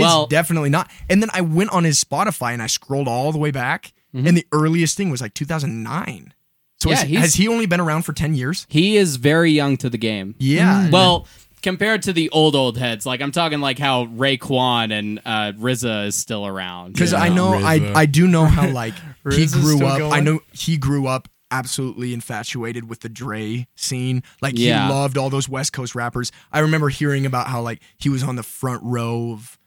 Well, 0.01 0.23
it's 0.23 0.31
definitely 0.31 0.69
not. 0.69 0.89
And 1.09 1.21
then 1.21 1.29
I 1.33 1.41
went 1.41 1.71
on 1.71 1.83
his 1.83 2.03
Spotify 2.03 2.53
and 2.53 2.61
I 2.61 2.67
scrolled 2.67 3.07
all 3.07 3.31
the 3.31 3.37
way 3.37 3.51
back, 3.51 3.93
and 4.13 4.35
the 4.35 4.45
earliest 4.51 4.97
thing 4.97 5.09
was 5.09 5.21
like 5.21 5.33
2009. 5.33 6.33
So 6.79 6.89
Mm-hmm. 6.89 6.89
Yeah, 7.11 7.19
has, 7.19 7.25
has 7.31 7.33
he 7.35 7.47
only 7.47 7.65
been 7.65 7.79
around 7.79 8.03
for 8.03 8.13
10 8.13 8.35
years? 8.35 8.65
he 8.69 8.97
is 8.97 9.15
very 9.15 9.51
young 9.51 9.77
to 9.77 9.89
the 9.89 9.97
game. 9.97 10.35
Yeah. 10.39 10.89
Well, 10.91 11.27
compared 11.63 12.03
to 12.03 12.13
the 12.13 12.29
old 12.29 12.55
old 12.55 12.77
heads, 12.77 13.05
like 13.05 13.19
I'm 13.21 13.31
talking 13.31 13.59
like 13.61 13.79
how 13.79 14.05
Raekwon 14.05 14.91
and 14.91 15.19
uh, 15.25 15.53
RZA 15.57 16.07
is 16.07 16.15
still 16.15 16.45
around. 16.45 16.93
because 16.93 17.11
you 17.13 17.17
I 17.17 17.29
know 17.29 17.53
I 17.53 17.79
RZA. 17.79 17.95
I 17.95 18.05
do 18.05 18.27
know 18.27 18.45
how 18.45 18.69
like 18.71 18.93
he 19.31 19.47
grew 19.47 19.77
still 19.77 19.87
up. 19.87 20.13
I 20.13 20.19
know 20.19 20.39
he 20.53 20.77
grew 20.77 21.07
up 21.07 21.27
absolutely 21.49 22.13
infatuated 22.13 22.87
with 22.89 22.99
the 22.99 23.09
Dre 23.09 23.65
scene. 23.75 24.21
Like 24.41 24.53
Yeah. 24.57 24.85
he 24.87 24.93
loved 24.93 25.17
all 25.17 25.29
those 25.31 25.49
West 25.49 25.73
Coast 25.73 25.95
rappers. 25.95 26.31
I 26.51 26.59
remember 26.59 26.89
hearing 26.89 27.25
about 27.25 27.47
how 27.47 27.61
like 27.61 27.81
he 27.97 28.09
was 28.09 28.21
on 28.21 28.35
the 28.35 28.43
front 28.43 28.83
row 28.83 29.31
of 29.31 29.57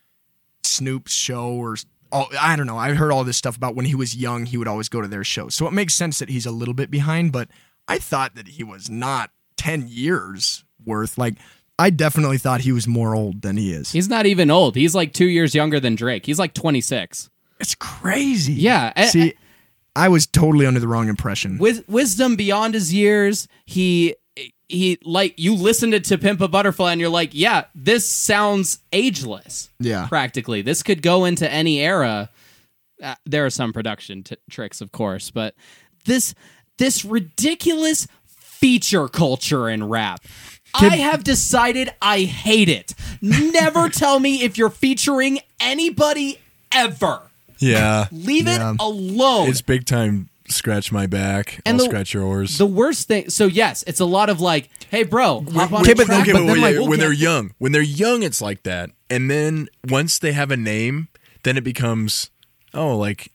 Snoop's 0.65 1.13
show 1.13 1.49
or 1.53 1.77
all, 2.13 2.29
I 2.41 2.57
don't 2.57 2.67
know. 2.67 2.77
I 2.79 2.95
heard 2.95 3.13
all 3.13 3.25
this 3.25 3.37
stuff 3.37 3.57
about 3.57 3.75
when 3.77 3.87
he 3.87 3.95
was 3.95 4.17
young, 4.17 4.47
he 4.47 4.57
would 4.57 4.69
always 4.69 4.89
go 4.89 5.01
to 5.01 5.09
their 5.09 5.25
shows. 5.25 5.55
So 5.55 5.67
it 5.67 5.73
makes 5.73 5.95
sense 5.95 6.19
that 6.19 6.29
he's 6.29 6.47
a 6.47 6.51
little 6.51 6.75
bit 6.75 6.91
behind, 6.91 7.33
but 7.33 7.49
I 7.89 7.99
thought 7.99 8.35
that 8.35 8.49
he 8.49 8.65
was 8.65 8.91
not 8.91 9.31
10 9.57 9.87
years 9.89 10.65
worth. 10.85 11.19
Like 11.19 11.35
I 11.79 11.91
definitely 11.91 12.39
thought 12.39 12.63
he 12.63 12.73
was 12.73 12.87
more 12.89 13.15
old 13.15 13.43
than 13.43 13.57
he 13.57 13.73
is. 13.73 13.93
He's 13.93 14.09
not 14.09 14.27
even 14.27 14.51
old. 14.51 14.75
He's 14.77 14.95
like 14.95 15.13
two 15.13 15.27
years 15.29 15.55
younger 15.55 15.79
than 15.81 15.95
Drake. 15.95 16.27
He's 16.27 16.39
like 16.39 16.53
26. 16.55 17.31
It's 17.61 17.75
crazy. 17.75 18.55
Yeah, 18.55 18.93
I- 18.97 19.07
See, 19.07 19.31
eh. 19.31 19.33
I 19.97 20.09
was 20.09 20.27
totally 20.27 20.67
under 20.67 20.79
the 20.81 20.87
wrong 20.89 21.09
impression. 21.09 21.59
With 21.59 21.87
wisdom 21.89 22.37
beyond 22.37 22.75
his 22.75 22.95
years, 22.95 23.49
he 23.67 24.15
he 24.69 24.99
like 25.05 25.35
you 25.39 25.55
listened 25.55 25.93
to, 25.93 26.01
to 26.01 26.17
Pimp 26.19 26.41
a 26.41 26.49
Butterfly 26.49 26.93
and 26.93 27.01
you're 27.01 27.11
like, 27.11 27.31
yeah, 27.33 27.65
this 27.75 28.09
sounds 28.09 28.79
ageless. 28.93 29.69
Yeah. 29.81 30.07
practically. 30.09 30.63
This 30.63 30.83
could 30.83 31.03
go 31.03 31.25
into 31.25 31.51
any 31.51 31.81
era. 31.81 32.31
Uh, 33.03 33.15
there 33.27 33.45
are 33.47 33.51
some 33.51 33.73
production 33.73 34.23
t- 34.23 34.37
tricks, 34.51 34.81
of 34.81 34.93
course, 34.93 35.31
but 35.31 35.55
this 36.05 36.35
this 36.79 37.05
ridiculous 37.05 38.07
feature 38.27 39.09
culture 39.09 39.69
in 39.69 39.89
rap. 39.89 40.21
I 40.73 40.97
have 40.99 41.25
decided 41.25 41.93
I 42.01 42.21
hate 42.21 42.69
it. 42.69 42.95
Never 43.21 43.89
tell 43.91 44.21
me 44.21 44.45
if 44.45 44.57
you're 44.57 44.71
featuring 44.71 45.41
anybody 45.59 46.39
ever. 46.71 47.23
yeah. 47.59 48.07
Leave 48.13 48.47
Yeah. 48.47 48.73
it 48.73 48.77
alone. 48.81 49.49
It's 49.49 49.63
big 49.63 49.85
time. 49.85 50.30
Scratch 50.51 50.91
my 50.93 51.07
back. 51.07 51.61
And 51.65 51.77
I'll 51.77 51.85
the- 51.87 51.91
scratch 51.91 52.13
yours. 52.15 52.59
the 52.59 52.67
worst 52.67 53.09
thing. 53.09 53.31
So 53.31 53.47
yes, 53.47 53.85
it's 53.87 54.01
a 54.01 54.05
lot 54.05 54.29
of 54.29 54.41
like, 54.41 54.69
hey, 54.91 55.05
bro, 55.05 55.45
hop 55.53 55.73
on 55.73 55.81
Okay, 55.83 55.95
but 55.95 56.11
okay, 56.11 56.33
but 56.33 56.33
but, 56.33 56.33
then, 56.33 56.47
when, 56.47 56.61
like, 56.61 56.89
when 56.89 56.99
they're 56.99 57.13
young, 57.13 57.53
when 57.59 57.73
they're 57.73 57.81
young, 57.83 58.23
it's 58.23 58.43
like 58.43 58.65
that, 58.65 58.91
and 59.09 59.31
then 59.31 59.69
once 59.89 60.19
they 60.19 60.33
have 60.33 60.51
a 60.51 60.57
name, 60.57 61.09
then 61.45 61.57
it 61.57 61.65
becomes, 61.65 62.31
oh, 62.75 62.97
like 62.97 63.33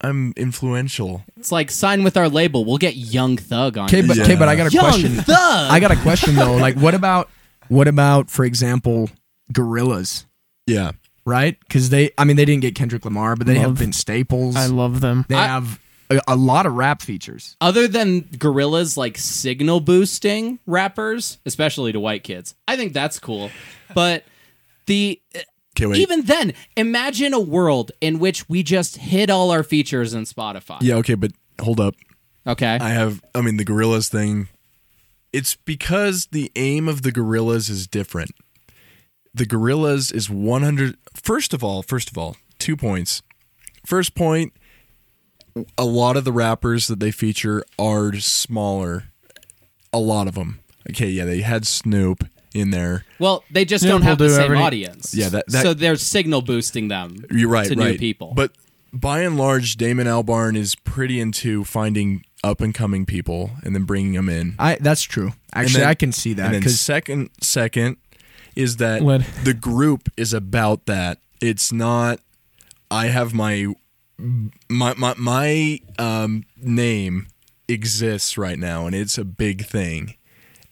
I'm 0.00 0.32
influential. 0.36 1.24
It's 1.36 1.50
like 1.50 1.70
sign 1.70 2.04
with 2.04 2.16
our 2.16 2.28
label. 2.28 2.64
We'll 2.64 2.78
get 2.78 2.94
Young 2.96 3.36
Thug 3.36 3.76
on. 3.76 3.86
Okay, 3.86 4.00
it. 4.00 4.06
but 4.08 4.16
Yeah. 4.16 4.22
okay, 4.24 4.36
but 4.36 4.48
I 4.48 4.54
got 4.54 4.68
a 4.70 4.70
Young 4.74 4.84
question. 4.84 5.12
Thug. 5.16 5.70
I 5.72 5.80
got 5.80 5.90
a 5.90 5.96
question 5.96 6.34
though. 6.36 6.56
Like, 6.56 6.76
what 6.76 6.94
about 6.94 7.28
what 7.68 7.88
about, 7.88 8.30
for 8.30 8.44
example, 8.44 9.10
Gorillaz? 9.52 10.24
Yeah, 10.66 10.92
Right? 11.24 11.58
Because 11.60 11.90
they, 11.90 12.10
I 12.16 12.24
mean, 12.24 12.36
they 12.36 12.44
didn't 12.46 12.62
get 12.62 12.74
Kendrick 12.74 13.04
Lamar, 13.04 13.36
but 13.36 13.46
they 13.46 13.58
have 13.58 13.78
been 13.78 13.92
Staples. 13.92 14.56
I 14.56 14.66
love 14.66 15.00
them. 15.00 15.26
they 15.28 15.34
I- 15.34 15.46
have 15.48 15.78
a, 16.10 16.20
a 16.28 16.36
lot 16.36 16.66
of 16.66 16.74
rap 16.74 17.02
features. 17.02 17.56
other 17.60 17.86
than 17.88 18.22
Gorillaz 18.22 18.96
like 18.96 19.18
signal 19.18 19.80
boosting 19.80 20.58
rappers, 20.66 21.38
especially 21.46 21.92
to 21.92 22.00
white 22.00 22.24
kids. 22.24 22.54
I 22.66 22.76
think 22.76 22.92
that's 22.92 23.18
cool. 23.18 23.50
But 23.94 24.24
the 24.86 25.20
even 25.80 26.22
then, 26.22 26.54
imagine 26.76 27.32
a 27.34 27.40
world 27.40 27.92
in 28.00 28.18
which 28.18 28.48
we 28.48 28.62
just 28.62 28.96
hid 28.96 29.30
all 29.30 29.50
our 29.50 29.62
features 29.62 30.12
in 30.14 30.24
Spotify. 30.24 30.78
yeah, 30.80 30.96
okay, 30.96 31.14
but 31.14 31.32
hold 31.60 31.80
up. 31.80 31.94
Okay. 32.46 32.78
I 32.80 32.88
have. 32.90 33.22
I 33.34 33.42
mean, 33.42 33.58
the 33.58 33.64
Gorillaz 33.64 34.08
thing. 34.08 34.48
It's 35.32 35.56
because 35.56 36.28
the 36.32 36.50
aim 36.56 36.88
of 36.88 37.02
the 37.02 37.12
Gorillaz 37.12 37.68
is 37.68 37.86
different. 37.86 38.30
The 39.34 39.44
Gorillaz 39.44 40.12
is 40.12 40.30
100. 40.30 40.96
First 41.14 41.52
of 41.52 41.62
all, 41.62 41.82
first 41.82 42.10
of 42.10 42.16
all, 42.16 42.36
two 42.58 42.76
points. 42.76 43.22
First 43.84 44.14
point, 44.14 44.54
a 45.76 45.84
lot 45.84 46.16
of 46.16 46.24
the 46.24 46.32
rappers 46.32 46.86
that 46.88 47.00
they 47.00 47.10
feature 47.10 47.64
are 47.78 48.14
smaller. 48.16 49.04
A 49.92 49.98
lot 49.98 50.28
of 50.28 50.34
them. 50.34 50.60
Okay, 50.90 51.08
yeah, 51.08 51.24
they 51.24 51.40
had 51.40 51.66
Snoop 51.66 52.24
in 52.54 52.70
there. 52.70 53.04
well, 53.18 53.44
they 53.50 53.64
just 53.64 53.82
Snoop 53.82 53.92
don't 53.92 54.02
have 54.02 54.18
will 54.18 54.26
the 54.26 54.32
do 54.32 54.36
same 54.36 54.44
everything. 54.46 54.64
audience. 54.66 55.14
Yeah, 55.14 55.28
that- 55.30 55.46
that- 55.48 55.62
so 55.62 55.74
they're 55.74 55.96
signal 55.96 56.42
boosting 56.42 56.88
them. 56.88 57.24
You're 57.30 57.48
right, 57.48 57.68
to 57.68 57.74
right. 57.74 57.92
new 57.92 57.98
people. 57.98 58.32
But 58.34 58.52
by 58.92 59.20
and 59.20 59.36
large, 59.36 59.76
Damon 59.76 60.06
Albarn 60.06 60.56
is 60.56 60.74
pretty 60.74 61.20
into 61.20 61.64
finding 61.64 62.24
up 62.42 62.60
and 62.62 62.74
coming 62.74 63.04
people 63.04 63.50
and 63.62 63.74
then 63.74 63.82
bringing 63.84 64.12
them 64.14 64.28
in. 64.28 64.54
I 64.58 64.78
that's 64.80 65.02
true. 65.02 65.32
Actually, 65.52 65.80
then- 65.80 65.88
I 65.88 65.94
can 65.94 66.12
see 66.12 66.32
that 66.34 66.46
and 66.46 66.54
then 66.54 66.60
because 66.60 66.80
second, 66.80 67.30
second 67.42 67.96
is 68.56 68.76
that 68.76 69.02
Let- 69.02 69.26
the 69.44 69.54
group 69.54 70.08
is 70.16 70.32
about 70.32 70.86
that. 70.86 71.18
It's 71.40 71.70
not. 71.72 72.20
I 72.90 73.06
have 73.08 73.34
my 73.34 73.66
my 74.18 74.94
my 74.96 75.14
my 75.16 75.80
um, 75.98 76.44
name 76.56 77.26
exists 77.68 78.36
right 78.38 78.58
now, 78.58 78.86
and 78.86 78.94
it's 78.94 79.18
a 79.18 79.24
big 79.24 79.64
thing, 79.64 80.14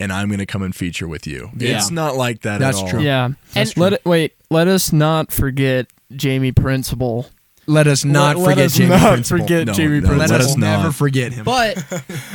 and 0.01 0.13
I'm 0.13 0.29
going 0.29 0.39
to 0.39 0.47
come 0.47 0.63
and 0.63 0.75
feature 0.75 1.07
with 1.09 1.27
you. 1.27 1.51
Yeah. 1.57 1.77
It's 1.77 1.91
not 1.91 2.17
like 2.17 2.43
that 2.43 2.59
That's 2.59 2.79
at 2.79 2.85
all. 2.85 2.91
true. 2.91 3.01
Yeah. 3.03 3.31
And- 3.55 3.77
let 3.77 3.93
it 3.95 4.05
wait. 4.05 4.35
Let 4.51 4.69
us 4.69 4.93
not 4.93 5.33
forget 5.33 5.87
Jamie 6.15 6.53
Principle. 6.53 7.27
let 7.67 7.87
us 7.89 8.05
not 8.05 8.37
Let- 8.37 8.43
let 8.47 8.51
forget 8.55 8.67
us 8.67 8.77
Jamie 8.77 8.89
not 8.91 9.13
Principle. 9.13 9.39
forget 9.39 9.67
No, 9.67 9.73
Jamie 9.73 10.01
no, 10.01 10.09
Let, 10.09 10.17
Principle. 10.19 10.37
let 10.37 10.41
us 10.41 10.51
us 10.53 10.57
never 10.57 10.93
forget 10.93 11.33
him. 11.33 11.45
But 11.45 11.75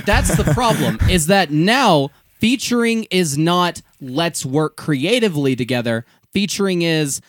that's 0.06 0.36
the 0.36 0.44
problem 0.54 0.98
is 1.10 1.28
that 1.28 1.52
now 1.52 2.10
featuring 2.40 3.06
is 3.12 3.38
not 3.38 3.82
let's 4.02 4.46
work 4.46 4.76
creatively 4.76 5.56
together. 5.56 6.06
Featuring 6.34 6.82
is 6.82 7.22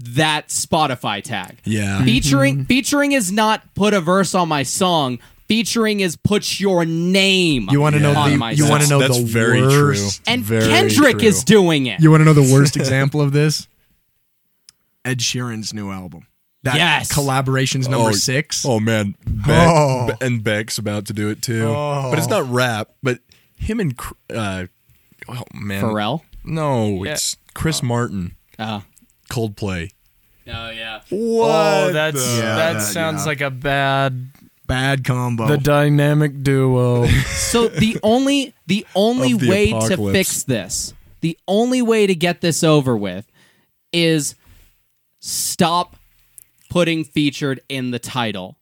that 0.00 0.48
Spotify 0.48 1.22
tag. 1.22 1.58
Yeah. 1.64 1.96
Mm-hmm. 1.96 2.04
Featuring 2.04 2.64
featuring 2.64 3.12
is 3.12 3.30
not 3.32 3.74
put 3.74 3.94
a 3.94 4.00
verse 4.00 4.34
on 4.34 4.48
my 4.48 4.62
song. 4.62 5.18
Featuring 5.46 6.00
is 6.00 6.14
put 6.16 6.60
your 6.60 6.84
name. 6.84 7.68
you 7.70 7.80
want 7.80 7.94
to 7.94 8.00
know 8.00 8.14
on 8.14 8.30
the 8.32 8.36
my 8.36 8.50
you 8.50 8.68
want 8.68 8.82
to 8.82 8.88
know 8.90 8.98
That's 8.98 9.18
the 9.18 9.24
very 9.24 9.62
worst. 9.62 10.24
true. 10.24 10.32
and 10.34 10.42
Very 10.42 10.66
Kendrick 10.68 11.18
true. 11.20 11.28
is 11.28 11.42
doing 11.44 11.86
it. 11.86 12.00
You 12.00 12.10
want 12.10 12.20
to 12.20 12.24
know 12.26 12.34
the 12.34 12.52
worst 12.52 12.76
example 12.76 13.20
of 13.20 13.32
this? 13.32 13.66
Ed 15.04 15.18
Sheeran's 15.20 15.72
new 15.72 15.90
album. 15.90 16.26
That 16.64 16.74
Yes. 16.76 17.12
collaboration's 17.12 17.88
number 17.88 18.10
Oh, 18.10 18.12
six. 18.12 18.66
Oh 18.66 18.80
man, 18.80 19.14
Beck, 19.24 19.68
Oh. 19.70 20.10
And 20.20 20.42
Beck's 20.42 20.76
about 20.76 21.06
to 21.06 21.12
do 21.12 21.30
it 21.30 21.40
too. 21.40 21.64
Oh. 21.66 22.08
But 22.10 22.18
it's 22.18 22.26
oh. 22.26 22.40
not 22.42 22.50
rap. 22.52 22.90
But 23.02 23.20
him 23.56 23.80
and 23.80 23.96
Cr- 23.96 24.14
uh, 24.28 24.66
oh 25.28 25.44
man, 25.54 25.82
Pharrell. 25.84 26.22
No, 26.44 27.04
it's 27.04 27.36
Chris 27.54 27.78
uh-huh. 27.78 27.86
Martin, 27.86 28.36
Oh. 28.58 28.82
Coldplay. 29.30 29.90
Oh 30.46 30.70
yeah. 30.70 31.00
What? 31.10 31.10
Oh, 31.10 31.92
that's 31.92 32.16
Yeah, 32.36 32.40
that 32.56 32.72
that- 32.74 32.80
sounds 32.82 33.22
yeah. 33.22 33.26
like 33.26 33.40
a 33.40 33.50
bad 33.50 34.28
Bad 34.66 35.04
combo. 35.04 35.46
the 35.46 35.56
dynamic 35.58 36.42
duo. 36.42 37.06
So 37.26 37.68
the 37.68 37.98
only 38.02 38.54
the 38.66 38.86
only 38.94 39.32
Of 39.32 39.40
the 39.40 39.48
way 39.50 39.70
to 39.70 39.76
apocalypse. 39.76 40.12
fix 40.16 40.42
this, 40.44 40.94
the 41.20 41.38
only 41.48 41.80
way 41.82 42.06
to 42.06 42.14
get 42.14 42.40
this 42.42 42.62
over 42.62 42.96
with 42.96 43.26
is 43.92 44.34
stop 45.20 45.96
putting 46.70 47.04
featured 47.04 47.60
in 47.68 47.90
the 47.90 47.98
title. 47.98 48.56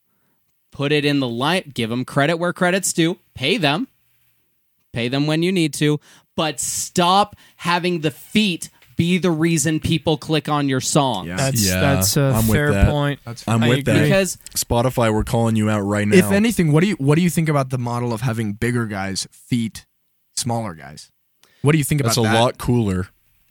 Put 0.71 0.93
it 0.93 1.05
in 1.05 1.21
the 1.21 1.29
line, 1.29 1.73
give 1.75 1.91
them 1.91 2.05
credit 2.05 2.37
where 2.37 2.53
credit's 2.53 2.93
due, 2.93 3.19
pay 3.35 3.57
them. 3.57 3.89
Pay 4.93 5.09
them 5.09 5.27
when 5.27 5.43
you 5.43 5.51
need 5.53 5.75
to, 5.75 6.01
but 6.37 6.61
stop 6.61 7.35
having 7.57 8.01
the 8.01 8.11
feet 8.11 8.71
be 8.97 9.19
the 9.19 9.31
reason 9.31 9.79
people 9.81 10.17
click 10.17 10.49
on 10.49 10.69
your 10.69 10.81
song. 10.81 11.27
Yeah. 11.27 11.37
That's 11.37 11.67
Yeah, 11.67 11.81
that's 11.81 12.17
a 12.17 12.33
I'm 12.35 12.45
fair 12.45 12.73
that. 12.73 12.91
point. 12.91 13.21
I'm 13.47 13.63
I 13.63 13.69
with 13.69 13.79
agree. 13.81 13.95
that. 13.95 14.03
Because 14.05 14.37
Spotify, 14.55 15.13
we're 15.13 15.25
calling 15.25 15.55
you 15.57 15.69
out 15.71 15.81
right 15.83 16.07
now. 16.09 16.17
if 16.17 16.33
anything, 16.33 16.73
what 16.73 16.81
do 16.81 16.89
you 16.89 16.95
what 16.97 17.17
do 17.17 17.23
you 17.23 17.31
think 17.31 17.49
about 17.49 17.71
the 17.71 17.79
model 17.79 18.13
of 18.13 18.23
having 18.23 18.55
bigger 18.55 18.87
guys 18.87 19.27
feet 19.31 19.87
smaller 20.37 20.75
guys? 20.75 21.11
What 21.63 21.73
do 21.73 21.79
you 21.79 21.85
think 21.85 22.03
that's 22.03 22.17
a 22.17 22.21
about 22.21 22.33
that? 22.33 22.41
lot 22.41 22.59
cooler. 22.59 23.09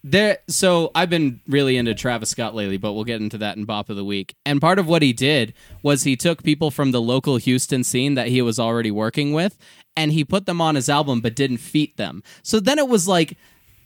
There, 0.08 0.38
so 0.48 0.92
I've 0.94 1.10
been 1.10 1.40
really 1.48 1.78
into 1.78 1.96
Travis 1.96 2.30
Scott 2.30 2.54
lately, 2.54 2.78
but 2.78 2.94
we'll 2.94 3.06
get 3.06 3.22
into 3.22 3.40
that 3.40 3.58
in 3.58 3.66
Bop 3.66 3.90
of 3.90 3.96
the 3.96 4.06
Week. 4.06 4.36
And 4.46 4.62
part 4.62 4.78
of 4.78 4.88
what 4.88 5.02
he 5.02 5.14
did 5.14 5.56
was 5.82 6.04
he 6.04 6.16
took 6.16 6.44
people 6.44 6.70
from 6.70 6.92
the 6.92 7.02
local 7.02 7.38
Houston 7.38 7.84
scene 7.84 8.14
that 8.14 8.28
he 8.28 8.40
was 8.44 8.60
already 8.60 8.92
working 8.92 9.34
with, 9.34 9.58
and 9.98 10.12
he 10.12 10.24
put 10.24 10.46
them 10.46 10.62
on 10.62 10.76
his 10.76 10.90
album, 10.90 11.22
but 11.22 11.36
didn't 11.36 11.58
feat 11.58 11.98
them. 11.98 12.22
So 12.44 12.60
then 12.60 12.78
it 12.78 12.88
was 12.88 13.08
like 13.08 13.36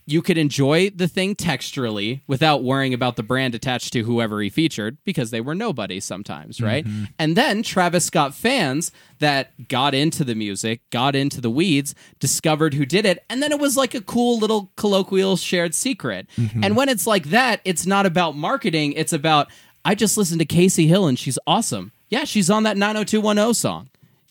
you 0.09 0.21
could 0.21 0.37
enjoy 0.37 0.89
the 0.89 1.07
thing 1.07 1.35
texturally 1.35 2.21
without 2.25 2.63
worrying 2.63 2.93
about 2.93 3.15
the 3.15 3.23
brand 3.23 3.53
attached 3.53 3.93
to 3.93 4.03
whoever 4.03 4.41
he 4.41 4.49
featured 4.49 4.97
because 5.03 5.29
they 5.29 5.39
were 5.39 5.53
nobodies 5.53 6.03
sometimes, 6.03 6.57
mm-hmm. 6.57 6.65
right? 6.65 6.85
And 7.19 7.35
then 7.35 7.61
Travis 7.61 8.05
Scott 8.05 8.33
fans 8.33 8.91
that 9.19 9.67
got 9.67 9.93
into 9.93 10.23
the 10.23 10.35
music, 10.35 10.81
got 10.89 11.15
into 11.15 11.39
the 11.41 11.49
weeds, 11.49 11.93
discovered 12.19 12.73
who 12.73 12.85
did 12.85 13.05
it, 13.05 13.23
and 13.29 13.43
then 13.43 13.51
it 13.51 13.59
was 13.59 13.77
like 13.77 13.93
a 13.93 14.01
cool 14.01 14.39
little 14.39 14.71
colloquial 14.75 15.37
shared 15.37 15.75
secret. 15.75 16.27
Mm-hmm. 16.37 16.63
And 16.63 16.75
when 16.75 16.89
it's 16.89 17.05
like 17.05 17.25
that, 17.29 17.61
it's 17.63 17.85
not 17.85 18.05
about 18.05 18.35
marketing, 18.35 18.93
it's 18.93 19.13
about 19.13 19.49
I 19.85 19.95
just 19.95 20.17
listened 20.17 20.39
to 20.39 20.45
Kacy 20.45 20.87
Hill 20.87 21.07
and 21.07 21.17
she's 21.17 21.39
awesome. 21.45 21.91
Yeah, 22.09 22.23
she's 22.23 22.49
on 22.49 22.63
that 22.63 22.77
90210 22.77 23.53
song. 23.53 23.89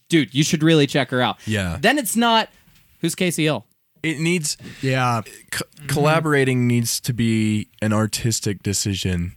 Dude, 0.09 0.35
you 0.35 0.43
should 0.43 0.63
really 0.63 0.87
check 0.87 1.11
her 1.11 1.21
out. 1.21 1.39
Yeah. 1.47 1.79
Then 1.81 1.99
it's 1.99 2.17
not 2.17 2.49
who's 3.01 3.15
Kacy 3.15 3.45
Hill? 3.45 3.65
It 4.09 4.21
needs 4.21 4.57
Yeah, 4.83 5.23
co- 5.51 5.65
collaborating 5.87 6.67
needs 6.67 7.01
to 7.01 7.13
be 7.13 7.69
an 7.83 7.93
artistic 7.93 8.63
decision, 8.63 9.35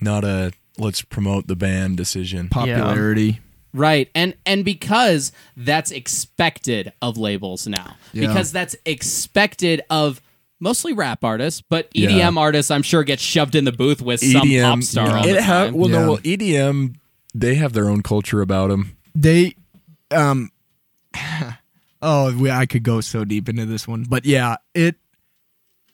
not 0.00 0.24
a 0.24 0.52
let's 0.78 1.02
promote 1.02 1.46
the 1.46 1.56
band 1.56 1.96
decision. 1.96 2.48
popularity. 2.48 3.40
Right. 3.72 4.08
And 4.14 4.34
and 4.46 4.64
because 4.64 5.32
that's 5.56 5.90
expected 5.90 6.92
of 7.02 7.18
labels 7.18 7.66
now. 7.66 7.96
Yeah. 8.12 8.26
Because 8.28 8.50
that's 8.52 8.74
expected 8.86 9.82
of 9.90 10.22
mostly 10.60 10.94
rap 10.94 11.22
artists, 11.24 11.60
but 11.60 11.90
EDM 11.94 12.34
Yeah. 12.34 12.40
artists 12.40 12.70
I'm 12.70 12.82
sure 12.82 13.04
get 13.04 13.20
shoved 13.20 13.54
in 13.54 13.64
the 13.64 13.72
booth 13.72 14.00
with 14.00 14.20
some 14.20 14.48
pop 14.48 14.82
star 14.82 15.18
all 15.18 15.26
it 15.26 15.42
ha- 15.42 15.70
well, 15.74 15.90
Yeah. 15.90 15.98
no, 16.00 16.10
well, 16.12 16.20
EDM 16.24 16.94
they 17.34 17.56
have 17.56 17.74
their 17.74 17.88
own 17.90 18.02
culture 18.02 18.40
about 18.40 18.70
them. 18.70 18.96
They, 19.14 19.54
um, 20.10 20.50
oh, 22.06 22.34
we, 22.38 22.50
I 22.50 22.64
could 22.66 22.84
go 22.84 23.00
so 23.02 23.24
deep 23.24 23.48
into 23.48 23.66
this 23.66 23.86
one, 23.88 24.04
but 24.08 24.24
yeah, 24.24 24.56
it 24.74 24.94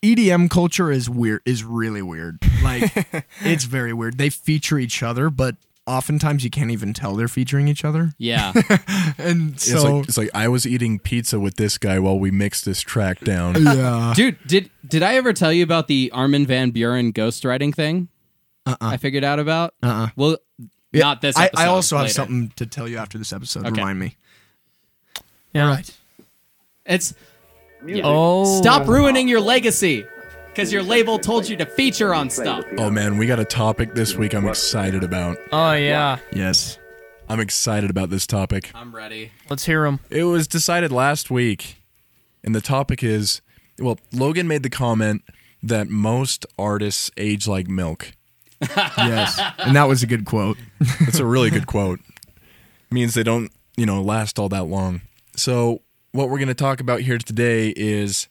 EDM 0.02 0.50
culture 0.50 0.90
is 0.90 1.08
weird. 1.08 1.40
Is 1.46 1.64
really 1.64 2.02
weird. 2.02 2.38
Like 2.62 2.92
it's 3.40 3.64
very 3.64 3.92
weird. 3.92 4.18
They 4.18 4.30
feature 4.30 4.78
each 4.78 5.02
other, 5.02 5.30
but 5.30 5.56
oftentimes 5.86 6.44
you 6.44 6.50
can't 6.50 6.70
even 6.70 6.92
tell 6.92 7.14
they're 7.16 7.26
featuring 7.28 7.66
each 7.68 7.84
other. 7.84 8.12
yeah. 8.18 8.52
And 9.18 9.54
It's 9.54 9.70
so, 9.70 9.96
like 9.96 10.08
it's 10.08 10.18
like 10.18 10.30
I 10.34 10.48
was 10.48 10.66
eating 10.66 10.98
pizza 10.98 11.38
with 11.40 11.56
this 11.56 11.78
guy 11.78 11.98
while 11.98 12.18
we 12.18 12.30
mixed 12.30 12.64
this 12.64 12.80
track 12.80 13.20
down. 13.20 13.54
yeah, 13.62 14.12
Dude, 14.14 14.38
did 14.46 14.70
did 14.86 15.02
I 15.02 15.14
ever 15.16 15.32
tell 15.32 15.52
you 15.52 15.62
about 15.64 15.86
the 15.88 16.10
Armin 16.12 16.46
van 16.46 16.72
Buuren 16.72 17.12
ghostwriting 17.12 17.74
thing? 17.74 18.08
uh-uh. 18.66 18.76
I 18.80 18.96
figured 18.96 19.24
out 19.24 19.38
about? 19.38 19.74
Uh-uh. 19.82 20.08
Well, 20.16 20.36
Yeah, 20.92 21.02
not 21.02 21.20
this 21.20 21.36
I, 21.36 21.46
episode. 21.46 21.62
I 21.62 21.66
also 21.66 21.96
have 21.98 22.10
something 22.10 22.52
to 22.56 22.66
tell 22.66 22.86
you 22.88 22.98
after 22.98 23.18
this 23.18 23.32
episode. 23.32 23.66
Okay. 23.66 23.80
Remind 23.80 23.98
me. 23.98 24.16
Yeah. 25.52 25.80
It's 26.86 27.14
Music. 27.82 28.04
Oh, 28.06 28.60
stop 28.60 28.86
ruining 28.86 29.26
your 29.26 29.40
legacy 29.40 30.06
because 30.48 30.72
your 30.72 30.84
label 30.84 31.18
told 31.18 31.48
you 31.48 31.56
to 31.56 31.66
feature 31.66 32.14
on 32.14 32.30
stuff. 32.30 32.64
Oh 32.78 32.90
man, 32.90 33.18
we 33.18 33.26
got 33.26 33.40
a 33.40 33.44
topic 33.44 33.94
this 33.94 34.14
week 34.14 34.34
I'm 34.34 34.46
excited 34.46 35.02
about. 35.02 35.36
Oh 35.50 35.72
yeah. 35.72 36.18
Yes. 36.32 36.78
I'm 37.28 37.40
excited 37.40 37.90
about 37.90 38.10
this 38.10 38.26
topic. 38.26 38.70
I'm 38.74 38.94
ready. 38.94 39.32
Let's 39.50 39.64
hear 39.64 39.82
them. 39.84 39.98
It 40.10 40.24
was 40.24 40.46
decided 40.46 40.92
last 40.92 41.28
week, 41.30 41.82
and 42.44 42.54
the 42.54 42.60
topic 42.60 43.02
is 43.02 43.40
well, 43.80 43.98
Logan 44.12 44.46
made 44.46 44.62
the 44.62 44.70
comment 44.70 45.22
that 45.62 45.88
most 45.88 46.46
artists 46.58 47.10
age 47.16 47.48
like 47.48 47.68
milk. 47.68 48.12
Yes. 48.96 49.40
and 49.58 49.74
that 49.74 49.88
was 49.88 50.04
a 50.04 50.06
good 50.06 50.24
quote. 50.24 50.56
That's 51.00 51.18
a 51.18 51.26
really 51.26 51.50
good 51.50 51.66
quote. 51.66 51.98
Means 52.92 53.14
they 53.14 53.24
don't, 53.24 53.50
you 53.76 53.86
know, 53.86 54.00
last 54.02 54.38
all 54.38 54.48
that 54.50 54.66
long. 54.66 55.00
So, 55.34 55.82
what 56.12 56.28
we're 56.28 56.38
going 56.38 56.48
to 56.48 56.54
talk 56.54 56.80
about 56.80 57.00
here 57.00 57.18
today 57.18 57.72
is 57.76 58.28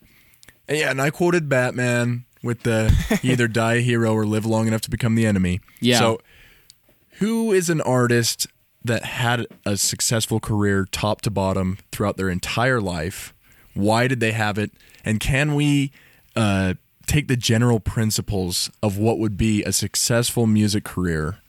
and 0.68 0.80
yeah, 0.80 0.90
and 0.90 1.02
I 1.02 1.10
quoted 1.10 1.50
Batman 1.50 2.24
with 2.42 2.64
the 2.64 3.20
either 3.24 3.48
die 3.50 3.76
a 3.76 3.82
hero 3.82 4.14
or 4.14 4.26
live 4.26 4.46
long 4.46 4.68
enough 4.68 4.82
to 4.82 4.90
become 4.90 5.16
the 5.16 5.26
enemy. 5.26 5.60
Yeah. 5.82 6.00
So, 6.00 6.22
who 7.20 7.52
is 7.52 7.70
an 7.70 7.82
artist 7.82 8.48
that 8.84 9.04
had 9.04 9.46
a 9.66 9.78
successful 9.78 10.40
career 10.40 10.88
top 10.90 11.22
to 11.22 11.30
bottom 11.30 11.78
throughout 11.92 12.18
their 12.18 12.30
entire 12.30 12.80
life? 12.80 13.34
Why 13.74 14.08
did 14.08 14.22
they 14.22 14.32
have 14.32 14.58
it? 14.58 14.72
And 15.04 15.20
can 15.20 15.56
we 15.56 15.92
uh, 16.36 16.76
take 17.06 17.28
the 17.28 17.36
general 17.36 17.80
principles 17.80 18.72
of 18.82 18.98
what 18.98 19.20
would 19.20 19.38
be 19.38 19.64
a 19.64 19.72
successful 19.72 20.48
music 20.48 20.84
career 20.84 21.41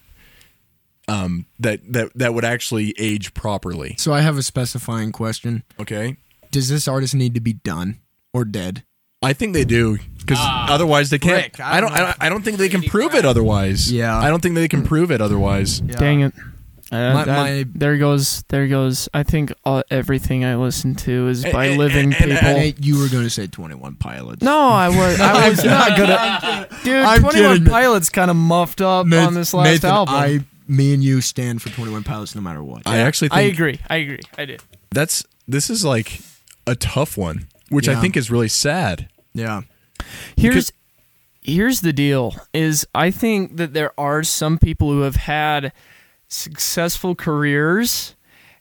um, 1.13 1.47
that 1.61 1.81
that 1.93 2.11
that 2.15 2.35
would 2.35 2.45
actually 2.45 2.95
age 2.99 3.35
properly? 3.35 3.95
So 3.99 4.13
I 4.13 4.21
have 4.23 4.39
a 4.39 4.43
specifying 4.43 5.13
question. 5.13 5.63
Okay, 5.81 6.17
Does 6.51 6.69
this 6.69 6.89
artist 6.89 7.15
need 7.15 7.35
to 7.35 7.41
be 7.41 7.53
done 7.55 7.99
or 8.33 8.45
dead? 8.45 8.85
I 9.25 9.33
think 9.35 9.53
they 9.55 9.65
do 9.65 9.99
because 10.19 10.39
otherwise 10.41 11.11
they 11.11 11.19
can't. 11.19 11.55
frick, 11.55 11.61
I 11.61 11.79
I 11.79 11.81
don't 11.81 11.91
don't. 11.91 11.99
I 11.99 12.05
don't, 12.07 12.17
I 12.23 12.29
don't 12.29 12.43
think 12.45 12.59
they 12.59 12.69
can 12.69 12.83
prove 12.83 13.15
it 13.15 13.25
otherwise. 13.25 13.93
Yeah. 13.93 14.17
I 14.19 14.29
don't 14.29 14.41
think 14.43 14.55
they 14.57 14.67
can 14.69 14.83
prove 14.83 15.11
it 15.13 15.21
otherwise. 15.21 15.79
Dang 15.81 16.23
it. 16.23 16.33
Uh, 16.91 17.15
My- 17.15 17.25
that- 17.25 17.37
my- 17.39 17.65
there 17.75 17.97
goes, 17.97 18.43
there 18.49 18.67
goes. 18.69 19.09
I 19.15 19.23
think 19.23 19.51
uh, 19.65 19.83
everything 19.91 20.45
I 20.45 20.57
listen 20.57 20.95
to 20.97 21.29
is 21.29 21.43
by 21.45 21.67
And- 21.67 21.79
living 21.79 22.05
and- 22.13 22.15
and- 22.15 22.31
people. 22.33 22.39
Hey, 22.49 22.75
you 22.81 22.99
were 22.99 23.09
going 23.09 23.23
to 23.25 23.31
say 23.31 23.47
Twenty 23.47 23.77
One 23.77 23.95
Pilots. 23.95 24.43
no, 24.43 24.59
I 24.69 24.89
was, 24.91 25.19
I 25.21 25.49
was 25.51 25.65
not 25.65 25.97
good 25.97 26.11
at. 26.11 26.69
Dude, 26.85 26.97
I'm 26.97 27.21
Twenty 27.23 27.43
One. 27.43 27.65
Pilots 27.65 28.11
kind 28.11 28.31
of 28.31 28.37
muffed 28.37 28.81
up 28.83 29.07
Nath- 29.07 29.27
on 29.29 29.35
this 29.35 29.55
last 29.55 29.67
Nathan, 29.67 29.91
album. 29.91 30.15
I, 30.17 30.41
me 30.73 30.95
and 30.95 31.03
you 31.05 31.21
stand 31.21 31.63
for 31.63 31.69
Twenty 31.71 31.93
One 31.93 32.03
Pilots 32.05 32.35
no 32.35 32.41
matter 32.41 32.63
what. 32.63 32.83
I 32.87 32.99
actually 32.99 33.29
think 33.29 33.39
I 33.39 33.43
agree. 33.43 33.81
I 33.91 33.97
agree. 33.97 34.21
I 34.39 34.45
did. 34.45 34.63
That's 34.91 35.25
this 35.47 35.69
is 35.71 35.85
like 35.85 36.21
a 36.67 36.75
tough 36.75 37.17
one, 37.17 37.49
which 37.69 37.89
I 37.89 37.93
Yeah. 37.93 38.01
think 38.01 38.17
is 38.17 38.31
really 38.31 38.49
sad. 38.49 39.09
Yeah. 39.35 39.63
Here's 40.37 40.73
here's 41.43 41.81
the 41.81 41.93
deal 41.93 42.35
is 42.53 42.87
I 42.95 43.11
think 43.11 43.57
that 43.57 43.73
there 43.75 43.93
are 43.99 44.23
some 44.23 44.59
people 44.59 44.91
who 44.91 45.01
have 45.03 45.17
had 45.17 45.73
successful 46.29 47.15
careers 47.15 48.15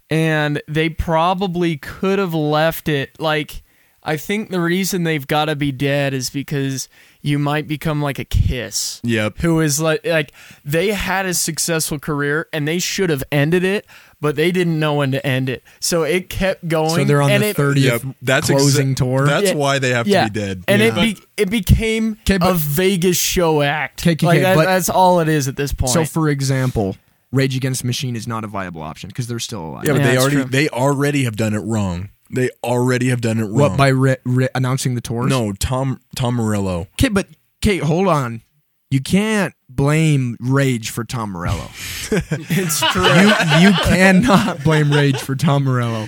and 0.09 0.62
they 0.68 0.89
probably 0.89 1.78
could 1.78 2.20
have 2.20 2.34
left 2.34 2.89
it 2.89 3.20
like 3.20 3.64
I 4.04 4.18
think 4.18 4.49
the 4.49 4.60
reason 4.60 5.04
they've 5.04 5.28
got 5.28 5.45
to 5.45 5.56
be 5.56 5.72
dead 5.72 6.14
is 6.16 6.32
because 6.32 6.89
you 7.22 7.38
might 7.38 7.68
become 7.68 8.02
like 8.02 8.18
a 8.18 8.26
kiss. 8.26 8.99
Yep. 9.04 9.38
Who 9.39 9.60
is 9.60 9.80
like 9.80 10.04
like 10.06 10.32
they 10.66 10.88
had 10.89 11.28
a 11.28 11.36
successful 11.36 11.99
career 11.99 12.47
and 12.52 12.68
they 12.68 12.80
should 12.80 13.12
have 13.12 13.24
ended 13.32 13.64
it, 13.64 13.86
but 14.20 14.36
they 14.36 14.52
didn't 14.52 14.80
know 14.80 14.95
when 14.95 15.12
to 15.12 15.24
end 15.26 15.49
it. 15.49 15.62
So 15.80 16.02
it 16.02 16.30
kept 16.32 16.68
going. 16.68 16.89
So 16.95 17.04
they're 17.04 17.22
on 17.22 17.30
and 17.30 17.43
the 17.43 17.54
30th 17.54 17.76
Yep. 18.06 18.16
That's 18.24 18.47
closing 18.49 18.93
exa- 18.95 18.97
tour. 18.97 19.26
That's 19.28 19.49
Yeah. 19.49 19.54
why 19.56 19.78
they 19.78 19.89
have 19.91 20.08
yeah. 20.08 20.26
to 20.26 20.32
be 20.32 20.39
dead. 20.39 20.64
And 20.68 20.82
Yeah. 20.82 20.88
it 20.88 20.95
be, 20.95 21.18
it 21.38 21.49
became 21.52 22.18
'Kay, 22.26 22.39
but- 22.39 22.49
a 22.49 22.54
Vegas 22.56 23.18
show 23.18 23.62
act. 23.62 24.02
Okay, 24.02 24.14
okay, 24.14 24.26
like 24.26 24.41
that, 24.41 24.56
but- 24.56 24.66
that's 24.66 24.89
all 24.89 25.20
it 25.20 25.28
is 25.30 25.47
at 25.47 25.58
this 25.58 25.74
point. 25.74 25.91
So, 25.93 26.06
for 26.06 26.28
example, 26.28 26.97
Rage 27.32 27.56
Against 27.56 27.84
Machine 27.84 28.16
is 28.16 28.28
not 28.28 28.43
a 28.43 28.47
viable 28.47 28.82
option 28.82 29.10
because 29.10 29.28
they're 29.28 29.38
still 29.39 29.64
alive. 29.64 29.84
yeah, 29.86 29.93
but 29.93 30.02
Yeah, 30.02 30.08
they 30.12 30.18
already 30.18 30.36
true. 30.38 30.45
they 30.45 30.70
already 30.70 31.24
have 31.26 31.36
done 31.36 31.54
it 31.54 31.60
wrong. 31.60 32.10
They 32.34 32.49
already 32.63 33.09
have 33.09 33.21
done 33.21 33.39
it 33.39 33.43
wrong. 33.43 33.53
What 33.53 33.77
by 33.77 33.89
re- 33.89 34.17
re- 34.25 34.49
announcing 34.55 34.95
the 34.95 35.01
tours? 35.01 35.29
no 35.29 35.53
Tom 35.53 35.99
Tom 36.15 36.36
Morello. 36.36 36.88
Okay, 36.93 37.09
but 37.09 37.27
Kate, 37.61 37.84
hold 37.84 38.07
on. 38.07 38.41
You 38.89 38.99
can't 39.01 39.53
blame 39.69 40.36
Rage 40.39 40.89
for 40.89 41.03
Tom 41.05 41.32
Morello. 41.32 41.65
it's 42.11 42.79
true. 42.91 43.03
you 43.05 43.27
you 43.61 43.73
cannot 43.84 44.63
blame 44.63 44.91
Rage 44.91 45.19
for 45.19 45.36
Tom 45.36 45.63
Morello. 45.63 46.07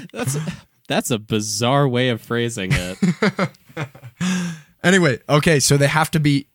That's 0.88 1.12
a 1.12 1.18
bizarre 1.20 1.88
way 1.88 2.10
of 2.10 2.22
phrasing 2.22 2.72
it. 2.74 3.50
Anyway, 4.84 5.18
okay, 5.30 5.62
so 5.62 5.78
they 5.78 5.88
have 5.88 6.12
to 6.12 6.20
be. 6.20 6.46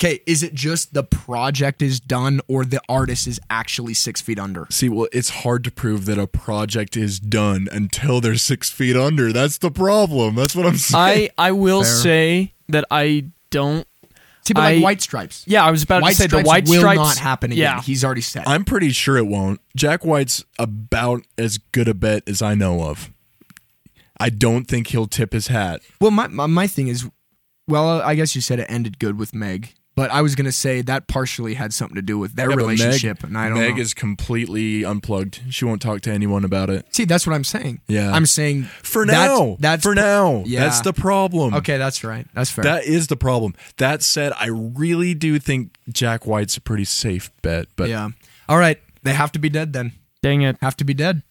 Okay, 0.00 0.20
is 0.26 0.44
it 0.44 0.54
just 0.54 0.94
the 0.94 1.02
project 1.02 1.82
is 1.82 1.98
done 1.98 2.40
or 2.46 2.64
the 2.64 2.80
artist 2.88 3.26
is 3.26 3.40
actually 3.50 3.94
six 3.94 4.20
feet 4.20 4.38
under? 4.38 4.66
See, 4.70 4.88
well, 4.88 5.08
it's 5.12 5.30
hard 5.30 5.64
to 5.64 5.72
prove 5.72 6.04
that 6.04 6.18
a 6.18 6.28
project 6.28 6.96
is 6.96 7.18
done 7.18 7.66
until 7.72 8.20
they're 8.20 8.36
six 8.36 8.70
feet 8.70 8.94
under. 8.96 9.32
That's 9.32 9.58
the 9.58 9.72
problem. 9.72 10.36
That's 10.36 10.54
what 10.54 10.66
I'm 10.66 10.76
saying. 10.76 11.30
I 11.36 11.48
I 11.48 11.50
will 11.52 11.82
Fair. 11.82 11.92
say 11.92 12.54
that 12.68 12.84
I 12.92 13.24
don't. 13.50 13.88
See, 14.46 14.54
but 14.54 14.60
like 14.60 14.82
White 14.84 15.02
Stripes. 15.02 15.42
Yeah, 15.48 15.64
I 15.64 15.72
was 15.72 15.82
about 15.82 16.02
White 16.02 16.10
to 16.10 16.16
say 16.16 16.26
the 16.28 16.42
white 16.42 16.68
will 16.68 16.78
stripes 16.78 16.98
not 16.98 17.18
happen 17.18 17.50
again. 17.50 17.62
Yeah, 17.62 17.82
He's 17.82 18.04
already 18.04 18.20
said. 18.20 18.44
I'm 18.46 18.64
pretty 18.64 18.90
sure 18.90 19.16
it 19.16 19.26
won't. 19.26 19.60
Jack 19.74 20.04
White's 20.04 20.44
about 20.60 21.22
as 21.36 21.58
good 21.58 21.88
a 21.88 21.92
bet 21.94 22.22
as 22.28 22.40
I 22.40 22.54
know 22.54 22.82
of. 22.84 23.10
I 24.20 24.30
don't 24.30 24.64
think 24.66 24.86
he'll 24.88 25.06
tip 25.08 25.32
his 25.32 25.48
hat. 25.48 25.80
Well, 26.00 26.12
my, 26.12 26.28
my 26.28 26.46
my 26.46 26.66
thing 26.68 26.86
is, 26.86 27.08
well, 27.66 28.00
I 28.00 28.14
guess 28.14 28.36
you 28.36 28.40
said 28.40 28.60
it 28.60 28.66
ended 28.70 28.98
good 29.00 29.18
with 29.18 29.34
Meg, 29.34 29.74
but 29.98 30.10
I 30.10 30.22
was 30.22 30.34
gonna 30.34 30.52
say 30.52 30.80
that 30.82 31.06
partially 31.08 31.54
had 31.54 31.72
something 31.74 31.96
to 31.96 32.02
do 32.02 32.18
with 32.18 32.34
their 32.36 32.50
Yeah, 32.50 32.56
relationship, 32.56 33.22
Meg, 33.22 33.28
and 33.30 33.36
I 33.38 33.48
don't 33.48 33.58
Meg 33.58 33.74
know. 33.76 33.80
is 33.82 33.94
completely 33.94 34.84
unplugged. 34.84 35.40
She 35.50 35.64
won't 35.64 35.82
talk 35.82 36.00
to 36.02 36.10
anyone 36.12 36.44
about 36.44 36.70
it. 36.70 36.86
See, 36.94 37.04
that's 37.04 37.26
what 37.26 37.34
I'm 37.34 37.44
saying. 37.44 37.80
Yeah. 37.88 38.12
I'm 38.12 38.26
saying 38.26 38.64
For 38.82 39.04
that's- 39.04 39.28
now. 39.38 39.56
That's 39.60 39.82
for 39.82 39.94
now. 39.94 40.44
Yeah. 40.46 40.60
That's 40.60 40.80
the 40.82 40.92
problem. 40.92 41.54
Okay, 41.54 41.76
that's 41.78 42.04
right. 42.04 42.26
That's 42.34 42.50
fair. 42.50 42.64
That 42.64 42.84
is 42.84 43.08
the 43.08 43.16
problem. 43.16 43.54
That 43.78 44.02
said, 44.02 44.32
I 44.38 44.46
really 44.48 45.14
do 45.14 45.38
think 45.38 45.74
Jack 45.92 46.26
White's 46.26 46.56
a 46.56 46.60
pretty 46.60 46.84
safe 46.84 47.30
bet. 47.42 47.66
But 47.76 47.88
yeah. 47.88 48.08
All 48.48 48.58
right, 48.58 48.78
they 49.02 49.12
have 49.14 49.32
to 49.32 49.38
be 49.38 49.48
dead 49.48 49.72
then. 49.72 49.92
dang 50.22 50.42
it! 50.42 50.56
Have 50.62 50.76
to 50.78 50.84
be 50.84 50.94
dead. 50.94 51.22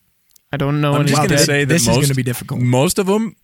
I 0.52 0.58
don't 0.58 0.80
know. 0.82 0.94
I'm 0.94 1.06
just 1.06 1.18
going 1.18 1.30
to 1.30 1.36
this- 1.36 1.46
say 1.46 1.64
that 1.66 1.74
this 1.74 1.88
is 1.88 1.98
gonna 1.98 2.14
be 2.16 2.24
difficult. 2.24 2.62
Most 2.62 3.00
of 3.00 3.06
them 3.08 3.36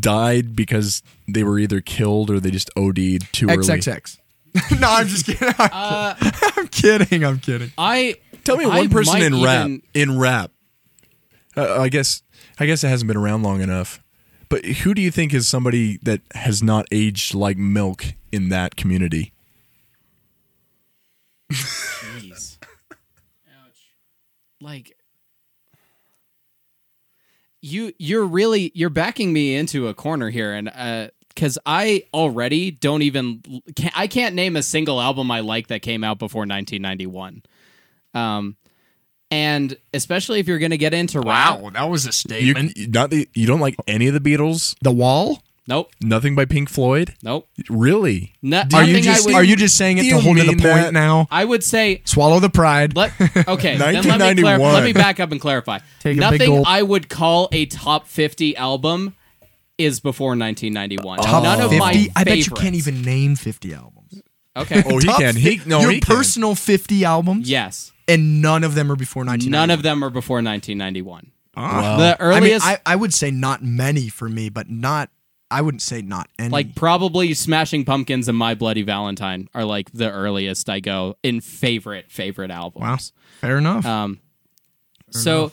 died 0.00 0.56
because 0.56 1.02
they 1.28 1.44
were 1.44 1.58
either 1.58 1.80
killed 1.80 2.30
or 2.30 2.40
they 2.40 2.50
just 2.50 2.70
OD'd 2.76 3.32
too 3.32 3.46
early. 3.48 3.58
XXX. 3.58 4.18
no, 4.80 4.88
I'm 4.90 5.06
just 5.06 5.26
kidding. 5.26 5.48
I'm 5.58 6.68
kidding. 6.68 7.24
I'm 7.24 7.38
kidding. 7.38 7.72
I 7.78 8.16
Tell 8.44 8.56
me 8.56 8.64
I 8.64 8.78
one 8.78 8.90
person 8.90 9.22
in 9.22 9.42
rap. 9.42 9.66
even- 9.66 9.82
In 9.94 10.18
rap, 10.18 10.50
uh, 11.56 11.80
I 11.80 11.88
guess. 11.88 12.22
I 12.58 12.64
guess 12.66 12.82
it 12.84 12.88
hasn't 12.88 13.08
been 13.08 13.16
around 13.18 13.42
long 13.42 13.60
enough. 13.60 14.02
But 14.48 14.64
who 14.64 14.94
do 14.94 15.02
you 15.02 15.10
think 15.10 15.34
is 15.34 15.46
somebody 15.48 15.98
that 16.02 16.20
has 16.34 16.62
not 16.62 16.86
aged 16.90 17.34
like 17.34 17.58
milk 17.58 18.04
in 18.32 18.48
that 18.50 18.76
community? 18.76 19.32
Jeez. 21.52 22.56
Ouch. 22.92 23.90
Like 24.60 24.96
you 27.60 27.92
you're 27.98 28.24
really 28.24 28.70
you're 28.74 28.90
backing 28.90 29.32
me 29.32 29.54
into 29.56 29.88
a 29.88 29.94
corner 29.94 30.30
here 30.30 30.52
and 30.52 30.68
uh 30.68 31.08
cuz 31.36 31.58
I 31.66 32.04
already 32.12 32.70
don't 32.72 33.02
even 33.02 33.42
can't, 33.76 33.96
I 33.96 34.06
can't 34.06 34.34
name 34.34 34.56
a 34.56 34.62
single 34.62 35.00
album 35.00 35.30
I 35.30 35.40
like 35.40 35.68
that 35.68 35.82
came 35.82 36.02
out 36.02 36.18
before 36.18 36.40
1991. 36.40 37.42
Um 38.14 38.56
and 39.30 39.76
especially 39.92 40.38
if 40.38 40.46
you're 40.46 40.60
going 40.60 40.70
to 40.70 40.78
get 40.78 40.94
into 40.94 41.20
rap. 41.20 41.60
that 41.72 41.90
was 41.90 42.04
a 42.04 42.08
You 42.08 42.12
statement. 42.12 42.78
not 42.94 43.10
the 43.10 43.28
you 43.34 43.46
don't 43.46 43.58
like 43.60 43.74
any 43.88 44.06
of 44.06 44.14
the 44.14 44.20
Beatles? 44.20 44.76
the 44.82 44.92
Wall? 44.92 45.42
Nope. 45.68 45.90
Nothing 46.00 46.36
by 46.36 46.44
Pink 46.44 46.68
Floyd? 46.68 47.14
Nope. 47.24 47.48
Really? 47.68 48.34
No, 48.40 48.62
Are 48.72 48.84
you 48.84 49.00
just 49.00 49.26
would 49.26 49.34
are 49.34 49.42
you 49.42 49.56
just 49.56 49.76
saying 49.76 49.98
it 49.98 50.02
to 50.02 50.06
you 50.06 50.20
hold 50.20 50.36
to 50.36 50.44
the 50.44 50.50
point 50.52 50.62
that? 50.62 50.92
now? 50.92 51.26
I 51.28 51.44
would 51.44 51.64
say 51.64 52.02
Swallow 52.04 52.38
the 52.38 52.48
pride. 52.50 52.94
Let 52.94 53.10
okay. 53.48 53.76
then 53.76 53.94
let 53.94 54.04
me, 54.04 54.42
clar- 54.42 54.60
1991. 54.60 54.72
let 54.74 54.84
me 54.84 54.92
back 54.92 55.18
up 55.18 55.32
and 55.32 55.40
clarify. 55.40 55.78
Take 55.98 56.18
a 56.18 56.30
big 56.30 56.40
Nothing. 56.48 56.64
I 56.64 56.82
would 56.82 57.08
call 57.08 57.48
a 57.50 57.66
top 57.66 58.06
fifty 58.06 58.56
album 58.56 59.16
is 59.78 60.00
before 60.00 60.30
1991. 60.30 61.18
Top 61.18 61.42
None 61.42 61.60
of 61.60 61.70
50? 61.70 61.78
my 61.78 62.08
I 62.16 62.24
bet 62.24 62.38
you 62.38 62.52
can't 62.52 62.74
even 62.74 63.02
name 63.02 63.36
50 63.36 63.74
albums. 63.74 64.22
Okay. 64.56 64.82
Oh, 64.86 64.98
he 64.98 65.06
Top 65.06 65.18
can. 65.20 65.36
He 65.36 65.58
fi- 65.58 65.68
no, 65.68 65.80
your 65.80 65.90
he 65.90 66.00
can. 66.00 66.16
personal 66.16 66.54
50 66.54 67.04
albums? 67.04 67.48
yes. 67.50 67.92
And 68.08 68.40
none 68.40 68.62
of 68.62 68.74
them 68.76 68.90
are 68.92 68.96
before 68.96 69.24
1991. 69.24 69.50
None 69.68 69.70
of 69.76 69.82
them 69.82 70.04
are 70.04 70.10
before 70.10 70.36
1991. 70.36 71.32
Ah. 71.56 71.96
The 71.96 72.22
I 72.24 72.38
mean, 72.40 72.58
I, 72.62 72.78
I 72.86 72.94
would 72.94 73.12
say 73.12 73.30
not 73.32 73.62
many 73.64 74.08
for 74.08 74.28
me, 74.28 74.48
but 74.48 74.70
not. 74.70 75.10
I 75.50 75.60
wouldn't 75.62 75.82
say 75.82 76.02
not 76.02 76.28
any. 76.38 76.50
like 76.50 76.74
probably 76.74 77.32
Smashing 77.34 77.84
Pumpkins 77.84 78.28
and 78.28 78.36
My 78.38 78.54
Bloody 78.54 78.82
Valentine, 78.82 79.48
are 79.54 79.64
like 79.64 79.90
the 79.92 80.10
earliest 80.10 80.68
I 80.68 80.80
go 80.80 81.16
in 81.22 81.40
favorite 81.40 82.10
favorite 82.12 82.50
albums. 82.50 82.82
wow, 82.82 82.98
fair 83.40 83.58
enough. 83.58 83.84
Um, 83.86 84.20
so 85.10 85.46
I 85.46 85.50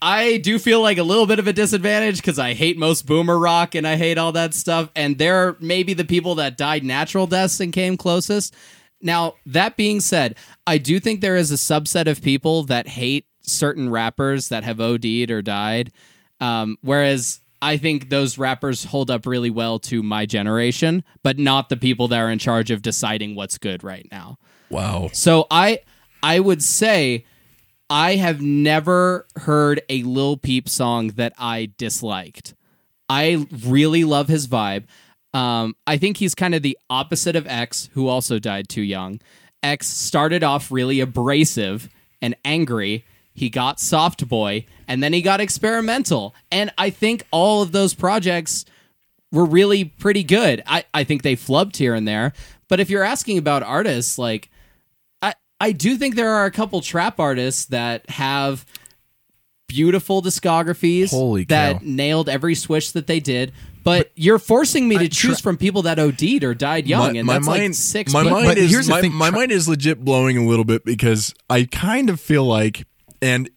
I 0.00 0.36
do 0.38 0.58
feel 0.58 0.82
like 0.82 0.98
a 0.98 1.02
little 1.02 1.26
bit 1.26 1.38
of 1.38 1.46
a 1.46 1.52
disadvantage 1.52 2.16
because 2.16 2.38
I 2.38 2.52
hate 2.52 2.78
most 2.78 3.06
boomer 3.06 3.38
rock 3.38 3.74
and 3.74 3.86
I 3.86 3.96
hate 3.96 4.18
all 4.18 4.32
that 4.32 4.54
stuff. 4.54 4.90
And 4.94 5.16
they're 5.18 5.56
maybe 5.60 5.94
the 5.94 6.04
people 6.04 6.34
that 6.36 6.56
died 6.56 6.84
natural 6.84 7.26
deaths 7.26 7.60
and 7.60 7.72
came 7.72 7.96
closest. 7.96 8.54
Now 9.00 9.34
that 9.46 9.76
being 9.76 10.00
said, 10.00 10.36
I 10.66 10.78
do 10.78 11.00
think 11.00 11.20
there 11.20 11.36
is 11.36 11.50
a 11.50 11.54
subset 11.54 12.08
of 12.08 12.22
people 12.22 12.64
that 12.64 12.88
hate 12.88 13.26
certain 13.40 13.88
rappers 13.88 14.48
that 14.48 14.64
have 14.64 14.80
OD'd 14.80 15.30
or 15.30 15.42
died. 15.42 15.92
Um, 16.40 16.76
whereas 16.82 17.40
I 17.62 17.78
think 17.78 18.10
those 18.10 18.36
rappers 18.36 18.84
hold 18.84 19.10
up 19.10 19.24
really 19.26 19.50
well 19.50 19.78
to 19.80 20.02
my 20.02 20.26
generation, 20.26 21.04
but 21.22 21.38
not 21.38 21.68
the 21.68 21.76
people 21.76 22.08
that 22.08 22.18
are 22.18 22.30
in 22.30 22.38
charge 22.38 22.70
of 22.70 22.82
deciding 22.82 23.34
what's 23.34 23.56
good 23.56 23.82
right 23.82 24.06
now. 24.12 24.38
Wow. 24.68 25.08
So 25.12 25.46
I 25.50 25.80
I 26.22 26.40
would 26.40 26.62
say 26.62 27.24
I 27.88 28.16
have 28.16 28.40
never 28.40 29.26
heard 29.36 29.80
a 29.88 30.02
Lil 30.02 30.36
Peep 30.36 30.68
song 30.68 31.08
that 31.10 31.32
I 31.38 31.70
disliked. 31.78 32.54
I 33.08 33.46
really 33.64 34.04
love 34.04 34.28
his 34.28 34.48
vibe. 34.48 34.84
Um, 35.32 35.76
I 35.86 35.96
think 35.96 36.16
he's 36.16 36.34
kind 36.34 36.54
of 36.54 36.62
the 36.62 36.78
opposite 36.90 37.36
of 37.36 37.46
X, 37.46 37.90
who 37.92 38.08
also 38.08 38.38
died 38.38 38.68
too 38.68 38.82
young. 38.82 39.20
X 39.62 39.86
started 39.86 40.42
off 40.42 40.72
really 40.72 41.00
abrasive 41.00 41.88
and 42.20 42.34
angry. 42.44 43.04
He 43.32 43.50
got 43.50 43.78
soft 43.78 44.26
boy, 44.28 44.66
and 44.88 45.02
then 45.02 45.12
he 45.12 45.22
got 45.22 45.40
experimental. 45.40 46.34
And 46.50 46.72
I 46.78 46.90
think 46.90 47.24
all 47.30 47.62
of 47.62 47.72
those 47.72 47.94
projects 47.94 48.64
were 49.30 49.44
really 49.44 49.84
pretty 49.84 50.24
good. 50.24 50.62
I, 50.66 50.84
I 50.94 51.04
think 51.04 51.22
they 51.22 51.36
flubbed 51.36 51.76
here 51.76 51.94
and 51.94 52.08
there. 52.08 52.32
But 52.68 52.80
if 52.80 52.90
you're 52.90 53.04
asking 53.04 53.38
about 53.38 53.62
artists, 53.62 54.18
like 54.18 54.50
I, 55.60 55.66
I 55.68 55.72
do 55.72 55.96
think 55.96 56.14
there 56.14 56.30
are 56.30 56.46
a 56.46 56.50
couple 56.50 56.80
trap 56.80 57.20
artists 57.20 57.66
that 57.66 58.08
have 58.10 58.64
beautiful 59.68 60.22
discographies 60.22 61.10
Holy 61.10 61.44
that 61.44 61.74
cow. 61.74 61.80
nailed 61.82 62.28
every 62.28 62.54
switch 62.54 62.92
that 62.92 63.06
they 63.06 63.20
did. 63.20 63.52
But, 63.82 64.10
you're 64.16 64.40
forcing 64.40 64.88
me 64.88 64.98
to 64.98 65.08
choose 65.08 65.38
from 65.38 65.56
people 65.56 65.82
that 65.82 66.00
OD'd 66.00 66.42
or 66.42 66.54
died 66.54 66.88
young, 66.88 67.16
and 67.16 67.28
that's 67.28 67.46
like 67.46 67.72
six. 67.72 68.12
my 68.12 68.24
people. 68.24 68.38
mind 68.38 68.48
But 68.48 68.58
is 68.58 68.68
here's 68.68 68.88
my, 68.88 69.00
thing, 69.00 69.14
my 69.14 69.28
tra- 69.28 69.38
mind 69.38 69.52
is 69.52 69.68
legit 69.68 70.04
blowing 70.04 70.36
a 70.36 70.44
little 70.44 70.64
bit 70.64 70.84
because 70.84 71.32
I 71.48 71.68
kind 71.70 72.10
of 72.10 72.20
feel 72.20 72.44
like, 72.44 72.84
and 73.22 73.48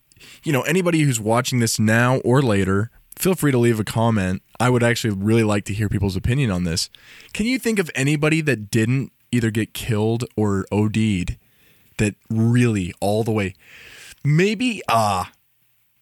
you 0.44 0.54
know, 0.54 0.62
anybody 0.62 1.00
who's 1.02 1.20
watching 1.20 1.58
this 1.58 1.80
now 1.80 2.18
or 2.18 2.44
later, 2.44 2.92
feel 3.18 3.34
free 3.34 3.52
to 3.52 3.58
leave 3.58 3.80
a 3.80 3.84
comment. 3.84 4.44
I 4.60 4.70
would 4.70 4.84
actually 4.84 5.16
really 5.16 5.44
like 5.44 5.66
to 5.66 5.74
hear 5.74 5.90
people's 5.90 6.16
opinion 6.16 6.52
on 6.52 6.64
this. 6.64 6.92
Can 7.34 7.48
you 7.48 7.58
think 7.58 7.80
of 7.80 7.90
anybody 7.96 8.42
that 8.42 8.70
didn't 8.70 9.12
either 9.32 9.50
get 9.50 9.74
killed 9.74 10.26
or 10.38 10.66
OD'd 10.72 11.38
that 12.00 12.16
really 12.30 12.94
all 13.00 13.24
the 13.24 13.32
way? 13.32 13.54
Maybe 14.24 14.82
ah, 14.90 15.32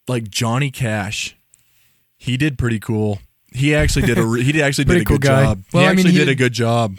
like 0.07 0.29
Johnny 0.29 0.71
Cash, 0.71 1.35
he 2.17 2.37
did 2.37 2.57
pretty 2.57 2.79
cool. 2.79 3.19
He 3.53 3.75
actually 3.75 4.05
did 4.07 4.17
a 4.17 4.25
re- 4.25 4.43
he 4.43 4.61
actually 4.61 4.85
did 4.85 5.01
a 5.01 5.05
cool 5.05 5.17
good 5.17 5.27
guy. 5.27 5.43
job. 5.45 5.63
Well, 5.73 5.83
he 5.83 5.87
I 5.87 5.91
mean, 5.91 5.99
actually 5.99 6.11
he- 6.13 6.17
did 6.19 6.29
a 6.29 6.35
good 6.35 6.53
job 6.53 6.97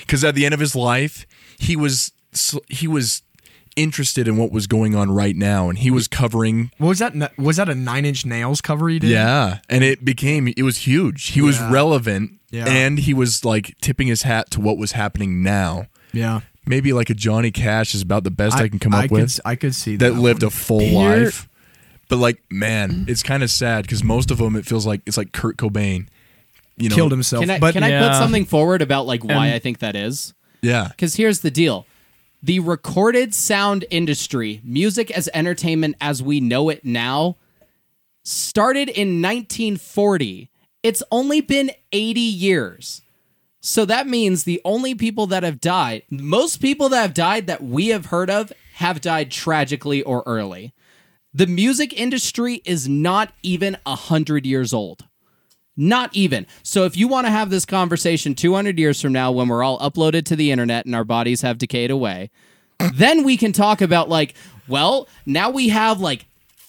because 0.00 0.24
at 0.24 0.34
the 0.34 0.44
end 0.44 0.54
of 0.54 0.60
his 0.60 0.74
life, 0.76 1.26
he 1.58 1.76
was 1.76 2.12
he 2.68 2.86
was 2.86 3.22
interested 3.74 4.28
in 4.28 4.36
what 4.36 4.52
was 4.52 4.66
going 4.66 4.94
on 4.94 5.10
right 5.10 5.34
now, 5.34 5.68
and 5.70 5.78
he 5.78 5.90
was 5.90 6.06
covering. 6.08 6.70
What 6.78 6.88
was 6.88 6.98
that? 6.98 7.38
Was 7.38 7.56
that 7.56 7.68
a 7.68 7.74
Nine 7.74 8.04
Inch 8.04 8.24
Nails 8.26 8.60
cover 8.60 8.88
he 8.88 8.98
did? 8.98 9.10
Yeah, 9.10 9.58
and 9.70 9.82
it 9.82 10.04
became 10.04 10.48
it 10.48 10.62
was 10.62 10.78
huge. 10.86 11.28
He 11.28 11.40
was 11.40 11.58
relevant, 11.60 12.32
Yeah. 12.50 12.66
and 12.68 12.98
he 12.98 13.14
was 13.14 13.44
like 13.44 13.74
tipping 13.80 14.08
his 14.08 14.22
hat 14.22 14.50
to 14.52 14.60
what 14.60 14.76
was 14.78 14.92
happening 14.92 15.42
now. 15.42 15.86
yeah. 16.12 16.40
Maybe 16.66 16.92
like 16.92 17.10
a 17.10 17.14
Johnny 17.14 17.50
Cash 17.50 17.94
is 17.94 18.02
about 18.02 18.24
the 18.24 18.30
best 18.30 18.56
I, 18.56 18.68
can 18.68 18.78
come 18.78 18.94
up 18.94 19.04
I 19.04 19.06
with. 19.10 19.40
I 19.44 19.56
could 19.56 19.74
see 19.74 19.96
that. 19.96 20.14
that 20.14 20.20
lived 20.20 20.42
one. 20.42 20.48
a 20.48 20.50
full 20.50 20.80
Here- 20.80 21.24
life. 21.24 21.48
But 22.08 22.18
like, 22.18 22.42
man, 22.50 23.06
it's 23.08 23.22
kind 23.22 23.42
of 23.42 23.50
sad 23.50 23.82
because 23.82 24.04
most 24.04 24.30
of 24.30 24.36
them, 24.38 24.54
it 24.54 24.66
feels 24.66 24.84
like 24.86 25.00
it's 25.06 25.16
like 25.16 25.32
Kurt 25.32 25.56
Cobain. 25.56 26.08
You 26.76 26.88
know, 26.90 26.94
killed 26.94 27.10
himself. 27.10 27.42
Can 27.42 27.50
I 27.50 27.58
but 27.58 27.72
can 27.74 27.82
I 27.82 27.98
put 28.06 28.16
something 28.16 28.44
forward 28.44 28.82
about 28.82 29.06
like 29.06 29.24
why 29.24 29.46
And- 29.46 29.54
I 29.54 29.58
think 29.58 29.78
that 29.78 29.96
is? 29.96 30.34
Yeah, 30.62 30.88
Because 30.88 31.16
here's 31.16 31.40
the 31.40 31.50
deal. 31.50 31.86
The 32.42 32.60
recorded 32.60 33.34
sound 33.34 33.84
industry, 33.90 34.60
music 34.62 35.10
as 35.10 35.28
entertainment 35.34 35.96
as 36.00 36.22
we 36.22 36.38
know 36.40 36.68
it 36.68 36.84
now, 36.84 37.36
started 38.24 38.88
in 38.88 39.20
1940. 39.22 40.50
It's 40.82 41.02
only 41.10 41.40
been 41.40 41.70
80 41.92 42.20
years. 42.20 43.02
So 43.64 43.84
that 43.84 44.08
means 44.08 44.42
the 44.42 44.60
only 44.64 44.96
people 44.96 45.28
that 45.28 45.44
have 45.44 45.60
died, 45.60 46.02
most 46.10 46.56
people 46.56 46.88
that 46.88 47.00
have 47.00 47.14
died 47.14 47.46
that 47.46 47.62
we 47.62 47.88
have 47.88 48.06
heard 48.06 48.28
of, 48.28 48.52
have 48.74 49.00
died 49.00 49.30
tragically 49.30 50.02
or 50.02 50.24
early. 50.26 50.74
The 51.32 51.46
music 51.46 51.98
industry 51.98 52.60
is 52.64 52.88
not 52.88 53.32
even 53.44 53.78
100 53.84 54.44
years 54.44 54.72
old. 54.72 55.06
Not 55.76 56.10
even. 56.12 56.48
So 56.64 56.84
if 56.84 56.96
you 56.96 57.06
want 57.06 57.28
to 57.28 57.30
have 57.30 57.50
this 57.50 57.64
conversation 57.64 58.34
200 58.34 58.80
years 58.80 59.00
from 59.00 59.12
now 59.12 59.30
when 59.30 59.46
we're 59.46 59.62
all 59.62 59.78
uploaded 59.78 60.24
to 60.26 60.36
the 60.36 60.50
internet 60.50 60.84
and 60.84 60.94
our 60.96 61.04
bodies 61.04 61.42
have 61.42 61.56
decayed 61.56 61.92
away, 61.92 62.30
then 62.92 63.22
we 63.22 63.36
can 63.36 63.52
talk 63.52 63.80
about 63.80 64.08
like, 64.08 64.34
well, 64.66 65.08
now 65.24 65.50
we 65.50 65.68
have 65.68 66.00
like 66.00 66.26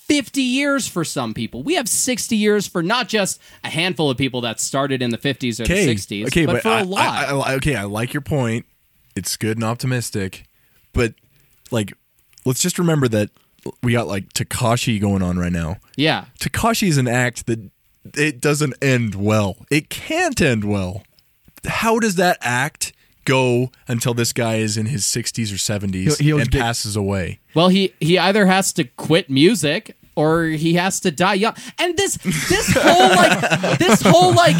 50 0.08 0.42
years 0.42 0.88
for 0.88 1.04
some 1.06 1.34
people. 1.34 1.64
We 1.64 1.76
have 1.76 1.88
60 1.88 2.36
years 2.36 2.68
for 2.68 2.84
not 2.84 3.08
just 3.08 3.40
a 3.64 3.70
handful 3.70 4.10
of 4.10 4.18
people 4.18 4.42
that 4.42 4.60
started 4.60 5.02
in 5.02 5.12
the 5.12 5.18
50s 5.18 5.60
or 5.60 5.64
okay, 5.64 5.86
the 5.86 5.96
60s, 5.96 6.28
okay, 6.28 6.46
but, 6.46 6.54
but, 6.54 6.62
for 6.64 6.70
I- 6.70 6.80
a 6.82 6.86
lot. 6.86 7.02
I, 7.02 7.36
I- 7.36 7.54
okay, 7.56 7.76
I 7.76 7.84
like 7.84 8.14
your 8.14 8.22
point. 8.22 8.66
It's 9.16 9.38
good 9.38 9.58
and 9.58 9.64
optimistic, 9.64 10.46
but 10.92 11.14
like, 11.72 11.94
let's 12.46 12.62
just 12.62 12.80
remember 12.80 13.08
that 13.10 13.30
we 13.82 13.92
got 13.94 14.08
like 14.08 14.34
Tekashi 14.34 15.00
going 15.00 15.22
on 15.22 15.38
right 15.38 15.52
now. 15.52 15.78
yeah. 15.96 16.26
Tekashi 16.40 16.88
is 16.88 16.98
an 16.98 17.08
act 17.08 17.46
that 17.46 17.60
it 18.18 18.42
doesn't 18.42 18.74
end 18.82 19.16
well. 19.16 19.58
It 19.72 19.90
can't 19.90 20.42
end 20.42 20.64
well. 20.66 21.04
How 21.66 22.00
does 22.00 22.16
that 22.16 22.38
act 22.42 22.92
go 23.26 23.72
until 23.88 24.14
this 24.14 24.34
guy 24.34 24.56
is 24.56 24.78
in 24.78 24.88
his 24.88 25.04
60s 25.06 25.52
or 25.54 25.58
70s 25.58 26.04
He'll- 26.04 26.16
he'll 26.16 26.40
and 26.40 26.52
get- 26.52 26.62
passes 26.62 26.96
away? 26.96 27.40
Well, 27.54 27.70
he 27.70 27.94
he 28.00 28.18
either 28.20 28.46
has 28.46 28.74
to 28.74 28.84
quit 28.84 29.30
music 29.30 29.96
or 30.16 30.46
he 30.46 30.74
has 30.76 31.00
to 31.02 31.12
die 31.12 31.34
young. 31.36 31.56
And 31.80 31.98
this 31.98 32.18
this 32.18 32.72
whole 32.76 33.10
like 33.10 33.80
this 33.80 34.02
whole 34.02 34.34
like 34.34 34.56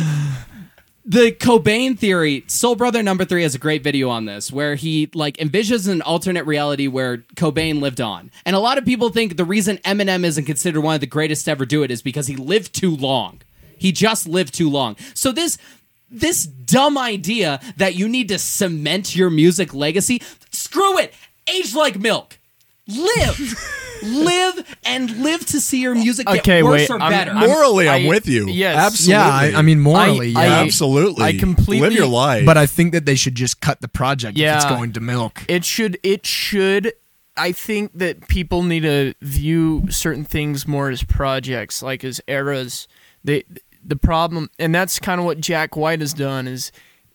the 1.06 1.32
Cobain 1.34 2.00
theory, 2.00 2.46
Soul 2.48 2.76
Brother 2.76 3.04
number 3.04 3.26
3 3.26 3.44
has 3.44 3.54
a 3.54 3.60
great 3.60 3.84
video 3.84 4.10
on 4.10 4.24
this 4.26 4.52
where 4.54 4.76
he 4.76 5.10
like 5.14 5.36
envisions 5.38 5.88
an 5.90 6.02
alternate 6.02 6.46
reality 6.46 6.88
where 6.88 7.18
Cobain 7.36 7.82
lived 7.82 8.00
on. 8.00 8.32
And 8.46 8.56
a 8.56 8.60
lot 8.60 8.78
of 8.78 8.86
people 8.86 9.10
think 9.10 9.36
the 9.36 9.44
reason 9.44 9.78
Eminem 9.80 10.24
isn't 10.24 10.46
considered 10.46 10.80
one 10.82 10.96
of 10.96 11.02
the 11.02 11.08
greatest 11.08 11.44
to 11.46 11.52
ever 11.52 11.66
do 11.66 11.84
it 11.84 11.92
is 11.92 12.02
because 12.02 12.28
he 12.28 12.38
lived 12.38 12.74
too 12.74 12.96
long. 12.96 13.42
He 13.78 13.92
just 13.92 14.28
lived 14.30 14.54
too 14.54 14.70
long. 14.70 14.96
So 15.14 15.34
this 15.34 15.58
this 16.14 16.46
dumb 16.46 16.98
idea 16.98 17.60
that 17.78 17.96
you 17.96 18.08
need 18.08 18.30
to 18.30 18.38
cement 18.40 19.16
your 19.16 19.30
music 19.30 19.74
legacy, 19.74 20.22
screw 20.52 20.98
it. 21.00 21.14
Age 21.48 21.76
like 21.76 22.00
milk. 22.00 22.38
Live. 22.88 23.56
live 24.04 24.78
and 24.86 25.20
live 25.24 25.46
to 25.46 25.62
see 25.62 25.82
your 25.82 25.96
music 25.96 26.28
get 26.28 26.40
Okay, 26.40 26.62
worse 26.64 26.82
wait, 26.82 26.90
or 26.90 27.02
I'm- 27.02 27.12
better. 27.12 27.32
I'm- 27.32 27.50
Morally, 27.50 27.88
I'm 27.88 28.06
I- 28.06 28.08
with 28.10 28.28
you. 28.28 28.48
yes. 28.50 28.76
Absolutely. 28.76 29.14
yeah, 29.14 29.30
I, 29.58 29.60
I 29.60 29.62
mean 29.62 29.80
morally, 29.80 30.36
I- 30.36 30.46
yeah. 30.46 30.58
I- 30.60 30.64
Absolutely. 30.64 31.24
I 31.24 31.38
completely- 31.38 31.80
live 31.88 31.94
your 31.94 32.08
life. 32.08 32.46
but 32.46 32.58
I 32.58 32.66
think 32.66 32.92
that 32.94 33.06
they 33.06 33.16
should 33.16 33.36
just 33.36 33.62
cut 33.62 33.80
the 33.82 33.88
project 33.88 34.38
if 34.38 34.56
it's 34.56 34.66
going 34.66 34.92
to 34.94 35.00
milk. 35.00 35.44
It 35.48 35.64
should. 35.66 35.98
It 36.04 36.26
should. 36.26 36.94
I 37.38 37.52
think 37.54 37.92
that 37.98 38.28
people 38.28 38.62
need 38.64 38.82
to 38.82 39.14
view 39.22 39.86
certain 39.90 40.24
things 40.26 40.68
more 40.68 40.90
as 40.90 41.04
projects, 41.04 41.82
like 41.82 42.04
as 42.04 42.22
eras. 42.28 42.88
They, 43.24 43.46
the 43.86 43.96
problem, 43.96 44.50
and 44.60 44.74
that's 44.74 45.00
kind 45.00 45.20
of 45.20 45.26
what 45.26 45.40
Jack 45.40 45.76
White 45.76 46.00
has 46.02 46.14
done. 46.14 46.48
Is 46.48 46.72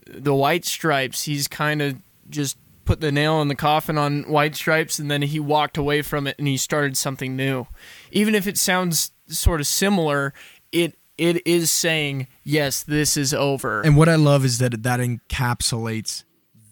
the 0.06 0.34
White 0.34 0.64
Stripes? 0.64 1.22
He's 1.24 1.48
kind 1.48 1.80
of 1.82 1.96
just 2.28 2.56
put 2.84 3.00
the 3.00 3.12
nail 3.12 3.40
in 3.42 3.48
the 3.48 3.54
coffin 3.54 3.98
on 3.98 4.22
White 4.24 4.56
Stripes, 4.56 4.98
and 4.98 5.10
then 5.10 5.22
he 5.22 5.38
walked 5.40 5.76
away 5.76 6.02
from 6.02 6.26
it 6.26 6.36
and 6.38 6.48
he 6.48 6.56
started 6.56 6.96
something 6.96 7.36
new. 7.36 7.66
Even 8.12 8.34
if 8.34 8.46
it 8.46 8.56
sounds 8.58 9.12
sort 9.28 9.60
of 9.60 9.66
similar, 9.66 10.32
it 10.72 10.96
it 11.18 11.46
is 11.46 11.70
saying 11.70 12.28
yes, 12.44 12.82
this 12.82 13.16
is 13.16 13.34
over. 13.34 13.82
And 13.82 13.96
what 13.96 14.08
I 14.08 14.14
love 14.14 14.44
is 14.44 14.58
that 14.58 14.82
that 14.84 15.00
encapsulates 15.00 16.24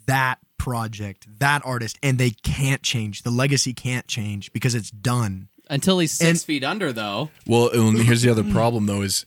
that 0.06 0.38
project, 0.58 1.26
that 1.40 1.62
artist, 1.64 1.98
and 2.02 2.18
they 2.18 2.30
can't 2.30 2.82
change. 2.82 3.22
The 3.22 3.30
legacy 3.30 3.74
can't 3.74 4.06
change 4.06 4.52
because 4.52 4.74
it's 4.74 4.90
done. 4.90 5.48
Until 5.68 5.98
he's 5.98 6.12
six 6.12 6.28
And- 6.30 6.40
feet 6.40 6.62
under, 6.64 6.92
though. 6.92 7.30
well, 7.46 7.70
here's 7.70 8.22
the 8.22 8.30
other 8.30 8.44
problem 8.44 8.86
though 8.86 9.02
is 9.02 9.26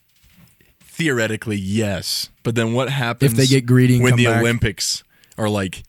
theoretically 1.00 1.58
yes, 1.58 2.30
but 2.44 2.54
then 2.56 2.74
what 2.74 2.90
happens 2.90 3.32
If 3.32 3.38
they 3.38 3.48
get 3.48 3.66
greedy 3.66 3.96
and 3.96 4.04
when 4.04 4.12
come 4.12 4.18
the 4.18 4.26
back? 4.26 4.42
Olympics 4.42 5.04
are 5.38 5.50
like 5.50 5.82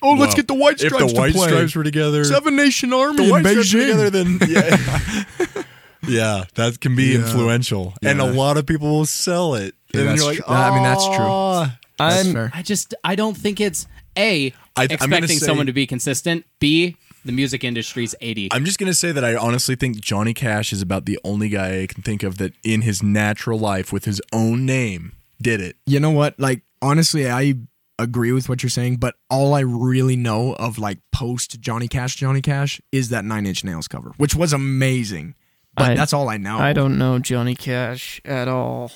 Oh, 0.00 0.12
let's 0.12 0.28
well, 0.30 0.36
get 0.36 0.46
the 0.46 0.54
White 0.54 0.78
Stripes 0.78 0.82
if 0.84 0.88
Stripes 0.92 1.12
the 1.12 1.14
to 1.16 1.20
White 1.20 1.32
play. 1.34 1.48
Stripes 1.48 1.74
were 1.74 1.82
together, 1.82 2.22
Seven 2.24 2.54
Nation 2.54 2.92
Army 2.92 3.16
the 3.16 3.24
in 3.24 3.30
White 3.30 3.40
Stripes 3.46 3.74
were 3.74 3.80
Beijing. 3.80 3.82
together, 3.82 4.10
then 4.10 4.38
yeah, 4.48 5.62
yeah, 6.06 6.44
that 6.54 6.80
can 6.80 6.94
be 6.94 7.04
Yeah. 7.14 7.18
influential, 7.20 7.94
and 8.02 8.20
a 8.20 8.24
Yeah. 8.24 8.30
lot 8.30 8.56
of 8.56 8.66
people 8.66 8.88
will 8.90 9.06
sell 9.06 9.54
it. 9.54 9.74
Yeah, 9.92 10.00
and 10.02 10.10
that's 10.10 10.20
you're 10.20 10.30
like, 10.30 10.44
true. 10.44 10.54
I 10.54 10.70
mean, 10.74 10.82
that's 10.84 11.04
true. 11.06 11.16
"Oh." 11.18 11.72
That's 11.98 12.24
I'm- 12.24 12.32
fair. 12.32 12.50
I 12.54 12.62
just 12.62 12.94
I 13.02 13.16
don't 13.16 13.36
think 13.36 13.60
it's 13.60 13.88
a 14.16 14.52
I- 14.76 14.82
I'm 14.82 14.86
gonna 14.86 14.94
expecting 14.94 15.38
say- 15.40 15.46
someone 15.46 15.66
to 15.66 15.72
be 15.72 15.84
consistent. 15.86 16.44
B 16.60 16.94
the 17.28 17.32
music 17.32 17.62
industry's 17.62 18.14
eighty. 18.20 18.48
I'm 18.50 18.64
just 18.64 18.78
gonna 18.78 18.94
say 18.94 19.12
that 19.12 19.24
I 19.24 19.36
honestly 19.36 19.76
think 19.76 20.00
Johnny 20.00 20.32
Cash 20.34 20.72
is 20.72 20.80
about 20.82 21.04
the 21.04 21.18
only 21.22 21.48
guy 21.50 21.82
I 21.82 21.86
can 21.86 22.02
think 22.02 22.22
of 22.22 22.38
that 22.38 22.54
in 22.64 22.80
his 22.82 23.02
natural 23.02 23.58
life 23.58 23.92
with 23.92 24.04
his 24.06 24.20
own 24.32 24.64
name 24.66 25.12
did 25.40 25.60
it. 25.60 25.76
You 25.86 26.00
know 26.00 26.10
what? 26.10 26.40
Like 26.40 26.62
honestly, 26.82 27.30
I 27.30 27.54
agree 27.98 28.32
with 28.32 28.48
what 28.48 28.62
you're 28.62 28.70
saying, 28.70 28.96
but 28.96 29.14
all 29.28 29.54
I 29.54 29.60
really 29.60 30.16
know 30.16 30.54
of 30.54 30.78
like 30.78 30.98
post 31.12 31.60
Johnny 31.60 31.86
Cash, 31.86 32.16
Johnny 32.16 32.40
Cash 32.40 32.80
is 32.92 33.10
that 33.10 33.24
Nine 33.24 33.44
Inch 33.44 33.62
Nails 33.62 33.88
cover, 33.88 34.12
which 34.16 34.34
was 34.34 34.52
amazing. 34.52 35.34
But 35.76 35.90
I- 35.90 35.94
that's 35.94 36.12
all 36.12 36.28
I 36.28 36.38
know. 36.38 36.58
I 36.58 36.72
don't 36.72 36.96
know 36.96 37.18
Johnny 37.18 37.54
Cash 37.54 38.20
at 38.24 38.48
all. 38.48 38.90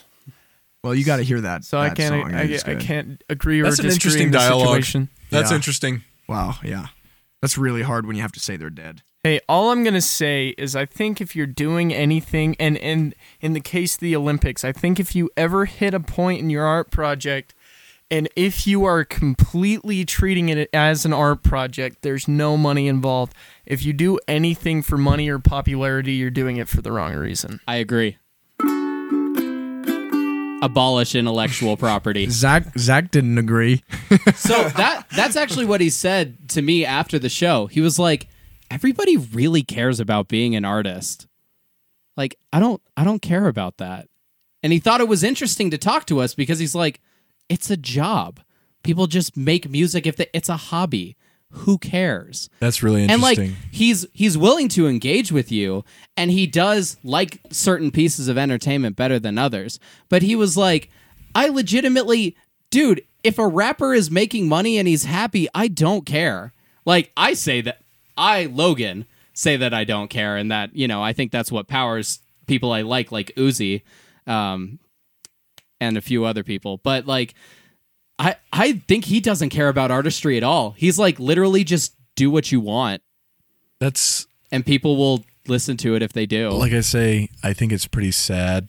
Well, 0.83 0.95
you 0.95 1.05
got 1.05 1.19
to 1.19 1.23
hear 1.23 1.41
that. 1.43 1.65
So 1.65 1.79
I 1.79 1.91
can't 1.91 2.23
song. 2.23 2.35
I, 2.35 2.43
It's 2.45 2.65
I 2.65 2.75
can't 2.77 3.23
agree 3.29 3.61
or 3.61 3.65
That's 3.65 3.79
an 3.79 3.87
interesting 3.91 4.29
in 4.29 4.31
dialogue. 4.33 4.67
situation. 4.69 5.09
That's 5.31 5.51
Yeah. 5.51 5.57
interesting. 5.57 6.03
Wow, 6.29 6.57
yeah, 6.65 6.87
that's 7.43 7.59
really 7.59 7.83
hard 7.83 8.07
when 8.07 8.17
you 8.17 8.23
have 8.23 8.33
to 8.33 8.41
say 8.41 8.57
they're 8.57 8.71
dead. 8.71 9.03
Hey, 9.23 9.41
all 9.49 9.71
I'm 9.71 9.85
gonna 9.85 10.01
say 10.01 10.49
is 10.59 10.75
I 10.75 10.87
think 10.87 11.21
if 11.21 11.37
you're 11.37 11.47
doing 11.47 11.93
anything, 11.93 12.57
and 12.59 12.79
and 12.79 13.15
in 13.41 13.53
the 13.53 13.61
case 13.61 13.95
of 13.95 14.01
the 14.01 14.17
Olympics, 14.17 14.65
I 14.65 14.73
think 14.73 14.99
if 14.99 15.15
you 15.15 15.31
ever 15.37 15.67
hit 15.67 15.93
a 15.93 16.01
point 16.01 16.41
in 16.41 16.51
your 16.51 16.65
art 16.65 16.91
project, 16.91 17.55
and 18.11 18.29
if 18.37 18.67
you 18.67 18.85
are 18.85 19.05
completely 19.05 20.05
treating 20.05 20.49
it 20.49 20.69
as 20.73 21.05
an 21.05 21.13
art 21.13 21.43
project, 21.43 22.03
there's 22.03 22.27
no 22.27 22.57
money 22.57 22.89
involved. 22.89 23.33
If 23.65 23.85
you 23.85 23.93
do 23.93 24.19
anything 24.27 24.83
for 24.83 24.99
money 24.99 25.29
or 25.29 25.39
popularity, 25.39 26.15
you're 26.15 26.31
doing 26.31 26.57
it 26.57 26.69
for 26.69 26.83
the 26.83 26.93
wrong 26.93 27.15
reason. 27.15 27.61
I 27.67 27.77
agree. 27.77 28.19
Abolish 30.63 31.15
intellectual 31.17 31.77
property. 31.77 32.27
Zach 32.31 32.79
Zach 32.79 33.11
didn't 33.11 33.37
agree. 33.37 33.83
so 34.35 34.63
that 34.71 35.07
that's 35.15 35.37
actually 35.37 35.67
what 35.67 35.81
he 35.81 35.91
said 35.91 36.49
to 36.51 36.63
me 36.63 36.87
after 36.87 37.19
the 37.19 37.29
show. 37.29 37.67
He 37.67 37.81
was 37.81 37.99
like, 37.99 38.29
"Everybody 38.71 39.17
really 39.17 39.63
cares 39.65 40.01
about 40.01 40.29
being 40.29 40.55
an 40.55 40.65
artist. 40.65 41.27
Like, 42.17 42.37
I 42.53 42.61
don't 42.61 42.81
I 42.97 43.03
don't 43.03 43.21
care 43.21 43.49
about 43.49 43.79
that." 43.79 44.09
And 44.63 44.73
he 44.73 44.79
thought 44.79 45.01
it 45.01 45.09
was 45.09 45.25
interesting 45.25 45.71
to 45.73 45.79
talk 45.79 46.07
to 46.07 46.21
us 46.21 46.35
because 46.35 46.61
he's 46.61 46.75
like, 46.75 47.01
"It's 47.49 47.69
a 47.69 47.77
job. 47.77 48.41
People 48.85 49.09
just 49.09 49.37
make 49.37 49.69
music 49.69 50.07
if 50.07 50.17
they, 50.17 50.29
it's 50.33 50.49
a 50.49 50.57
hobby. 50.57 51.17
Who 51.53 51.79
cares?" 51.79 52.51
That's 52.61 52.83
really 52.83 53.03
interesting. 53.03 53.49
and 53.49 53.55
like 53.55 53.59
he's 53.71 54.07
he's 54.13 54.37
willing 54.37 54.69
to 54.71 54.87
engage 54.89 55.33
with 55.33 55.51
you 55.53 55.85
and 56.17 56.31
he 56.31 56.47
does 56.47 56.97
like 57.05 57.41
certain 57.51 57.91
pieces 57.91 58.29
of 58.29 58.37
entertainment 58.37 58.97
better 58.97 59.19
than 59.19 59.39
others 59.39 59.79
but 60.09 60.23
he 60.23 60.35
was 60.37 60.57
like 60.57 60.91
i 61.35 61.49
legitimately 61.49 62.37
dude 62.71 63.03
if 63.25 63.39
a 63.39 63.47
rapper 63.47 63.95
is 63.95 64.11
making 64.11 64.49
money 64.49 64.79
and 64.79 64.87
he's 64.89 65.05
happy 65.05 65.49
i 65.55 65.69
don't 65.69 66.05
care 66.05 66.53
like 66.85 67.13
i 67.17 67.33
say 67.35 67.61
that 67.61 67.79
i 68.17 68.47
logan 68.47 69.07
say 69.33 69.57
that 69.57 69.73
i 69.73 69.85
don't 69.85 70.09
care 70.09 70.37
and 70.37 70.51
that 70.51 70.75
you 70.77 70.87
know 70.87 71.03
i 71.03 71.13
think 71.13 71.33
that's 71.33 71.51
what 71.51 71.67
powers 71.69 72.21
people 72.47 72.73
I 72.73 72.83
like, 72.83 73.13
like 73.13 73.33
Uzi, 73.37 73.83
um, 74.27 74.79
and 75.81 75.97
a 75.97 76.01
few 76.01 76.25
other 76.25 76.43
people. 76.45 76.79
But 76.79 77.07
like, 77.07 77.35
I 78.23 78.37
I 78.53 78.73
think 78.87 79.07
he 79.07 79.19
doesn't 79.21 79.49
care 79.51 79.69
about 79.69 79.91
artistry 79.91 80.37
at 80.37 80.43
all. 80.45 80.71
He's 80.77 80.97
like 80.99 81.19
literally 81.19 81.65
just 81.65 81.95
do 82.15 82.31
what 82.31 82.53
you 82.53 82.61
want, 82.61 83.03
That's 83.81 84.27
and 84.53 84.65
people 84.65 84.97
will 84.97 85.25
listen 85.49 85.77
to 85.79 85.97
it 85.97 86.03
if 86.03 86.13
they 86.13 86.25
do. 86.27 86.51
like 86.51 86.73
I 86.73 86.83
say. 86.83 87.29
I 87.43 87.53
think 87.53 87.73
it's 87.73 87.87
pretty 87.89 88.13
sad. 88.13 88.69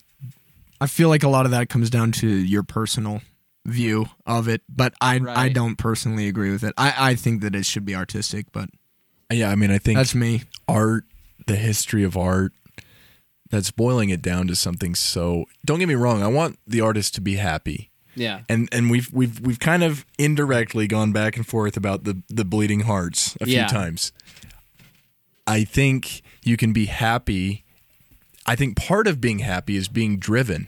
I 0.82 0.88
feel 0.88 1.08
like 1.10 1.22
a 1.24 1.30
lot 1.30 1.46
of 1.46 1.52
that 1.52 1.70
comes 1.70 1.90
down 1.90 2.12
to 2.14 2.28
your 2.28 2.64
personal 2.64 3.22
view 3.66 4.08
of 4.26 4.48
it, 4.48 4.62
but 4.68 4.94
I 5.00 5.16
I 5.16 5.18
Right. 5.20 5.54
don't 5.54 5.78
personally 5.78 6.28
agree 6.28 6.52
with 6.52 6.64
it. 6.64 6.74
I, 6.78 6.94
I 7.12 7.16
think 7.16 7.42
that 7.42 7.54
it 7.56 7.66
should 7.66 7.86
be 7.86 7.96
artistic, 7.96 8.48
but 8.52 8.70
Yeah, 9.32 9.50
I 9.52 9.56
mean, 9.56 9.72
I 9.72 9.78
think 9.78 9.98
that's 9.98 10.16
me. 10.16 10.44
art, 10.68 11.06
the 11.46 11.56
history 11.56 12.04
of 12.04 12.18
art, 12.18 12.52
that's 13.50 13.72
boiling 13.72 14.10
it 14.10 14.22
down 14.22 14.48
to 14.48 14.56
something 14.56 14.96
so. 14.96 15.46
Don't 15.64 15.80
get 15.80 15.88
me 15.88 15.96
wrong. 15.96 16.24
I 16.24 16.28
want 16.28 16.58
the 16.66 16.82
artist 16.82 17.14
to 17.16 17.22
be 17.22 17.36
happy. 17.36 17.92
Yeah, 18.16 18.42
and 18.50 18.70
and 18.72 18.90
we've 18.92 19.12
we've 19.14 19.40
we've 19.40 19.60
kind 19.60 19.84
of 19.84 20.06
indirectly 20.18 20.88
gone 20.88 21.12
back 21.12 21.36
and 21.38 21.46
forth 21.48 21.76
about 21.78 22.04
the 22.04 22.22
the 22.30 22.46
bleeding 22.46 22.82
hearts 22.82 23.36
a 23.42 23.46
few 23.46 23.56
Yeah. 23.56 23.68
times. 23.68 24.12
I 25.46 25.64
think 25.66 26.22
you 26.44 26.56
can 26.58 26.72
be 26.74 26.86
happy. 26.86 27.64
I 28.46 28.56
think 28.56 28.76
part 28.78 29.08
of 29.08 29.20
being 29.22 29.40
happy 29.40 29.76
is 29.76 29.88
being 29.88 30.18
driven. 30.18 30.68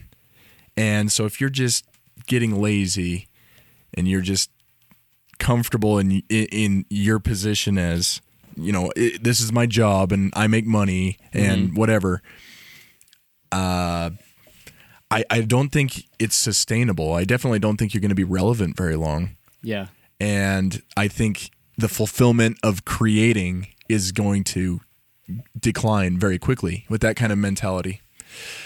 And 0.76 1.10
so 1.10 1.24
if 1.24 1.40
you're 1.40 1.50
just 1.50 1.86
getting 2.26 2.60
lazy 2.60 3.28
and 3.94 4.06
you're 4.08 4.20
just 4.20 4.50
comfortable 5.38 5.98
in 5.98 6.22
in, 6.28 6.46
in 6.52 6.84
your 6.90 7.18
position 7.18 7.78
as, 7.78 8.20
you 8.56 8.72
know, 8.72 8.90
i 8.96 9.12
this 9.20 9.40
is 9.40 9.52
my 9.52 9.64
job 9.66 10.12
and 10.12 10.32
I 10.36 10.46
make 10.46 10.66
money 10.66 11.18
and 11.32 11.76
whatever. 11.76 12.20
Uh 13.52 14.10
I, 15.10 15.24
I 15.30 15.40
don't 15.42 15.70
think 15.70 16.04
it's 16.18 16.34
sustainable. 16.36 17.12
I 17.12 17.24
definitely 17.24 17.58
don't 17.60 17.76
think 17.76 17.94
you're 17.94 18.00
going 18.00 18.08
to 18.08 18.14
be 18.14 18.24
relevant 18.24 18.76
very 18.76 18.96
long. 18.96 19.36
yeah, 19.62 19.86
And 20.20 20.82
I 20.96 21.08
think 21.08 21.50
the 21.78 21.88
fulfillment 21.88 22.58
of 22.62 22.84
creating 22.84 23.68
is 23.88 24.10
going 24.12 24.42
to 24.44 24.80
decline 25.58 26.18
very 26.18 26.38
quickly 26.38 26.86
with 26.88 27.00
that 27.02 27.16
kind 27.16 27.32
of 27.32 27.38
mentality. 27.38 28.00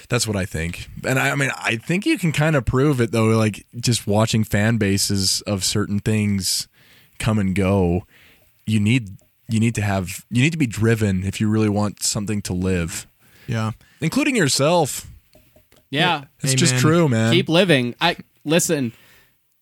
That's 0.08 0.26
what 0.26 0.36
I 0.36 0.46
think. 0.46 0.88
And 1.04 1.18
I, 1.18 1.30
I 1.30 1.34
mean, 1.36 1.50
I 1.56 1.76
think 1.76 2.04
you 2.06 2.18
can 2.18 2.32
kind 2.32 2.56
of 2.56 2.64
prove 2.64 3.00
it 3.00 3.12
though, 3.12 3.28
like 3.36 3.66
just 3.78 4.06
watching 4.06 4.42
fan 4.44 4.78
bases 4.78 5.42
of 5.42 5.62
certain 5.64 6.00
things 6.00 6.66
come 7.18 7.38
and 7.38 7.54
go. 7.54 8.06
You 8.66 8.80
need 8.80 9.16
you 9.48 9.60
need 9.60 9.74
to 9.76 9.82
have 9.82 10.24
you 10.30 10.42
need 10.42 10.52
to 10.52 10.58
be 10.58 10.66
driven 10.66 11.22
if 11.24 11.40
you 11.40 11.48
really 11.48 11.68
want 11.68 12.02
something 12.02 12.40
to 12.42 12.52
live, 12.52 13.06
Yeah. 13.46 13.72
including 14.00 14.34
yourself. 14.36 15.06
Yeah. 15.90 16.24
It's 16.40 16.54
just 16.54 16.78
true, 16.78 17.08
man. 17.08 17.32
Keep 17.32 17.48
living. 17.48 17.94
I 18.00 18.16
listen. 18.44 18.92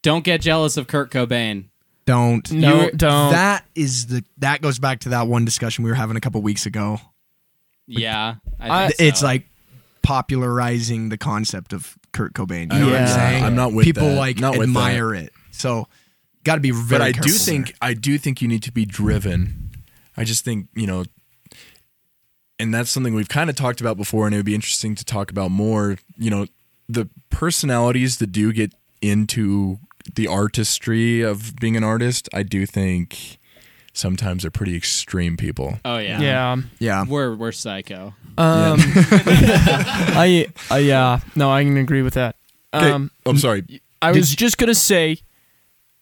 Don't 0.03 0.23
get 0.25 0.41
jealous 0.41 0.77
of 0.77 0.87
Kurt 0.87 1.11
Cobain. 1.11 1.65
Don't. 2.07 2.51
No, 2.53 2.85
You- 2.85 2.91
don't. 2.93 3.33
That 3.33 3.67
is 3.75 4.07
the 4.07 4.25
that 4.39 4.63
goes 4.63 4.79
back 4.79 5.01
to 5.01 5.09
that 5.11 5.27
one 5.27 5.45
discussion 5.45 5.85
we 5.85 5.91
were 5.91 5.97
having 5.97 6.17
a 6.17 6.21
couple 6.21 6.41
weeks 6.43 6.67
ago. 6.67 7.01
Yeah, 7.87 8.37
I- 8.61 8.85
I 8.85 8.87
think 8.89 8.97
so. 8.99 9.05
It's 9.05 9.23
like 9.23 9.47
popularizing 10.03 11.11
the 11.11 11.19
concept 11.19 11.73
of 11.73 11.97
Kurt 12.13 12.33
Cobain. 12.33 12.73
You 12.73 12.79
know 12.81 12.87
what 12.87 12.93
Yeah. 12.95 13.01
I'm 13.03 13.09
saying? 13.09 13.45
I'm 13.45 13.55
not 13.55 13.73
with 13.73 13.85
People 13.85 14.09
that. 14.09 14.17
like 14.17 14.39
Not 14.39 14.53
with 14.59 14.69
admire 14.69 15.15
it. 15.15 15.33
So 15.51 15.87
got 16.45 16.55
to 16.57 16.61
be 16.61 16.71
very 16.71 16.87
but 16.89 17.03
I 17.03 17.13
do 17.13 17.21
careful 17.21 17.39
think 17.45 17.67
there. 17.67 17.75
I 17.83 17.95
do 17.95 18.17
think 18.19 18.41
you 18.41 18.49
need 18.49 18.63
to 18.63 18.73
be 18.73 18.85
driven. 18.87 19.71
I 20.17 20.25
just 20.25 20.45
think 20.45 20.69
you 20.75 20.87
know, 20.87 21.05
and 22.59 22.75
that's 22.75 22.91
something 22.91 23.15
we've 23.15 23.29
kind 23.29 23.51
of 23.51 23.57
talked 23.57 23.81
about 23.81 23.97
before, 23.97 24.27
and 24.27 24.35
it 24.35 24.39
would 24.39 24.47
be 24.47 24.55
interesting 24.55 24.95
to 24.95 25.05
talk 25.05 25.31
about 25.31 25.51
more. 25.51 25.99
You 26.17 26.31
know, 26.31 26.47
the 26.89 27.09
personalities 27.31 28.19
that 28.19 28.33
do 28.33 28.53
get 28.53 28.73
into 29.01 29.79
the 30.15 30.27
artistry 30.27 31.21
of 31.21 31.55
being 31.57 31.77
an 31.77 31.85
artist, 31.85 32.29
I 32.33 32.43
do 32.43 32.67
think 32.67 33.39
sometimes 33.93 34.45
are 34.45 34.51
pretty 34.51 34.77
extreme 34.77 35.37
people. 35.37 35.79
oh 35.85 35.99
yeah, 35.99 36.21
yeah. 36.21 36.57
yeah. 36.79 37.05
We're 37.07 37.35
we're 37.35 37.53
psycho. 37.53 38.15
Um, 38.37 38.79
I, 38.85 40.47
uh, 40.71 40.77
yeah, 40.77 41.21
no, 41.35 41.51
I 41.51 41.65
can 41.65 41.77
agree 41.77 42.03
with 42.03 42.15
that. 42.15 42.37
Um, 42.73 43.11
I'm 43.27 43.39
sorry. 43.39 43.83
I 44.01 44.13
Did 44.13 44.21
was 44.21 44.35
just 44.35 44.59
gonna 44.59 44.75
say, 44.75 45.19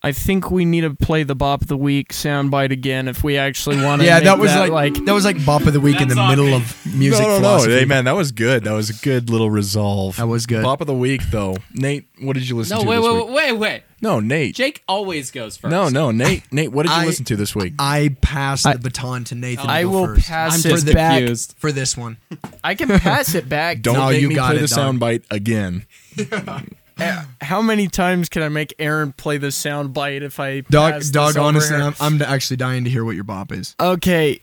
I 0.07 0.13
think 0.13 0.53
we 0.53 0.65
need 0.65 0.83
to 0.83 0.95
play 0.95 1.25
the 1.25 1.35
bop 1.35 1.63
of 1.63 1.67
the 1.67 1.77
week 1.77 2.13
soundbite 2.13 2.71
again 2.71 3.09
if 3.09 3.25
we 3.25 3.37
actually 3.39 3.83
want 3.83 4.03
to. 4.03 4.07
Yeah, 4.07 4.21
that 4.21 4.39
was 4.39 4.53
that, 4.53 4.71
like, 4.71 4.95
that 5.05 5.13
was 5.13 5.25
like 5.25 5.45
bop 5.45 5.63
of 5.63 5.73
the 5.73 5.81
week 5.81 6.01
in 6.01 6.07
the 6.07 6.15
middle 6.15 6.45
me. 6.45 6.55
of 6.55 6.87
music 6.95 7.21
no, 7.23 7.29
no, 7.29 7.37
philosophy. 7.39 7.73
no. 7.73 7.79
Hey, 7.81 7.85
man, 7.87 8.05
that 8.05 8.15
was 8.15 8.31
good. 8.31 8.63
That 8.63 8.73
was 8.73 8.89
a 8.89 8.95
good 9.05 9.31
little 9.31 9.51
resolve. 9.51 10.17
That 10.19 10.29
was 10.29 10.47
good. 10.47 10.63
Bop 10.63 10.81
of 10.81 10.87
the 10.87 10.95
week, 10.95 11.23
though. 11.33 11.57
Nate, 11.75 12.07
what 12.21 12.35
did 12.35 12.49
you 12.49 12.55
listen 12.57 12.77
No, 12.77 12.85
to 12.85 12.89
wait, 12.89 12.97
this 12.99 13.05
wait, 13.05 13.15
week? 13.17 13.27
wait, 13.27 13.35
wait, 13.35 13.53
wait. 13.59 13.83
No, 14.01 14.21
Nate. 14.21 14.55
Jake 14.55 14.85
always 14.87 15.33
goes 15.33 15.57
first. 15.57 15.73
No, 15.73 15.89
no, 15.89 16.13
Nate. 16.13 16.45
Nate, 16.53 16.71
what 16.71 16.85
did 16.85 16.93
you 16.93 16.99
I- 16.99 17.07
listen 17.07 17.25
to 17.25 17.35
this 17.37 17.57
week? 17.57 17.73
I 17.81 18.15
pass 18.21 18.65
I- 18.65 18.75
the 18.75 18.79
baton 18.79 19.25
to 19.25 19.35
Nathan. 19.35 19.69
I 19.69 19.83
to 19.83 19.89
will 19.91 20.07
first. 20.07 20.29
pass 20.29 20.65
I'm 20.65 20.71
it 20.71 20.75
just 20.75 20.93
back. 20.95 21.19
confused. 21.19 21.57
for 21.59 21.73
this 21.73 21.97
one. 21.97 22.19
I 22.63 22.77
can 22.77 22.89
pass 23.01 23.35
it 23.35 23.49
back. 23.49 23.83
Don't 23.83 23.95
No, 23.95 24.11
make 24.11 24.21
you 24.23 24.29
me 24.29 24.37
got 24.37 24.53
play 24.53 24.59
it, 24.59 24.69
the 24.69 24.75
soundbite 24.75 25.25
again. 25.33 25.85
How 26.99 27.61
many 27.63 27.89
times 27.89 28.29
can 28.29 28.43
I 28.43 28.49
make 28.49 28.75
Aaron 28.79 29.13
play 29.13 29.39
the 29.39 29.49
soundbite 29.49 30.23
if 30.23 30.41
I 30.41 30.61
Dog, 30.63 30.95
pass 30.95 31.11
dog. 31.11 31.29
this 31.29 31.37
over 31.37 31.47
Honestly, 31.49 31.77
here? 31.77 31.87
I'm, 31.87 31.95
I'm 32.01 32.23
actually 32.23 32.57
dying 32.57 32.85
to 32.85 32.91
hear 32.91 33.05
what 33.05 33.15
your 33.15 33.25
bop 33.25 33.53
is. 33.53 33.75
Okay. 33.79 34.41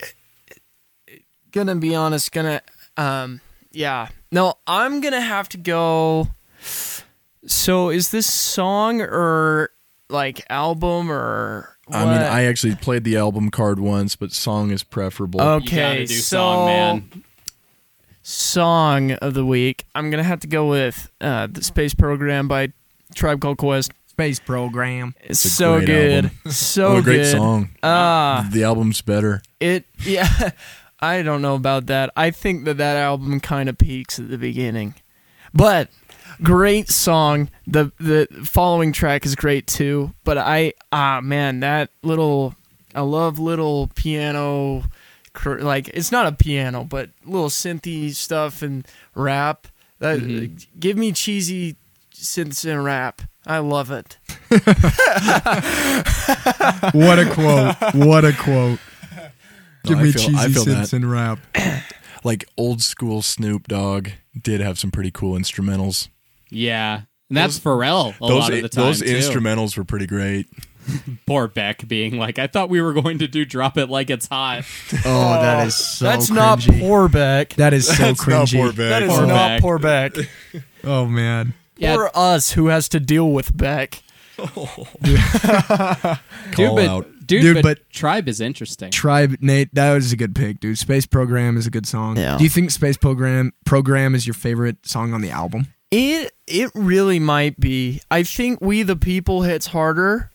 Gonna 1.51 1.75
be 1.75 1.95
honest, 1.95 2.31
gonna 2.31 2.61
um 2.97 3.41
yeah. 3.71 4.07
No, 4.31 4.55
I'm 4.67 5.01
gonna 5.01 5.21
have 5.21 5.49
to 5.49 5.57
go 5.57 6.29
So 7.45 7.89
is 7.89 8.09
this 8.09 8.31
song 8.31 9.01
or 9.01 9.69
like 10.09 10.45
album 10.49 11.11
or 11.11 11.69
I 11.91 12.05
mean. 12.05 12.13
I 12.13 12.45
actually 12.45 12.75
played 12.75 13.03
the 13.03 13.17
album 13.17 13.51
card 13.51 13.79
once, 13.79 14.15
but 14.15 14.31
song 14.31 14.71
is 14.71 14.83
preferable. 14.83 15.41
You 15.41 15.45
Okay, 15.47 15.75
gotta 15.75 16.05
do 16.05 16.13
so 16.13 16.37
song, 16.37 16.65
man. 16.67 17.23
Song 18.23 19.11
of 19.11 19.33
the 19.33 19.45
week. 19.45 19.85
I'm 19.93 20.09
gonna 20.09 20.23
have 20.23 20.39
to 20.41 20.47
go 20.47 20.67
with 20.67 21.11
uh, 21.21 21.47
the 21.47 21.63
Space 21.63 21.93
Program 21.93 22.47
by 22.47 22.73
Tribe 23.13 23.39
Called 23.41 23.57
Quest. 23.59 23.91
Space 24.07 24.39
program. 24.39 25.15
It's 25.23 25.43
a 25.43 25.49
so 25.49 25.77
great 25.77 25.87
good, 25.87 26.25
album. 26.25 26.31
so 26.51 26.85
oh, 26.87 26.97
a 26.97 27.01
great 27.01 27.17
good. 27.17 27.31
song. 27.31 27.69
Ah, 27.81 28.47
the 28.51 28.63
album's 28.63 29.01
better. 29.01 29.41
it 29.59 29.85
yeah. 30.03 30.51
I 30.99 31.21
don't 31.23 31.41
know 31.41 31.55
about 31.55 31.87
that. 31.87 32.11
I 32.15 32.29
think 32.29 32.65
that 32.65 32.77
that 32.77 32.95
album 32.95 33.39
kind 33.39 33.67
of 33.69 33.77
peaks 33.79 34.19
at 34.19 34.29
the 34.29 34.37
beginning, 34.37 34.93
but 35.51 35.89
great 36.43 36.89
song. 36.89 37.49
the 37.65 37.91
The 37.99 38.27
following 38.45 38.93
track 38.93 39.25
is 39.25 39.33
great 39.35 39.65
too. 39.65 40.13
But 40.23 40.37
I 40.37 40.73
ah 40.91 41.19
man, 41.21 41.61
that 41.61 41.89
little 42.03 42.53
I 42.93 43.01
love 43.01 43.39
little 43.39 43.87
piano, 43.95 44.81
cr- 44.81 44.87
like 45.45 45.89
it's 45.89 46.11
not 46.11 46.25
a 46.27 46.31
piano, 46.31 46.83
but 46.83 47.09
little 47.25 47.49
synthy 47.49 48.13
stuff 48.13 48.61
and 48.61 48.87
rap. 49.15 49.67
That 49.99 50.19
mm-hmm. 50.19 50.55
give 50.79 50.97
me 50.97 51.11
cheesy 51.11 51.75
synths 52.13 52.69
and 52.69 52.83
rap. 52.83 53.21
I 53.45 53.57
love 53.59 53.91
it. 53.91 54.17
What 56.93 57.19
a 57.19 57.29
quote! 57.29 57.75
What 57.95 58.25
a 58.25 58.33
quote! 58.33 58.79
Give 59.85 59.97
No, 59.97 60.03
me 60.03 60.11
feel- 60.11 60.21
cheesy 60.23 60.37
I 60.37 60.47
synths 60.47 60.91
that. 60.91 60.93
and 60.93 61.09
rap. 61.09 61.39
Like 62.25 62.45
old 62.55 62.81
school 62.81 63.21
Snoop 63.21 63.67
Dogg 63.67 64.07
did 64.41 64.61
have 64.61 64.79
some 64.79 64.91
pretty 64.91 65.11
cool 65.11 65.37
instrumentals. 65.37 66.07
Yeah, 66.49 67.01
and 67.27 67.35
that's 67.37 67.59
Those- 67.59 67.63
Pharrell 67.79 68.15
a 68.15 68.19
those 68.27 68.39
lot 68.39 68.53
of 68.53 68.61
the 68.61 68.69
time 68.69 68.85
those 68.85 68.99
too. 69.01 69.07
instrumentals 69.07 69.75
were 69.75 69.83
pretty 69.83 70.07
great. 70.07 70.47
Poor 71.25 71.47
Beck 71.47 71.87
being 71.87 72.17
like, 72.17 72.39
I 72.39 72.47
thought 72.47 72.69
we 72.69 72.81
were 72.81 72.93
going 72.93 73.19
to 73.19 73.27
do 73.27 73.45
"Drop 73.45 73.77
It 73.77 73.89
Like 73.89 74.09
It's 74.09 74.27
Hot." 74.27 74.63
Oh, 75.05 75.41
that 75.41 75.67
is 75.67 75.75
so. 75.75 76.05
That's 76.05 76.29
not 76.29 76.59
cringy. 76.59 76.79
poor 76.79 77.07
Beck. 77.09 77.49
That 77.55 77.73
is 77.73 77.87
so 77.87 77.93
That's 77.93 78.27
not 78.27 78.47
cringy. 78.47 78.57
poor 78.57 78.67
Beck. 78.73 78.77
That 78.89 79.03
is 79.03 79.09
Poor 79.11 79.27
not 79.27 79.47
Beck. 79.47 79.61
poor 79.61 79.79
Beck. 79.79 80.13
Oh 80.85 81.05
man. 81.05 81.53
Yeah, 81.77 81.95
Or 81.95 82.11
us 82.17 82.51
who 82.51 82.67
has 82.67 82.89
to 82.89 82.99
deal 82.99 83.31
with 83.31 83.55
Beck. 83.55 84.03
dude, 84.37 85.19
Call 86.51 86.75
but, 86.75 86.85
out. 86.87 87.05
dude, 87.25 87.41
Dude, 87.41 87.55
but, 87.55 87.63
but- 87.63 87.89
Tribe 87.89 88.27
is 88.27 88.41
interesting. 88.41 88.91
Tribe 88.91 89.37
Nate, 89.41 89.73
that 89.73 89.93
was 89.93 90.11
a 90.11 90.17
good 90.17 90.35
pick, 90.35 90.59
dude. 90.59 90.77
Space 90.77 91.05
Program 91.05 91.57
is 91.57 91.65
a 91.67 91.71
good 91.71 91.85
song. 91.85 92.17
Yeah. 92.17 92.37
Do 92.37 92.43
you 92.43 92.49
think 92.49 92.71
Space 92.71 92.97
Program 92.97 93.53
Program 93.65 94.15
is 94.15 94.27
your 94.27 94.33
favorite 94.33 94.85
song 94.85 95.13
on 95.13 95.21
the 95.21 95.29
album? 95.31 95.67
It 95.91 96.31
it 96.47 96.71
really 96.73 97.19
might 97.19 97.59
be. 97.59 98.01
I 98.09 98.23
think 98.23 98.59
We 98.61 98.83
the 98.83 98.95
People 98.95 99.43
hits 99.43 99.67
harder, 99.67 100.31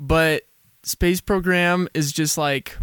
but 0.00 0.42
Space 0.82 1.20
Program 1.20 1.88
is 1.94 2.12
just 2.12 2.38
like 2.38 2.76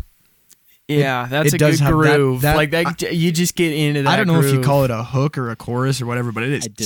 yeah, 0.87 1.25
that's 1.29 1.47
it 1.47 1.55
a 1.55 1.57
does 1.57 1.79
good 1.79 1.85
have 1.85 1.97
that- 1.97 2.17
groove. 2.17 2.41
that- 2.41 2.55
like 2.55 2.71
that, 2.71 3.13
you 3.13 3.31
just 3.31 3.55
get 3.55 3.73
into 3.73 4.03
that. 4.03 4.09
I 4.09 4.15
don't 4.17 4.27
know 4.27 4.39
if 4.39 4.53
you 4.53 4.61
call 4.61 4.83
it 4.83 4.91
a 4.91 5.03
hook 5.03 5.37
or 5.37 5.49
a 5.49 5.55
chorus 5.55 6.01
or 6.01 6.05
whatever, 6.05 6.31
but 6.31 6.43
it 6.43 6.51
I 6.51 6.55
is 6.57 6.67
disagree. 6.67 6.85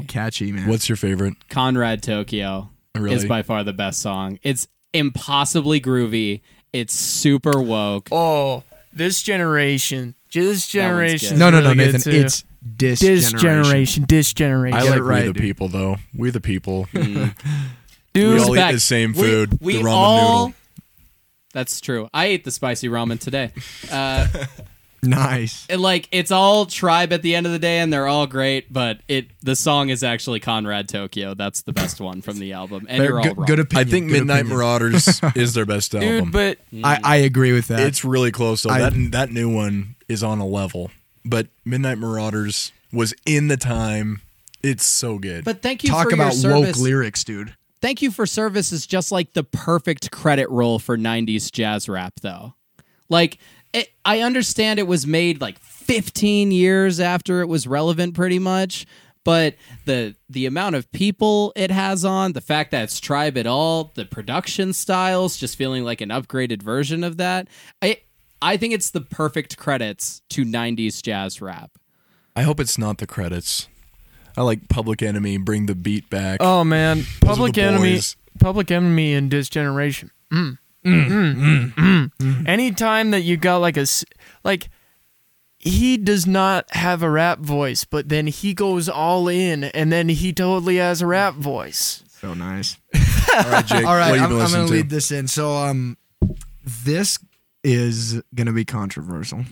so 0.00 0.04
catchy, 0.08 0.50
man. 0.52 0.68
What's 0.68 0.88
your 0.88 0.96
favorite? 0.96 1.34
Conrad 1.48 2.02
Tokyo 2.02 2.70
oh, 2.96 3.00
Really? 3.00 3.14
is 3.14 3.24
by 3.24 3.42
far 3.42 3.62
the 3.62 3.72
best 3.72 4.00
song. 4.00 4.40
It's 4.42 4.66
impossibly 4.92 5.80
groovy. 5.80 6.40
It's 6.72 6.92
super 6.92 7.60
woke. 7.60 8.08
Oh, 8.10 8.64
this 8.92 9.22
generation, 9.22 10.16
this 10.32 10.66
generation. 10.66 11.38
no, 11.38 11.50
no, 11.50 11.60
no, 11.60 11.70
really 11.70 11.84
good 11.84 11.92
Nathan. 11.94 12.14
It's 12.14 12.44
Dis, 12.76 12.98
This 12.98 13.30
generation. 13.30 13.38
generation, 13.38 14.06
this 14.08 14.32
generation. 14.34 14.78
I 14.78 14.82
like 14.82 14.98
it 14.98 15.02
right, 15.02 15.22
we 15.22 15.26
the 15.28 15.32
dude. 15.34 15.42
people 15.42 15.68
though. 15.68 15.96
We 16.12 16.30
the 16.30 16.40
people. 16.40 16.88
we 16.92 17.00
mm. 17.00 17.34
Dude, 18.16 18.40
all 18.40 18.56
eat 18.58 18.72
the 18.72 18.80
same 18.80 19.14
food. 19.14 19.58
We, 19.60 19.76
the 19.76 19.82
ramen 19.82 19.90
all. 19.94 20.46
noodle. 20.46 20.54
That's 21.52 21.80
true. 21.80 22.08
I 22.12 22.26
ate 22.26 22.44
the 22.44 22.50
spicy 22.50 22.88
ramen 22.88 23.18
today. 23.18 23.52
Uh, 23.90 24.26
Nice. 25.02 25.66
and, 25.68 25.80
like 25.80 26.08
it's 26.10 26.30
all 26.30 26.66
tribe 26.66 27.12
at 27.12 27.22
the 27.22 27.34
end 27.36 27.46
of 27.46 27.52
the 27.52 27.58
day, 27.58 27.78
and 27.78 27.92
they're 27.92 28.08
all 28.08 28.26
great. 28.26 28.72
But 28.72 29.00
it 29.08 29.26
the 29.40 29.54
song 29.54 29.88
is 29.90 30.02
actually 30.02 30.40
Conrad 30.40 30.88
Tokyo. 30.88 31.34
That's 31.34 31.62
the 31.62 31.72
best 31.72 32.00
one 32.00 32.22
from 32.22 32.38
the 32.38 32.52
album, 32.54 32.86
and 32.88 33.02
you're 33.04 33.18
all 33.18 33.22
good, 33.22 33.36
wrong. 33.36 33.46
good 33.46 33.76
I 33.76 33.84
think 33.84 34.08
good 34.08 34.12
Midnight 34.18 34.40
opinion. 34.40 34.56
Marauders 34.58 35.20
is 35.36 35.54
their 35.54 35.66
best 35.66 35.94
album. 35.94 36.24
dude, 36.24 36.32
but 36.32 36.58
I, 36.84 36.98
I 37.04 37.16
agree 37.16 37.52
with 37.52 37.68
that. 37.68 37.80
it's 37.80 38.04
really 38.04 38.32
close 38.32 38.62
though. 38.64 38.70
I- 38.70 38.80
that 38.90 39.10
that 39.12 39.30
new 39.30 39.48
one 39.54 39.94
is 40.08 40.22
on 40.24 40.40
a 40.40 40.46
level, 40.46 40.90
but 41.24 41.46
Midnight 41.64 41.98
Marauders 41.98 42.72
was 42.92 43.14
in 43.24 43.48
the 43.48 43.56
time. 43.56 44.22
It's 44.62 44.84
so 44.86 45.18
good. 45.18 45.44
but 45.44 45.62
thank 45.62 45.84
you 45.84 45.90
Talk 45.90 46.08
for 46.08 46.14
about 46.14 46.34
your 46.36 46.52
woke 46.60 46.76
lyrics, 46.76 47.22
dude. 47.22 47.54
Thank 47.86 48.02
you 48.02 48.10
for 48.10 48.26
service 48.26 48.72
is 48.72 48.84
just 48.84 49.12
like 49.12 49.32
the 49.34 49.44
perfect 49.44 50.10
credit 50.10 50.50
roll 50.50 50.80
for 50.80 50.98
90s 50.98 51.52
jazz 51.52 51.88
rap, 51.88 52.14
though. 52.20 52.56
Like, 53.08 53.38
it, 53.72 53.90
I 54.04 54.22
understand 54.22 54.80
it 54.80 54.88
was 54.88 55.06
made 55.06 55.40
like 55.40 55.60
15 55.60 56.50
years 56.50 56.98
after 56.98 57.42
it 57.42 57.46
was 57.46 57.68
relevant, 57.68 58.14
pretty 58.14 58.40
much. 58.40 58.86
But 59.22 59.54
the 59.84 60.16
the 60.28 60.46
amount 60.46 60.74
of 60.74 60.90
people 60.90 61.52
it 61.54 61.70
has 61.70 62.04
on, 62.04 62.32
the 62.32 62.40
fact 62.40 62.72
that 62.72 62.82
it's 62.82 62.98
tribe 62.98 63.38
at 63.38 63.46
all, 63.46 63.92
the 63.94 64.04
production 64.04 64.72
styles, 64.72 65.36
just 65.36 65.54
feeling 65.54 65.84
like 65.84 66.00
an 66.00 66.08
upgraded 66.08 66.64
version 66.64 67.04
of 67.04 67.18
that, 67.18 67.46
I 67.80 68.00
I 68.42 68.56
think 68.56 68.74
it's 68.74 68.90
the 68.90 69.00
perfect 69.00 69.58
credits 69.58 70.22
to 70.30 70.44
90s 70.44 71.00
jazz 71.00 71.40
rap. 71.40 71.78
I 72.34 72.42
hope 72.42 72.58
it's 72.58 72.78
not 72.78 72.98
the 72.98 73.06
credits. 73.06 73.68
I 74.36 74.42
like 74.42 74.68
Public 74.68 75.02
Enemy. 75.02 75.38
Bring 75.38 75.66
the 75.66 75.74
beat 75.74 76.10
back. 76.10 76.38
oh 76.40 76.62
man, 76.64 76.98
Those 76.98 77.06
Public 77.20 77.58
Enemy, 77.58 77.94
boys. 77.94 78.16
Public 78.38 78.70
Enemy, 78.70 79.14
and 79.14 79.30
this 79.30 79.48
generation. 79.48 80.10
Mm. 80.32 80.58
Mm. 80.84 81.72
Mm. 81.74 82.48
Anytime 82.48 83.10
that 83.12 83.22
you 83.22 83.36
got 83.36 83.58
like 83.58 83.76
a 83.76 83.80
s- 83.82 84.04
like. 84.44 84.68
He 85.58 85.96
does 85.96 86.28
not 86.28 86.72
have 86.76 87.02
a 87.02 87.10
rap 87.10 87.40
voice, 87.40 87.84
but 87.84 88.08
then 88.08 88.28
he 88.28 88.54
goes 88.54 88.88
all 88.88 89.26
in, 89.26 89.64
and 89.64 89.90
then 89.90 90.08
he 90.08 90.32
totally 90.32 90.76
has 90.76 91.02
a 91.02 91.08
rap 91.08 91.34
voice. 91.34 92.04
So 92.20 92.34
nice. 92.34 92.76
All 93.34 93.50
right, 93.50 93.66
Jake. 93.66 93.84
All 93.84 93.96
right, 93.96 94.10
what 94.12 94.20
I'm, 94.20 94.32
I'm 94.32 94.52
gonna 94.52 94.66
to? 94.66 94.72
lead 94.72 94.90
this 94.90 95.10
in. 95.10 95.26
So, 95.26 95.50
um, 95.56 95.96
this 96.84 97.18
is 97.64 98.22
gonna 98.32 98.52
be 98.52 98.64
controversial. 98.64 99.44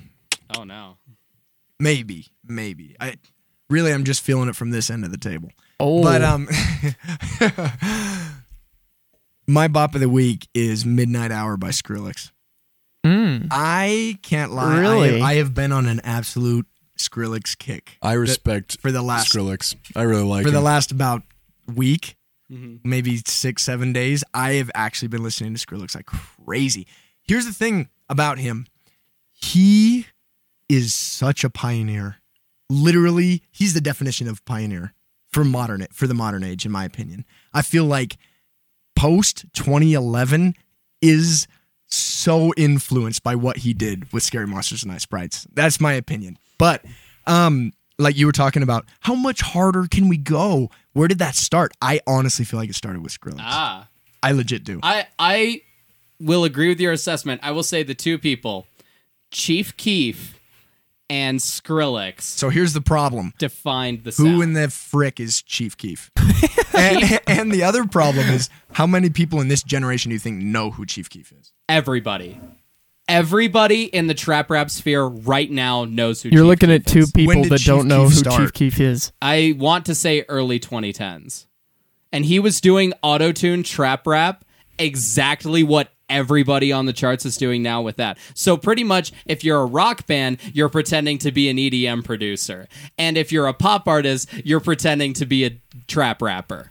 Oh 0.57 0.63
no. 0.63 0.99
Maybe, 1.81 2.29
maybe. 2.47 2.95
I 3.01 3.17
really, 3.75 3.93
I'm 3.93 4.05
just 4.05 4.23
feeling 4.23 4.49
it 4.49 4.57
from 4.57 4.71
this 4.71 4.89
end 4.91 5.05
of 5.05 5.11
the 5.11 5.19
table. 5.19 5.51
Oh, 5.81 6.03
But 6.03 6.23
um, 6.23 6.49
my 9.47 9.69
bop 9.69 9.95
of 9.95 10.01
the 10.01 10.09
week 10.09 10.49
is 10.55 10.85
"Midnight 10.87 11.31
Hour" 11.33 11.57
by 11.57 11.69
Skrillex. 11.69 12.31
Mm. 13.05 13.49
I 13.51 14.19
can't 14.23 14.53
lie. 14.53 14.77
I 14.77 14.81
Really? 14.81 15.13
have, 15.15 15.23
I 15.23 15.35
have 15.35 15.55
been 15.55 15.73
on 15.73 15.87
an 15.87 16.01
absolute 16.05 16.67
Skrillex 16.99 17.59
kick 17.59 17.99
I 18.01 18.13
respect 18.15 18.81
for 18.81 18.91
the 18.93 19.03
last 19.03 19.33
Skrillex. 19.33 19.75
I 19.95 20.03
really 20.03 20.23
like 20.25 20.45
for 20.45 20.51
the 20.51 20.61
last 20.63 20.91
about 20.91 21.23
week, 21.67 22.17
Mhm. 22.51 22.81
maybe 22.85 23.21
six, 23.27 23.63
seven 23.63 23.93
days. 23.93 24.25
I 24.33 24.53
have 24.55 24.71
actually 24.75 25.09
been 25.09 25.23
listening 25.23 25.55
to 25.55 25.67
Skrillex 25.67 25.95
like 25.95 26.07
crazy. 26.07 26.87
Here's 27.23 27.45
the 27.47 27.53
thing 27.53 27.89
about 28.09 28.39
him: 28.39 28.67
he 29.33 30.07
is 30.69 30.95
such 30.95 31.45
a 31.45 31.51
pioneer. 31.51 32.17
Literally, 32.71 33.43
he's 33.53 33.75
the 33.75 33.81
definition 33.81 34.29
of 34.29 34.45
pioneer 34.45 34.95
for 35.31 35.45
modern 35.45 35.87
for 35.93 36.07
the 36.07 36.15
modern 36.15 36.45
age, 36.45 36.65
in 36.65 36.73
my 36.73 36.85
opinion. 36.85 37.25
I 37.53 37.63
feel 37.63 37.85
like 37.85 38.17
post 38.97 39.45
2011 39.55 40.55
is 41.03 41.47
so 41.87 42.53
influenced 42.57 43.23
by 43.23 43.35
what 43.35 43.59
he 43.59 43.75
did 43.75 44.13
with 44.13 44.23
Scary 44.23 44.47
Monsters 44.47 44.83
and 44.83 44.93
Nice 44.93 45.03
Sprites. 45.03 45.47
That's 45.53 45.81
my 45.81 45.93
opinion. 45.93 46.39
But 46.59 46.85
um 47.27 47.73
like 47.99 48.17
you 48.17 48.27
were 48.27 48.33
talking 48.33 48.63
about, 48.63 48.87
how 49.01 49.15
much 49.15 49.41
harder 49.41 49.87
can 49.89 50.09
we 50.09 50.17
go? 50.17 50.69
Where 50.95 51.07
did 51.07 51.21
that 51.21 51.37
start? 51.37 51.73
I 51.81 52.01
honestly 52.07 52.45
feel 52.45 52.59
like 52.59 52.69
it 52.69 52.75
started 52.75 53.03
with 53.03 53.19
Skrillex. 53.19 53.37
Ah. 53.39 53.89
I 54.23 54.33
legit 54.33 54.65
do. 54.65 54.81
I 54.83 55.07
I 55.19 55.63
will 56.21 56.45
agree 56.45 56.69
with 56.69 56.81
your 56.81 56.93
assessment. 56.93 57.41
I 57.45 57.51
will 57.51 57.63
say 57.63 57.83
the 57.83 57.95
two 57.95 58.19
people, 58.19 58.67
Chief 59.31 59.77
Keef 59.77 60.39
and 61.11 61.39
Skrillex, 61.39 62.23
So 62.23 62.49
here's 62.49 62.73
the 62.73 62.81
problem. 62.81 63.35
defined 63.39 64.05
the 64.05 64.13
sound. 64.13 64.29
Who 64.29 64.43
in 64.43 64.53
the 64.55 64.71
frick 64.71 65.21
is 65.21 65.43
Chief 65.43 65.77
Keef? 65.77 66.11
and, 66.75 67.21
and 67.27 67.53
the 67.53 67.63
other 67.63 67.87
problem 67.87 68.29
is 68.29 68.49
how 68.73 68.87
many 68.87 69.11
people 69.11 69.41
in 69.41 69.49
this 69.49 69.63
generation 69.63 70.11
do 70.11 70.15
you 70.15 70.19
think 70.19 70.43
know 70.43 70.71
who 70.71 70.87
Chief 70.87 71.11
Keef 71.11 71.33
is? 71.33 71.53
Everybody. 71.69 72.41
Everybody 73.07 73.85
in 73.85 74.07
the 74.07 74.15
trap 74.15 74.49
rap 74.51 74.71
sphere 74.71 75.05
right 75.05 75.51
now 75.51 75.85
knows 75.85 76.23
who 76.23 76.31
You're 76.31 76.43
Chief 76.43 76.49
looking 76.49 76.71
Keef 76.71 76.81
at 76.81 76.87
two 76.87 76.99
is. 77.01 77.13
When 77.15 77.27
people 77.37 77.51
that 77.51 77.59
Chief 77.59 77.67
don't 77.67 77.89
know 77.89 78.05
Keef 78.05 78.13
who 78.15 78.19
start? 78.19 78.41
Chief 78.41 78.53
Keef 78.53 78.81
is. 78.81 79.13
I 79.21 79.55
want 79.59 79.85
to 79.87 79.95
say 79.95 80.25
early 80.29 80.59
2010s. 80.59 81.47
And 82.13 82.25
he 82.25 82.39
was 82.39 82.61
doing 82.61 82.93
auto-tune 83.03 83.63
trap 83.65 84.07
rap 84.07 84.45
exactly 84.79 85.63
what 85.63 85.91
everybody 86.15 86.73
on 86.73 86.87
the 86.87 86.93
charts 86.93 87.27
is 87.27 87.37
doing 87.37 87.63
now 87.63 87.83
with 87.83 87.97
that. 87.97 88.17
So 88.35 88.57
pretty 88.57 88.85
much 88.85 89.13
if 89.27 89.43
you're 89.43 89.61
a 89.61 89.67
rock 89.67 90.07
band, 90.07 90.39
you're 90.55 90.69
pretending 90.69 91.19
to 91.19 91.33
be 91.33 91.51
an 91.51 91.57
EDM 91.57 92.05
producer. 92.05 92.69
And 92.97 93.19
if 93.19 93.33
you're 93.33 93.49
a 93.49 93.53
pop 93.53 93.89
artist, 93.89 94.33
you're 94.45 94.61
pretending 94.61 95.13
to 95.15 95.27
be 95.27 95.45
a 95.45 95.61
trap 95.89 96.23
rapper. 96.23 96.71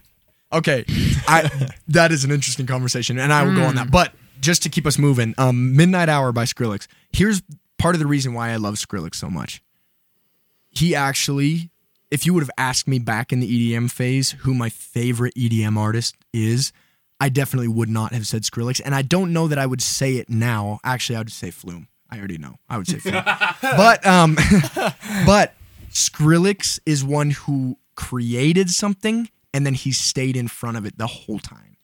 Okay, 0.53 0.85
I 1.27 1.49
that 1.87 2.11
is 2.11 2.23
an 2.23 2.31
interesting 2.31 2.67
conversation, 2.67 3.19
and 3.19 3.33
I 3.33 3.43
will 3.43 3.55
go 3.55 3.63
on 3.63 3.75
that. 3.75 3.89
But 3.91 4.13
just 4.39 4.61
to 4.63 4.69
keep 4.69 4.85
us 4.85 4.99
moving, 4.99 5.33
um, 5.37 5.75
"Midnight 5.75 6.09
Hour" 6.09 6.31
by 6.31 6.45
Skrillex. 6.45 6.87
Here's 7.11 7.41
part 7.79 7.95
of 7.95 7.99
the 7.99 8.05
reason 8.05 8.33
why 8.33 8.51
I 8.51 8.57
love 8.57 8.75
Skrillex 8.75 9.15
so 9.15 9.29
much. 9.29 9.63
He 10.69 10.93
actually, 10.93 11.71
if 12.11 12.25
you 12.25 12.35
would 12.35 12.43
have 12.43 12.51
asked 12.57 12.87
me 12.87 12.99
back 12.99 13.33
in 13.33 13.39
the 13.39 13.47
EDM 13.47 13.89
phase 13.91 14.31
who 14.41 14.53
my 14.53 14.69
favorite 14.69 15.33
EDM 15.35 15.75
artist 15.75 16.15
is, 16.33 16.71
I 17.23 17.29
definitely 17.29 17.69
would 17.69 17.87
not 17.87 18.11
have 18.11 18.27
said 18.27 18.41
Skrillex, 18.41 18.81
and 18.83 18.93
I 18.93 19.01
don't 19.01 19.31
know 19.31 19.47
that 19.47 19.57
I 19.57 19.65
would 19.65 19.81
say 19.81 20.15
it 20.15 20.29
now. 20.29 20.81
Actually, 20.83 21.15
I 21.15 21.19
would 21.19 21.31
say 21.31 21.51
Flume. 21.51 21.87
I 22.11 22.17
already 22.19 22.37
know. 22.37 22.55
I 22.69 22.77
would 22.77 22.85
say 22.85 22.97
Flume, 22.97 23.23
but 23.61 24.05
um, 24.05 24.35
but 25.25 25.55
Skrillex 25.89 26.81
is 26.85 27.01
one 27.01 27.29
who 27.31 27.77
created 27.95 28.69
something 28.69 29.29
and 29.53 29.65
then 29.65 29.73
he 29.73 29.93
stayed 29.93 30.35
in 30.35 30.49
front 30.49 30.75
of 30.75 30.85
it 30.85 30.97
the 30.97 31.07
whole 31.07 31.39
time. 31.39 31.77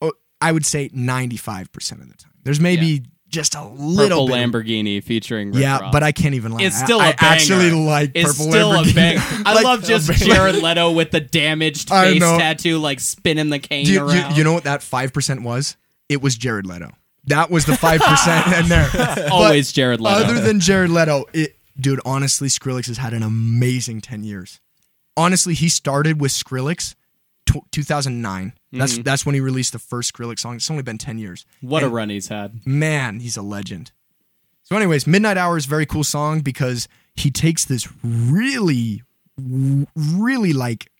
Oh, 0.00 0.12
I 0.40 0.52
would 0.52 0.64
say 0.64 0.88
95% 0.90 1.66
of 1.92 2.08
the 2.08 2.14
time. 2.14 2.34
There's 2.44 2.60
maybe 2.60 3.06
just 3.30 3.54
a 3.54 3.64
little 3.64 4.26
Purple 4.26 4.28
bit. 4.28 4.34
Lamborghini 4.36 5.02
featuring 5.02 5.52
Rick 5.52 5.62
yeah, 5.62 5.78
Ross. 5.78 5.92
but 5.92 6.02
I 6.02 6.12
can't 6.12 6.34
even 6.34 6.52
lie. 6.52 6.62
It's 6.62 6.80
I- 6.80 6.84
still 6.84 7.00
a 7.00 7.04
I, 7.04 7.12
banger. 7.12 7.32
actually 7.34 7.70
like 7.70 8.12
It's 8.14 8.28
Purple 8.36 8.50
still 8.52 8.72
Lamborghini. 8.72 8.90
a 8.90 8.94
banger. 8.94 9.20
I 9.46 9.54
Like, 9.54 9.64
love 9.64 9.84
just. 9.84 10.10
Jared 10.12 10.56
Leto 10.56 10.90
with 10.92 11.10
the 11.10 11.20
damaged 11.20 11.88
face 11.88 12.20
know. 12.20 12.36
tattoo, 12.38 12.78
like 12.78 13.00
spinning 13.00 13.48
the 13.50 13.58
cane 13.58 13.86
Do 13.86 13.92
you, 13.92 13.98
you, 14.00 14.06
around. 14.06 14.36
you 14.36 14.44
know 14.44 14.52
what 14.52 14.64
that 14.64 14.80
5% 14.80 15.42
was? 15.42 15.76
It 16.08 16.20
was 16.20 16.36
Jared 16.36 16.66
Leto. 16.66 16.90
That 17.26 17.50
was 17.50 17.66
the 17.66 17.72
5% 17.72 18.60
in 18.60 18.68
there. 18.68 19.28
Always 19.32 19.72
Jared 19.72 20.00
Leto. 20.00 20.16
Other 20.24 20.40
than 20.40 20.58
Jared 20.58 20.90
Leto, 20.90 21.26
it, 21.32 21.54
dude, 21.78 22.00
honestly, 22.04 22.48
Skrillex 22.48 22.86
has 22.88 22.96
had 22.98 23.12
an 23.12 23.22
amazing 23.22 24.00
10 24.00 24.24
years. 24.24 24.58
Honestly, 25.16 25.54
he 25.54 25.68
started 25.68 26.20
with 26.20 26.32
Skrillex 26.32 26.94
tw 27.52 27.70
2009. 27.70 28.52
That's 28.72 28.92
Mm-hmm. 28.94 29.02
that's 29.02 29.26
when 29.26 29.34
he 29.34 29.40
released 29.40 29.72
the 29.72 29.78
first 29.78 30.12
Skrillex 30.12 30.38
song. 30.40 30.56
It's 30.56 30.70
only 30.70 30.82
been 30.82 30.98
10 30.98 31.18
years. 31.18 31.44
what 31.60 31.82
a 31.82 31.88
run 31.88 32.08
he's 32.10 32.28
had. 32.28 32.64
Man, 32.66 33.20
he's 33.20 33.36
a 33.36 33.42
legend. 33.42 33.92
So, 34.62 34.76
anyways, 34.76 35.06
Midnight 35.06 35.36
Hour 35.36 35.56
is 35.56 35.66
a 35.66 35.68
very 35.68 35.86
cool 35.86 36.04
song 36.04 36.40
because 36.40 36.86
he 37.16 37.30
takes 37.30 37.64
this 37.64 37.88
really, 38.04 39.02
really 39.96 40.52
like 40.52 40.90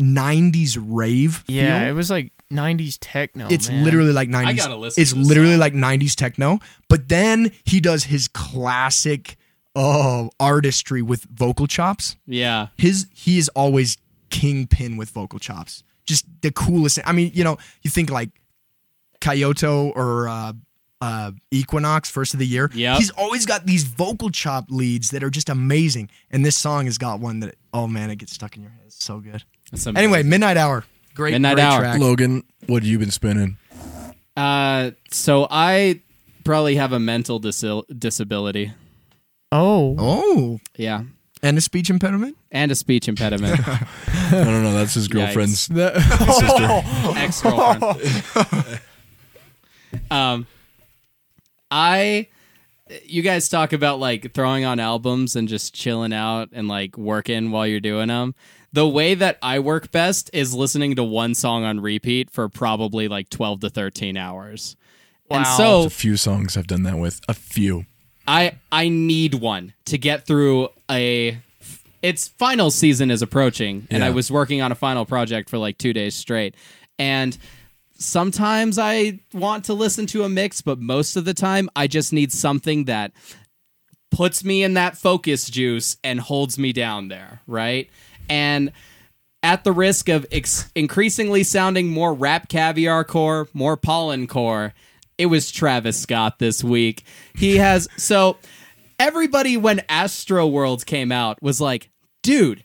90s 0.00 0.76
rave. 0.80 1.44
Yeah, 1.48 1.80
feel. 1.80 1.88
it 1.88 1.92
was 1.92 2.10
like 2.10 2.32
'90s 2.52 2.98
techno. 3.00 3.46
It's 3.50 3.68
man. 3.68 3.84
literally 3.84 4.12
like 4.12 4.28
90s. 4.28 4.46
I 4.46 4.52
gotta 4.54 4.76
listen 4.76 5.00
It's 5.02 5.12
to 5.12 5.18
literally 5.18 5.52
song. 5.52 5.60
like 5.60 5.74
90s 5.74 6.14
techno. 6.14 6.58
But 6.88 7.08
then 7.08 7.52
he 7.64 7.80
does 7.80 8.04
his 8.04 8.28
classic 8.28 9.36
oh 9.76 10.30
artistry 10.40 11.02
with 11.02 11.22
vocal 11.24 11.66
chops. 11.66 12.16
Yeah. 12.26 12.68
His 12.76 13.06
he 13.14 13.38
is 13.38 13.48
always 13.50 13.96
kingpin 14.40 14.96
with 14.96 15.10
vocal 15.10 15.38
chops. 15.38 15.82
Just 16.06 16.24
the 16.42 16.50
coolest. 16.50 16.98
I 17.04 17.12
mean, 17.12 17.30
you 17.34 17.44
know, 17.44 17.58
you 17.82 17.90
think 17.90 18.10
like 18.10 18.30
Kyoto 19.20 19.90
or 19.90 20.28
uh, 20.28 20.52
uh, 21.00 21.32
Equinox, 21.50 22.10
first 22.10 22.34
of 22.34 22.40
the 22.40 22.46
year. 22.46 22.70
Yeah, 22.72 22.96
He's 22.96 23.10
always 23.10 23.46
got 23.46 23.66
these 23.66 23.84
vocal 23.84 24.30
chop 24.30 24.66
leads 24.70 25.10
that 25.10 25.22
are 25.22 25.30
just 25.30 25.48
amazing. 25.48 26.10
And 26.30 26.44
this 26.44 26.56
song 26.56 26.86
has 26.86 26.98
got 26.98 27.20
one 27.20 27.40
that, 27.40 27.56
oh 27.74 27.86
man, 27.86 28.10
it 28.10 28.16
gets 28.16 28.32
stuck 28.32 28.56
in 28.56 28.62
your 28.62 28.70
head. 28.70 28.80
It's 28.86 29.04
so 29.04 29.18
good. 29.20 29.42
That's. 29.70 29.86
Anyway, 29.86 30.22
Midnight 30.22 30.56
Hour. 30.56 30.84
Great, 31.14 31.32
Midnight 31.32 31.56
great 31.56 31.64
Hour. 31.64 31.80
track. 31.80 32.00
Logan, 32.00 32.42
what 32.66 32.82
have 32.82 32.88
you 32.90 32.98
been 32.98 33.10
spinning? 33.10 33.56
Uh, 34.36 34.92
so 35.10 35.48
I 35.50 36.00
probably 36.44 36.76
have 36.76 36.92
a 36.92 37.00
mental 37.00 37.40
disil- 37.40 37.84
disability. 37.98 38.72
Oh, 39.50 39.96
Oh, 39.98 40.60
Yeah. 40.76 41.02
And 41.42 41.56
a 41.56 41.60
speech 41.60 41.88
impediment? 41.90 42.36
and 42.50 42.72
a 42.72 42.74
speech 42.74 43.08
impediment. 43.08 43.60
I 43.68 43.86
don't 44.30 44.62
know. 44.62 44.72
That's 44.74 44.94
his 44.94 45.06
girlfriend's. 45.08 45.70
Ex 45.76 47.42
girlfriend. 47.42 48.80
um, 50.10 50.46
I. 51.70 52.28
You 53.04 53.20
guys 53.20 53.50
talk 53.50 53.74
about 53.74 54.00
like 54.00 54.32
throwing 54.32 54.64
on 54.64 54.80
albums 54.80 55.36
and 55.36 55.46
just 55.46 55.74
chilling 55.74 56.14
out 56.14 56.48
and 56.52 56.68
like 56.68 56.96
working 56.96 57.50
while 57.50 57.66
you're 57.66 57.80
doing 57.80 58.08
them. 58.08 58.34
The 58.72 58.88
way 58.88 59.14
that 59.14 59.38
I 59.42 59.58
work 59.58 59.92
best 59.92 60.30
is 60.32 60.54
listening 60.54 60.96
to 60.96 61.04
one 61.04 61.34
song 61.34 61.64
on 61.64 61.80
repeat 61.80 62.30
for 62.30 62.48
probably 62.48 63.06
like 63.08 63.28
12 63.28 63.60
to 63.60 63.70
13 63.70 64.16
hours. 64.16 64.74
And 65.30 65.44
Wow. 65.44 65.56
so 65.58 65.82
A 65.84 65.90
few 65.90 66.16
songs 66.16 66.56
I've 66.56 66.66
done 66.66 66.82
that 66.84 66.96
with. 66.98 67.20
A 67.28 67.34
few. 67.34 67.84
I 68.28 68.52
I 68.70 68.88
need 68.90 69.34
one 69.34 69.72
to 69.86 69.98
get 69.98 70.26
through 70.26 70.68
a 70.90 71.38
its 72.02 72.28
final 72.28 72.70
season 72.70 73.10
is 73.10 73.22
approaching 73.22 73.88
and 73.90 74.04
I 74.04 74.10
was 74.10 74.30
working 74.30 74.62
on 74.62 74.70
a 74.70 74.76
final 74.76 75.04
project 75.04 75.50
for 75.50 75.58
like 75.58 75.78
2 75.78 75.92
days 75.92 76.14
straight 76.14 76.54
and 76.98 77.36
sometimes 77.94 78.78
I 78.78 79.18
want 79.32 79.64
to 79.64 79.74
listen 79.74 80.06
to 80.08 80.22
a 80.22 80.28
mix 80.28 80.60
but 80.60 80.78
most 80.78 81.16
of 81.16 81.24
the 81.24 81.34
time 81.34 81.68
I 81.74 81.88
just 81.88 82.12
need 82.12 82.30
something 82.30 82.84
that 82.84 83.12
puts 84.10 84.44
me 84.44 84.62
in 84.62 84.74
that 84.74 84.96
focus 84.96 85.48
juice 85.50 85.96
and 86.04 86.20
holds 86.20 86.58
me 86.58 86.72
down 86.72 87.08
there, 87.08 87.42
right? 87.46 87.90
And 88.28 88.72
at 89.42 89.64
the 89.64 89.72
risk 89.72 90.08
of 90.08 90.26
ex- 90.32 90.70
increasingly 90.74 91.42
sounding 91.42 91.88
more 91.88 92.12
rap 92.14 92.48
caviar 92.48 93.04
core, 93.04 93.48
more 93.52 93.76
pollen 93.76 94.26
core, 94.26 94.74
it 95.18 95.26
was 95.26 95.50
Travis 95.50 96.00
Scott 96.00 96.38
this 96.38 96.64
week. 96.64 97.02
He 97.34 97.56
has 97.56 97.88
so 97.96 98.38
everybody 98.98 99.56
when 99.56 99.78
Astroworld 99.88 100.86
came 100.86 101.12
out 101.12 101.42
was 101.42 101.60
like, 101.60 101.90
dude, 102.22 102.62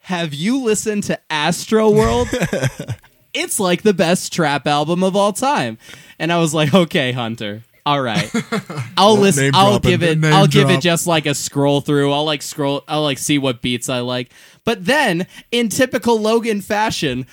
have 0.00 0.34
you 0.34 0.62
listened 0.62 1.04
to 1.04 1.20
Astroworld? 1.30 2.96
it's 3.34 3.60
like 3.60 3.82
the 3.82 3.94
best 3.94 4.32
trap 4.32 4.66
album 4.66 5.04
of 5.04 5.14
all 5.14 5.32
time. 5.32 5.78
And 6.18 6.32
I 6.32 6.38
was 6.38 6.54
like, 6.54 6.72
okay, 6.72 7.12
Hunter. 7.12 7.62
All 7.84 8.00
right. 8.00 8.28
I'll 8.96 9.16
listen 9.16 9.52
I'll 9.54 9.78
give 9.78 10.02
it 10.02 10.24
I'll 10.24 10.48
give 10.48 10.70
it 10.70 10.80
just 10.80 11.06
like 11.06 11.24
a 11.24 11.34
scroll 11.34 11.80
through. 11.80 12.12
I'll 12.12 12.24
like 12.24 12.42
scroll 12.42 12.82
I'll 12.88 13.04
like 13.04 13.18
see 13.18 13.38
what 13.38 13.62
beats 13.62 13.88
I 13.88 14.00
like. 14.00 14.32
But 14.64 14.84
then, 14.84 15.28
in 15.52 15.68
typical 15.68 16.20
Logan 16.20 16.60
fashion, 16.60 17.26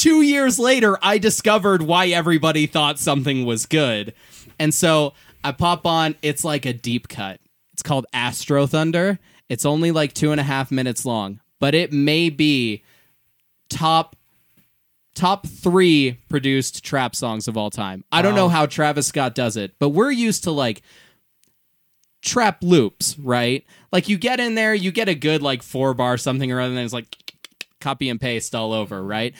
2 0.00 0.22
years 0.22 0.58
later 0.58 0.98
I 1.02 1.18
discovered 1.18 1.82
why 1.82 2.06
everybody 2.06 2.66
thought 2.66 2.98
something 2.98 3.44
was 3.44 3.66
good. 3.66 4.14
And 4.58 4.72
so 4.72 5.12
I 5.44 5.52
pop 5.52 5.84
on, 5.84 6.14
it's 6.22 6.42
like 6.42 6.64
a 6.64 6.72
deep 6.72 7.08
cut. 7.08 7.38
It's 7.74 7.82
called 7.82 8.06
Astrothunder. 8.14 9.18
It's 9.50 9.66
only 9.66 9.90
like 9.90 10.14
two 10.14 10.32
and 10.32 10.40
a 10.40 10.44
half 10.44 10.70
minutes 10.70 11.04
long, 11.04 11.40
but 11.58 11.74
it 11.74 11.92
may 11.92 12.30
be 12.30 12.82
top 13.68 14.16
top 15.14 15.46
three 15.46 16.18
produced 16.30 16.82
trap 16.82 17.14
songs 17.14 17.46
of 17.46 17.58
all 17.58 17.68
time. 17.68 18.02
I 18.10 18.22
don't 18.22 18.34
know 18.34 18.48
how 18.48 18.64
Travis 18.64 19.08
Scott 19.08 19.34
does 19.34 19.58
it, 19.58 19.74
but 19.78 19.90
we're 19.90 20.10
used 20.10 20.44
to 20.44 20.50
like 20.50 20.80
trap 22.22 22.62
loops, 22.62 23.18
right? 23.18 23.66
Like 23.92 24.08
you 24.08 24.16
get 24.16 24.40
in 24.40 24.54
there, 24.54 24.72
you 24.72 24.92
get 24.92 25.10
a 25.10 25.14
good 25.14 25.42
like 25.42 25.62
four 25.62 25.92
bar 25.92 26.16
something 26.16 26.50
or 26.50 26.58
other, 26.58 26.70
and 26.70 26.80
it's 26.80 26.94
like 26.94 27.14
copy 27.82 28.08
and 28.08 28.18
paste 28.18 28.54
all 28.54 28.72
over, 28.72 29.02
right? 29.02 29.34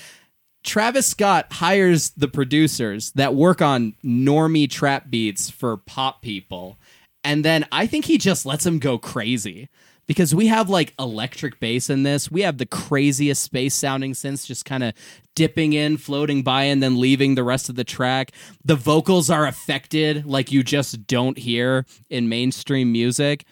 Travis 0.62 1.06
Scott 1.06 1.52
hires 1.52 2.10
the 2.10 2.28
producers 2.28 3.12
that 3.12 3.34
work 3.34 3.62
on 3.62 3.94
normie 4.04 4.70
trap 4.70 5.10
beats 5.10 5.50
for 5.50 5.76
pop 5.76 6.22
people. 6.22 6.78
And 7.24 7.44
then 7.44 7.66
I 7.72 7.86
think 7.86 8.04
he 8.04 8.18
just 8.18 8.46
lets 8.46 8.64
them 8.64 8.78
go 8.78 8.98
crazy 8.98 9.68
because 10.06 10.34
we 10.34 10.48
have 10.48 10.68
like 10.68 10.92
electric 10.98 11.60
bass 11.60 11.88
in 11.88 12.02
this. 12.02 12.30
We 12.30 12.42
have 12.42 12.58
the 12.58 12.66
craziest 12.66 13.42
space 13.42 13.74
sounding 13.74 14.12
synths 14.12 14.46
just 14.46 14.64
kind 14.64 14.82
of 14.82 14.92
dipping 15.36 15.72
in, 15.72 15.96
floating 15.98 16.42
by, 16.42 16.64
and 16.64 16.82
then 16.82 16.98
leaving 17.00 17.36
the 17.36 17.44
rest 17.44 17.68
of 17.68 17.76
the 17.76 17.84
track. 17.84 18.32
The 18.64 18.74
vocals 18.76 19.30
are 19.30 19.46
affected 19.46 20.26
like 20.26 20.50
you 20.50 20.62
just 20.62 21.06
don't 21.06 21.38
hear 21.38 21.86
in 22.08 22.28
mainstream 22.28 22.90
music. 22.90 23.44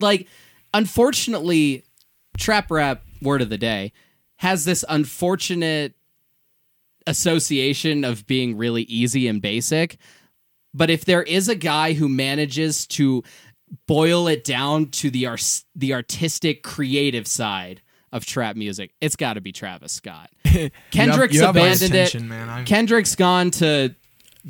Like, 0.00 0.26
unfortunately, 0.74 1.84
trap 2.36 2.70
rap, 2.70 3.02
word 3.22 3.42
of 3.42 3.48
the 3.48 3.58
day, 3.58 3.92
has 4.42 4.64
this 4.64 4.84
unfortunate 4.88 5.94
association 7.06 8.04
of 8.04 8.26
being 8.26 8.56
really 8.56 8.82
easy 8.82 9.28
and 9.28 9.40
basic. 9.40 9.98
But 10.74 10.90
if 10.90 11.04
there 11.04 11.22
is 11.22 11.48
a 11.48 11.54
guy 11.54 11.92
who 11.92 12.08
manages 12.08 12.86
to 12.88 13.22
boil 13.86 14.26
it 14.26 14.42
down 14.44 14.86
to 14.90 15.10
the 15.10 15.26
ars- 15.26 15.64
the 15.76 15.94
artistic, 15.94 16.62
creative 16.64 17.26
side 17.26 17.82
of 18.12 18.26
trap 18.26 18.56
music, 18.56 18.92
it's 19.00 19.16
got 19.16 19.34
to 19.34 19.40
be 19.40 19.52
Travis 19.52 19.92
Scott. 19.92 20.30
Kendrick's 20.90 21.34
you 21.34 21.42
have 21.42 21.54
my 21.54 21.60
abandoned 21.62 21.94
it. 21.94 22.22
man. 22.22 22.64
Kendrick's 22.64 23.14
gone 23.14 23.50
to 23.52 23.94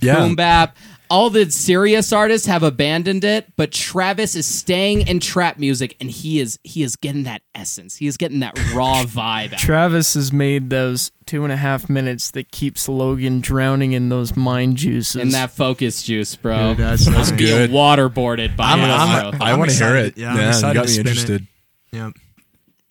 Yeah. 0.01 0.17
boom 0.21 0.37
bap. 0.37 0.77
All 1.13 1.29
the 1.29 1.51
serious 1.51 2.11
artists 2.11 2.47
have 2.47 2.63
abandoned 2.63 3.23
it, 3.23 3.53
but 3.57 3.71
Travis 3.71 4.35
is 4.35 4.47
staying 4.47 5.07
in 5.07 5.21
trap 5.21 5.59
music, 5.59 5.95
and 6.01 6.11
he 6.11 6.41
is 6.41 6.59
he 6.65 6.83
is 6.83 6.97
getting 6.97 7.25
that 7.25 7.43
essence. 7.55 7.97
He 7.97 8.07
is 8.07 8.17
getting 8.17 8.41
that 8.41 8.59
raw 8.73 9.03
vibe. 9.07 9.53
Out. 9.53 9.59
Travis 9.59 10.15
has 10.15 10.33
made 10.33 10.71
those 10.71 11.13
two 11.27 11.45
and 11.45 11.53
a 11.53 11.57
half 11.57 11.91
minutes 11.91 12.31
that 12.31 12.51
keeps 12.51 12.89
Logan 12.89 13.43
drowning 13.43 13.93
in 13.93 14.09
those 14.09 14.35
mind 14.37 14.79
juices. 14.79 15.17
and 15.21 15.33
that 15.33 15.51
focus 15.51 16.03
juice, 16.03 16.35
bro. 16.35 16.71
Dude, 16.71 16.79
that's 16.79 17.05
Being 17.05 17.19
nice. 17.19 17.31
good. 17.33 17.71
waterboarded 17.71 18.57
by 18.57 18.71
I'm- 18.71 18.81
it, 18.81 18.85
I'm- 18.85 19.37
bro. 19.39 19.47
I 19.47 19.55
want 19.55 19.71
to 19.71 19.77
hear 19.77 19.97
it. 19.97 20.17
Yeah, 20.17 20.33
I'm 20.33 20.41
you 20.41 20.49
excited 20.49 20.75
got 20.75 20.87
to 20.87 20.89
me 20.89 20.93
spin 20.95 21.07
it. 21.07 21.11
interested. 21.11 21.47
Yep. 21.93 22.13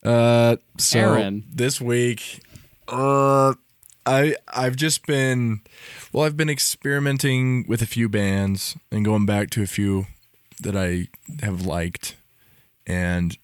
Uh, 0.03 0.55
so 0.78 0.99
Aaron. 0.99 1.43
this 1.51 1.82
week, 1.82 2.41
uh, 2.88 3.53
I 4.06 4.36
I've 4.47 4.76
just 4.76 5.06
been, 5.06 5.62
well, 6.12 6.26
I've 6.26 6.38
been 6.38 6.49
experimenting 6.49 7.66
with 7.68 7.82
a 7.82 7.86
few 7.86 8.10
bands 8.10 8.78
and 8.91 9.06
going 9.06 9.26
back 9.26 9.49
to 9.52 9.64
a 9.64 9.68
few 9.68 10.08
that 10.62 10.76
I 10.76 11.08
have 11.43 11.66
liked, 11.66 12.16
and 12.86 13.38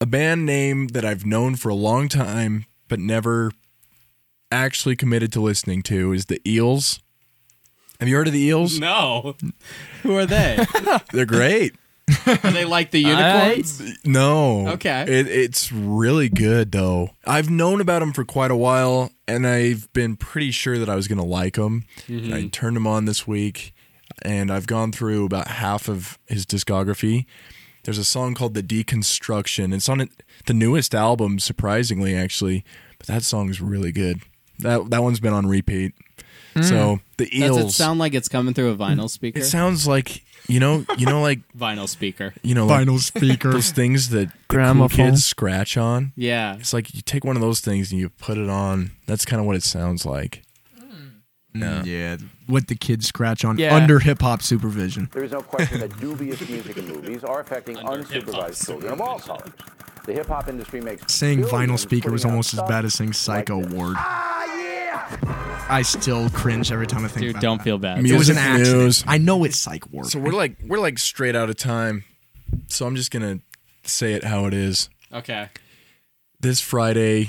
a 0.00 0.06
band 0.06 0.46
name 0.46 0.88
that 0.88 1.04
I've 1.04 1.26
known 1.26 1.56
for 1.56 1.68
a 1.68 1.74
long 1.74 2.08
time 2.08 2.66
but 2.88 2.98
never 2.98 3.52
actually 4.50 4.96
committed 4.96 5.32
to 5.32 5.40
listening 5.40 5.82
to 5.84 6.12
is 6.12 6.26
the 6.26 6.40
Eels. 6.46 7.00
Have 8.00 8.08
you 8.08 8.16
heard 8.16 8.26
of 8.26 8.32
the 8.32 8.40
Eels? 8.40 8.80
No, 8.80 9.36
who 10.02 10.16
are 10.16 10.26
they? 10.26 10.64
They're 11.12 11.26
great. 11.26 11.74
are 12.26 12.50
they 12.52 12.64
like 12.64 12.90
the 12.90 13.00
unicorns? 13.00 13.82
No. 14.04 14.68
Okay. 14.68 15.02
It, 15.02 15.28
it's 15.28 15.70
really 15.72 16.28
good 16.28 16.72
though. 16.72 17.10
I've 17.26 17.50
known 17.50 17.80
about 17.80 18.02
him 18.02 18.12
for 18.12 18.24
quite 18.24 18.50
a 18.50 18.56
while, 18.56 19.10
and 19.28 19.46
I've 19.46 19.92
been 19.92 20.16
pretty 20.16 20.50
sure 20.50 20.78
that 20.78 20.88
I 20.88 20.94
was 20.96 21.08
gonna 21.08 21.24
like 21.24 21.56
him. 21.56 21.84
Mm-hmm. 22.06 22.32
I 22.34 22.46
turned 22.48 22.76
him 22.76 22.86
on 22.86 23.04
this 23.04 23.26
week, 23.26 23.74
and 24.22 24.50
I've 24.50 24.66
gone 24.66 24.92
through 24.92 25.24
about 25.26 25.48
half 25.48 25.88
of 25.88 26.18
his 26.26 26.46
discography. 26.46 27.26
There's 27.84 27.98
a 27.98 28.04
song 28.04 28.34
called 28.34 28.54
"The 28.54 28.62
Deconstruction." 28.62 29.74
It's 29.74 29.88
on 29.88 30.00
it, 30.00 30.10
the 30.46 30.54
newest 30.54 30.94
album, 30.94 31.38
surprisingly, 31.38 32.14
actually. 32.14 32.64
But 32.98 33.06
that 33.06 33.22
song's 33.22 33.60
really 33.60 33.92
good. 33.92 34.20
That 34.58 34.90
that 34.90 35.02
one's 35.02 35.20
been 35.20 35.32
on 35.32 35.46
repeat. 35.46 35.94
So 36.62 37.00
the 37.16 37.24
Hmm. 37.26 37.40
Does 37.40 37.56
Eels. 37.58 37.58
it 37.58 37.70
sound 37.76 38.00
like 38.00 38.12
it's 38.12 38.28
coming 38.28 38.54
through 38.54 38.70
a 38.72 38.76
vinyl 38.76 39.08
speaker? 39.08 39.38
it 39.38 39.44
sounds 39.44 39.86
like 39.86 40.24
you 40.50 40.60
know, 40.60 40.84
you 40.98 41.06
know, 41.06 41.22
like 41.22 41.40
vinyl 41.56 41.88
speaker. 41.88 42.34
you 42.42 42.54
know, 42.54 42.66
like 42.66 42.86
Vinyl 42.86 42.98
speaker. 42.98 43.52
those 43.52 43.70
things 43.70 44.10
that 44.10 44.30
the 44.48 44.72
cool 44.74 44.88
kids 44.88 45.24
scratch 45.24 45.76
on. 45.76 46.12
Yeah. 46.16 46.56
It's 46.56 46.72
like 46.72 46.94
you 46.94 47.02
take 47.02 47.24
one 47.24 47.36
of 47.36 47.42
those 47.42 47.60
things 47.60 47.90
and 47.92 48.00
you 48.00 48.08
put 48.10 48.36
it 48.38 48.48
on. 48.50 48.90
That's 49.06 49.24
kind 49.24 49.40
of 49.40 49.46
what 49.46 49.56
it 49.56 49.62
sounds 49.62 50.04
like. 50.04 50.42
Mm, 51.54 51.84
yeah. 51.84 52.16
What 52.46 52.68
the 52.68 52.76
kids 52.76 53.06
scratch 53.06 53.44
on 53.44 53.58
Yeah. 53.58 53.74
under 53.74 53.98
hip 53.98 54.22
hop 54.22 54.40
supervision. 54.42 55.08
There 55.12 55.24
is 55.24 55.32
no 55.32 55.40
question 55.42 55.80
that 55.80 55.98
dubious 55.98 56.46
music 56.48 56.76
and 56.76 56.88
movies 56.88 57.24
are 57.24 57.40
affecting 57.40 57.76
unsupervised 57.76 58.64
children 58.66 58.92
of 58.92 59.00
all 59.00 59.18
colors. 59.18 59.50
The 60.10 60.16
hip 60.16 60.26
hop 60.26 60.48
industry 60.48 60.80
makes 60.80 61.14
Saying 61.14 61.42
vinyl 61.44 61.78
speaker 61.78 62.10
was 62.10 62.24
almost 62.24 62.52
as 62.52 62.60
bad 62.62 62.84
as 62.84 62.94
saying 62.94 63.12
psycho 63.12 63.60
like 63.60 63.70
ward. 63.72 63.94
Ah, 63.96 64.56
yeah! 64.56 65.66
I 65.68 65.82
still 65.82 66.28
cringe 66.30 66.72
every 66.72 66.88
time 66.88 67.04
I 67.04 67.08
think 67.08 67.20
Dude, 67.20 67.30
about 67.30 67.42
don't 67.42 67.58
that. 67.58 67.64
feel 67.64 67.78
bad. 67.78 68.04
It 68.04 68.18
was 68.18 68.28
an 68.28 68.36
accident. 68.36 68.76
news. 68.76 69.04
I 69.06 69.18
know 69.18 69.44
it's 69.44 69.56
psych 69.56 69.88
ward. 69.92 70.06
So 70.06 70.18
we're 70.18 70.32
like 70.32 70.56
we're 70.66 70.80
like 70.80 70.98
straight 70.98 71.36
out 71.36 71.48
of 71.48 71.56
time. 71.56 72.02
So 72.66 72.86
I'm 72.88 72.96
just 72.96 73.12
gonna 73.12 73.38
say 73.84 74.14
it 74.14 74.24
how 74.24 74.46
it 74.46 74.52
is. 74.52 74.90
Okay. 75.12 75.48
This 76.40 76.60
Friday, 76.60 77.28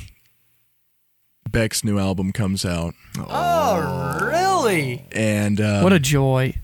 Beck's 1.51 1.83
new 1.83 1.99
album 1.99 2.31
comes 2.31 2.65
out, 2.65 2.95
oh, 3.19 4.19
really? 4.23 5.05
and 5.11 5.61
uh, 5.61 5.81
What 5.81 5.93
a 5.93 5.99
joy. 5.99 6.55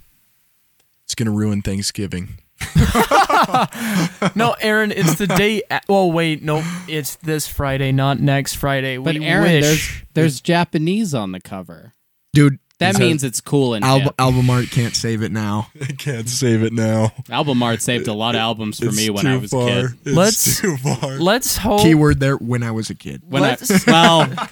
it's 1.03 1.13
gonna 1.13 1.30
ruin 1.30 1.61
Thanksgiving. 1.61 2.39
No, 4.36 4.55
Aaron, 4.59 4.91
it's 4.91 5.15
the 5.15 5.28
day. 5.28 5.63
A- 5.70 5.82
well, 5.88 6.11
wait, 6.11 6.43
no, 6.43 6.63
it's 6.88 7.15
this 7.18 7.47
Friday, 7.47 7.91
not 7.91 8.20
next 8.20 8.55
Friday. 8.55 8.97
But 8.97 9.15
we 9.18 9.26
Aaron, 9.26 9.43
wish. 9.43 9.61
there's 9.63 9.91
there's 10.13 10.41
Japanese 10.41 11.13
on 11.13 11.32
the 11.32 11.39
cover. 11.39 11.93
Dude, 12.34 12.59
That 12.80 12.95
He's 12.95 12.99
means 12.99 13.22
had- 13.24 13.30
it's 13.30 13.41
cool 13.41 13.74
and 13.74 13.84
Al- 13.84 13.99
hip. 14.01 14.15
album 14.20 14.49
art 14.49 14.70
can't 14.70 14.95
save 14.95 15.22
it 15.24 15.32
now. 15.32 15.70
I 15.82 15.86
can't 15.93 16.30
save 16.30 16.61
it 16.63 16.74
now. 16.74 17.11
Album 17.30 17.63
art 17.63 17.82
saved 17.82 18.07
a 18.07 18.13
lot 18.13 18.36
of 18.36 18.39
albums 18.39 18.80
for 18.80 18.88
It's 18.88 18.97
me 18.97 19.09
when 19.09 19.24
too 19.26 19.30
I 19.32 19.38
was 19.38 19.51
far. 19.51 19.68
a 19.68 19.72
kid. 19.72 19.86
It's 20.05 20.15
Let's- 20.15 20.61
too 20.61 20.78
far. 20.78 21.18
Let's 21.18 21.57
hope. 21.57 21.82
Keyword 21.82 22.20
there. 22.20 22.36
When 22.38 22.63
I 22.63 22.72
was 22.72 22.89
a 22.89 22.95
kid. 22.95 23.22
When 23.26 23.41
Let's- 23.41 23.88
I, 23.88 23.91
well, 23.91 24.49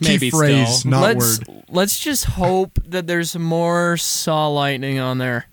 maybe 0.00 0.30
phrase, 0.30 0.78
still. 0.80 0.90
not 0.92 1.02
let's 1.02 1.38
word. 1.46 1.64
let's 1.68 1.98
just 1.98 2.24
hope 2.24 2.78
that 2.86 3.06
there's 3.06 3.36
more 3.36 3.96
Saw 3.98 4.48
Lightning 4.48 4.98
on 4.98 5.18
there. 5.18 5.46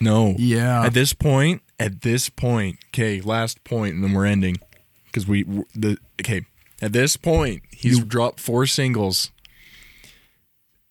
No. 0.00 0.34
Yeah. 0.38 0.84
At 0.84 0.94
this 0.94 1.12
point, 1.12 1.62
at 1.78 2.02
this 2.02 2.28
point, 2.28 2.78
okay, 2.88 3.20
last 3.20 3.64
point, 3.64 3.94
and 3.94 4.04
then 4.04 4.12
we're 4.12 4.26
ending 4.26 4.58
because 5.06 5.26
we 5.26 5.44
the 5.74 5.98
okay. 6.20 6.42
At 6.82 6.92
this 6.92 7.16
point, 7.16 7.62
he's 7.70 8.00
dropped 8.00 8.40
four 8.40 8.66
singles. 8.66 9.30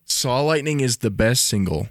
Saw 0.05 0.41
Lightning 0.41 0.79
is 0.79 0.97
the 0.97 1.11
best 1.11 1.45
single, 1.45 1.89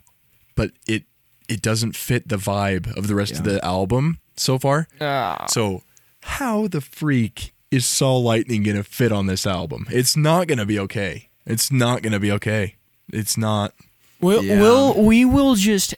but 0.55 0.73
it 0.87 1.05
it 1.49 1.63
doesn't 1.63 1.97
fit 1.97 2.29
the 2.29 2.37
vibe 2.37 2.97
of 2.97 3.07
the 3.09 3.15
rest 3.15 3.33
of 3.33 3.45
the 3.45 3.63
album 3.65 4.19
so 4.37 4.59
far. 4.59 4.89
Ah. 5.01 5.47
So, 5.49 5.83
how 6.23 6.67
the 6.69 6.81
freak 6.81 7.53
is 7.71 7.87
Saw 7.87 8.17
Lightning 8.17 8.63
gonna 8.63 8.83
fit 8.85 9.13
on 9.13 9.27
this 9.27 9.47
album? 9.47 9.87
It's 9.91 10.17
not 10.17 10.47
gonna 10.47 10.67
be 10.67 10.79
okay. 10.79 11.29
It's 11.47 11.71
not 11.71 12.03
gonna 12.03 12.21
be 12.21 12.33
okay. 12.33 12.77
It's 13.13 13.37
not. 13.37 13.75
We'll, 14.21 14.43
Yeah. 14.43 14.61
we'll 14.61 15.03
we 15.03 15.25
will 15.25 15.55
just 15.57 15.95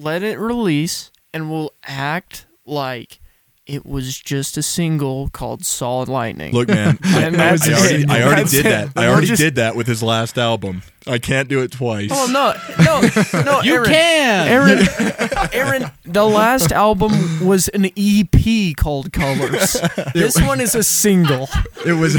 let 0.00 0.22
it 0.22 0.38
release 0.38 1.10
and 1.32 1.50
we'll 1.50 1.72
act 1.84 2.46
like 2.66 3.20
it 3.66 3.86
was 3.86 4.18
just 4.18 4.56
a 4.56 4.62
single 4.62 5.28
called 5.28 5.64
Saw 5.64 6.00
Lightning. 6.00 6.52
Look, 6.52 6.68
man, 6.68 6.98
I, 7.04 7.22
And 7.22 7.34
that's 7.36 7.68
I 7.68 7.72
already. 7.74 8.04
I 8.08 8.22
already 8.24 8.44
did 8.50 8.66
it. 8.66 8.68
that. 8.70 8.88
I 8.96 9.06
already 9.06 9.28
just- 9.28 9.40
did 9.40 9.54
that 9.56 9.76
with 9.76 9.86
his 9.86 10.02
last 10.02 10.38
album. 10.38 10.82
I 11.06 11.18
can't 11.18 11.48
do 11.48 11.62
it 11.62 11.72
twice. 11.72 12.10
Oh 12.12 12.26
no, 12.30 12.52
no, 12.84 13.42
no! 13.42 13.60
You 13.62 13.74
Aaron, 13.76 13.88
can. 13.88 14.48
Aaron, 14.48 15.48
Aaron. 15.52 15.90
The 16.04 16.24
last 16.26 16.72
album 16.72 17.46
was 17.46 17.68
an 17.68 17.86
EP 17.96 18.76
called 18.76 19.10
Colors. 19.12 19.78
This 20.12 20.38
one 20.42 20.60
is 20.60 20.74
a 20.74 20.82
single. 20.82 21.48
It 21.86 21.94
was. 21.94 22.16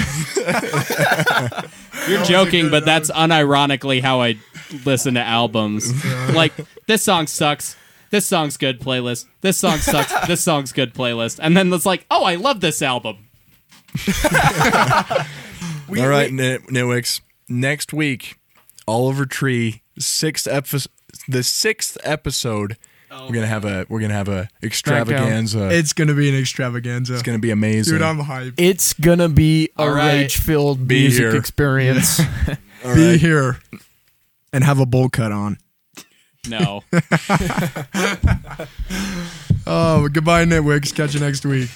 You're 2.10 2.24
joking, 2.24 2.70
but 2.72 2.86
that's 2.86 3.12
unironically 3.12 4.02
how 4.02 4.22
I 4.22 4.38
listen 4.86 5.14
to 5.16 5.22
albums. 5.22 5.92
like 6.34 6.54
this 6.88 7.04
song 7.04 7.28
sucks. 7.28 7.76
This 8.12 8.26
song's 8.26 8.58
good 8.58 8.82
playlist. 8.82 9.26
This 9.40 9.58
song 9.58 9.78
sucks. 9.78 10.14
this 10.28 10.42
song's 10.44 10.74
good 10.74 10.94
playlist. 10.94 11.40
And 11.42 11.56
then 11.56 11.72
it's 11.72 11.86
like, 11.86 12.06
oh, 12.12 12.26
I 12.26 12.36
love 12.36 12.60
this 12.60 12.82
album. 12.82 13.30
All 15.90 16.08
right, 16.08 16.32
Nit- 16.32 16.68
Nitwicks. 16.68 17.22
Next 17.50 17.92
week, 17.92 18.38
Oliver 18.88 19.26
Tree, 19.26 19.82
sixth 20.00 20.48
episode. 20.48 20.92
The 21.28 21.44
sixth 21.44 21.98
episode. 22.04 22.78
Oh. 23.14 23.28
we're 23.28 23.34
gonna 23.34 23.48
have 23.48 23.66
a 23.66 23.86
we're 23.90 24.00
gonna 24.00 24.14
have 24.14 24.30
a 24.30 24.48
extravaganza. 24.64 25.66
It's, 25.66 25.76
it's 25.76 25.94
gonna 25.94 26.14
be 26.14 26.30
an 26.30 26.36
extravaganza. 26.36 27.14
It's 27.14 27.24
gonna 27.24 27.40
be 27.40 27.52
amazing. 27.52 27.96
Dude, 27.96 28.02
I'm 28.02 28.20
hyped. 28.20 28.54
It's 28.56 28.94
gonna 28.94 29.28
be 29.28 29.70
a 29.78 29.82
All 29.82 29.90
right. 29.90 30.14
rage-filled 30.22 30.88
music 30.88 31.20
here. 31.20 31.36
experience. 31.36 32.22
All 32.86 32.96
Be 32.96 33.12
right. 33.12 33.20
here 33.20 33.60
and 34.54 34.64
have 34.64 34.80
a 34.80 34.86
bowl 34.86 35.10
cut 35.10 35.32
on. 35.32 35.58
No. 36.48 36.84
Oh, 39.68 40.10
goodbye, 40.10 40.46
Nitwicks. 40.46 40.94
Catch 40.94 41.14
you 41.14 41.20
next 41.20 41.46
week. 41.46 41.70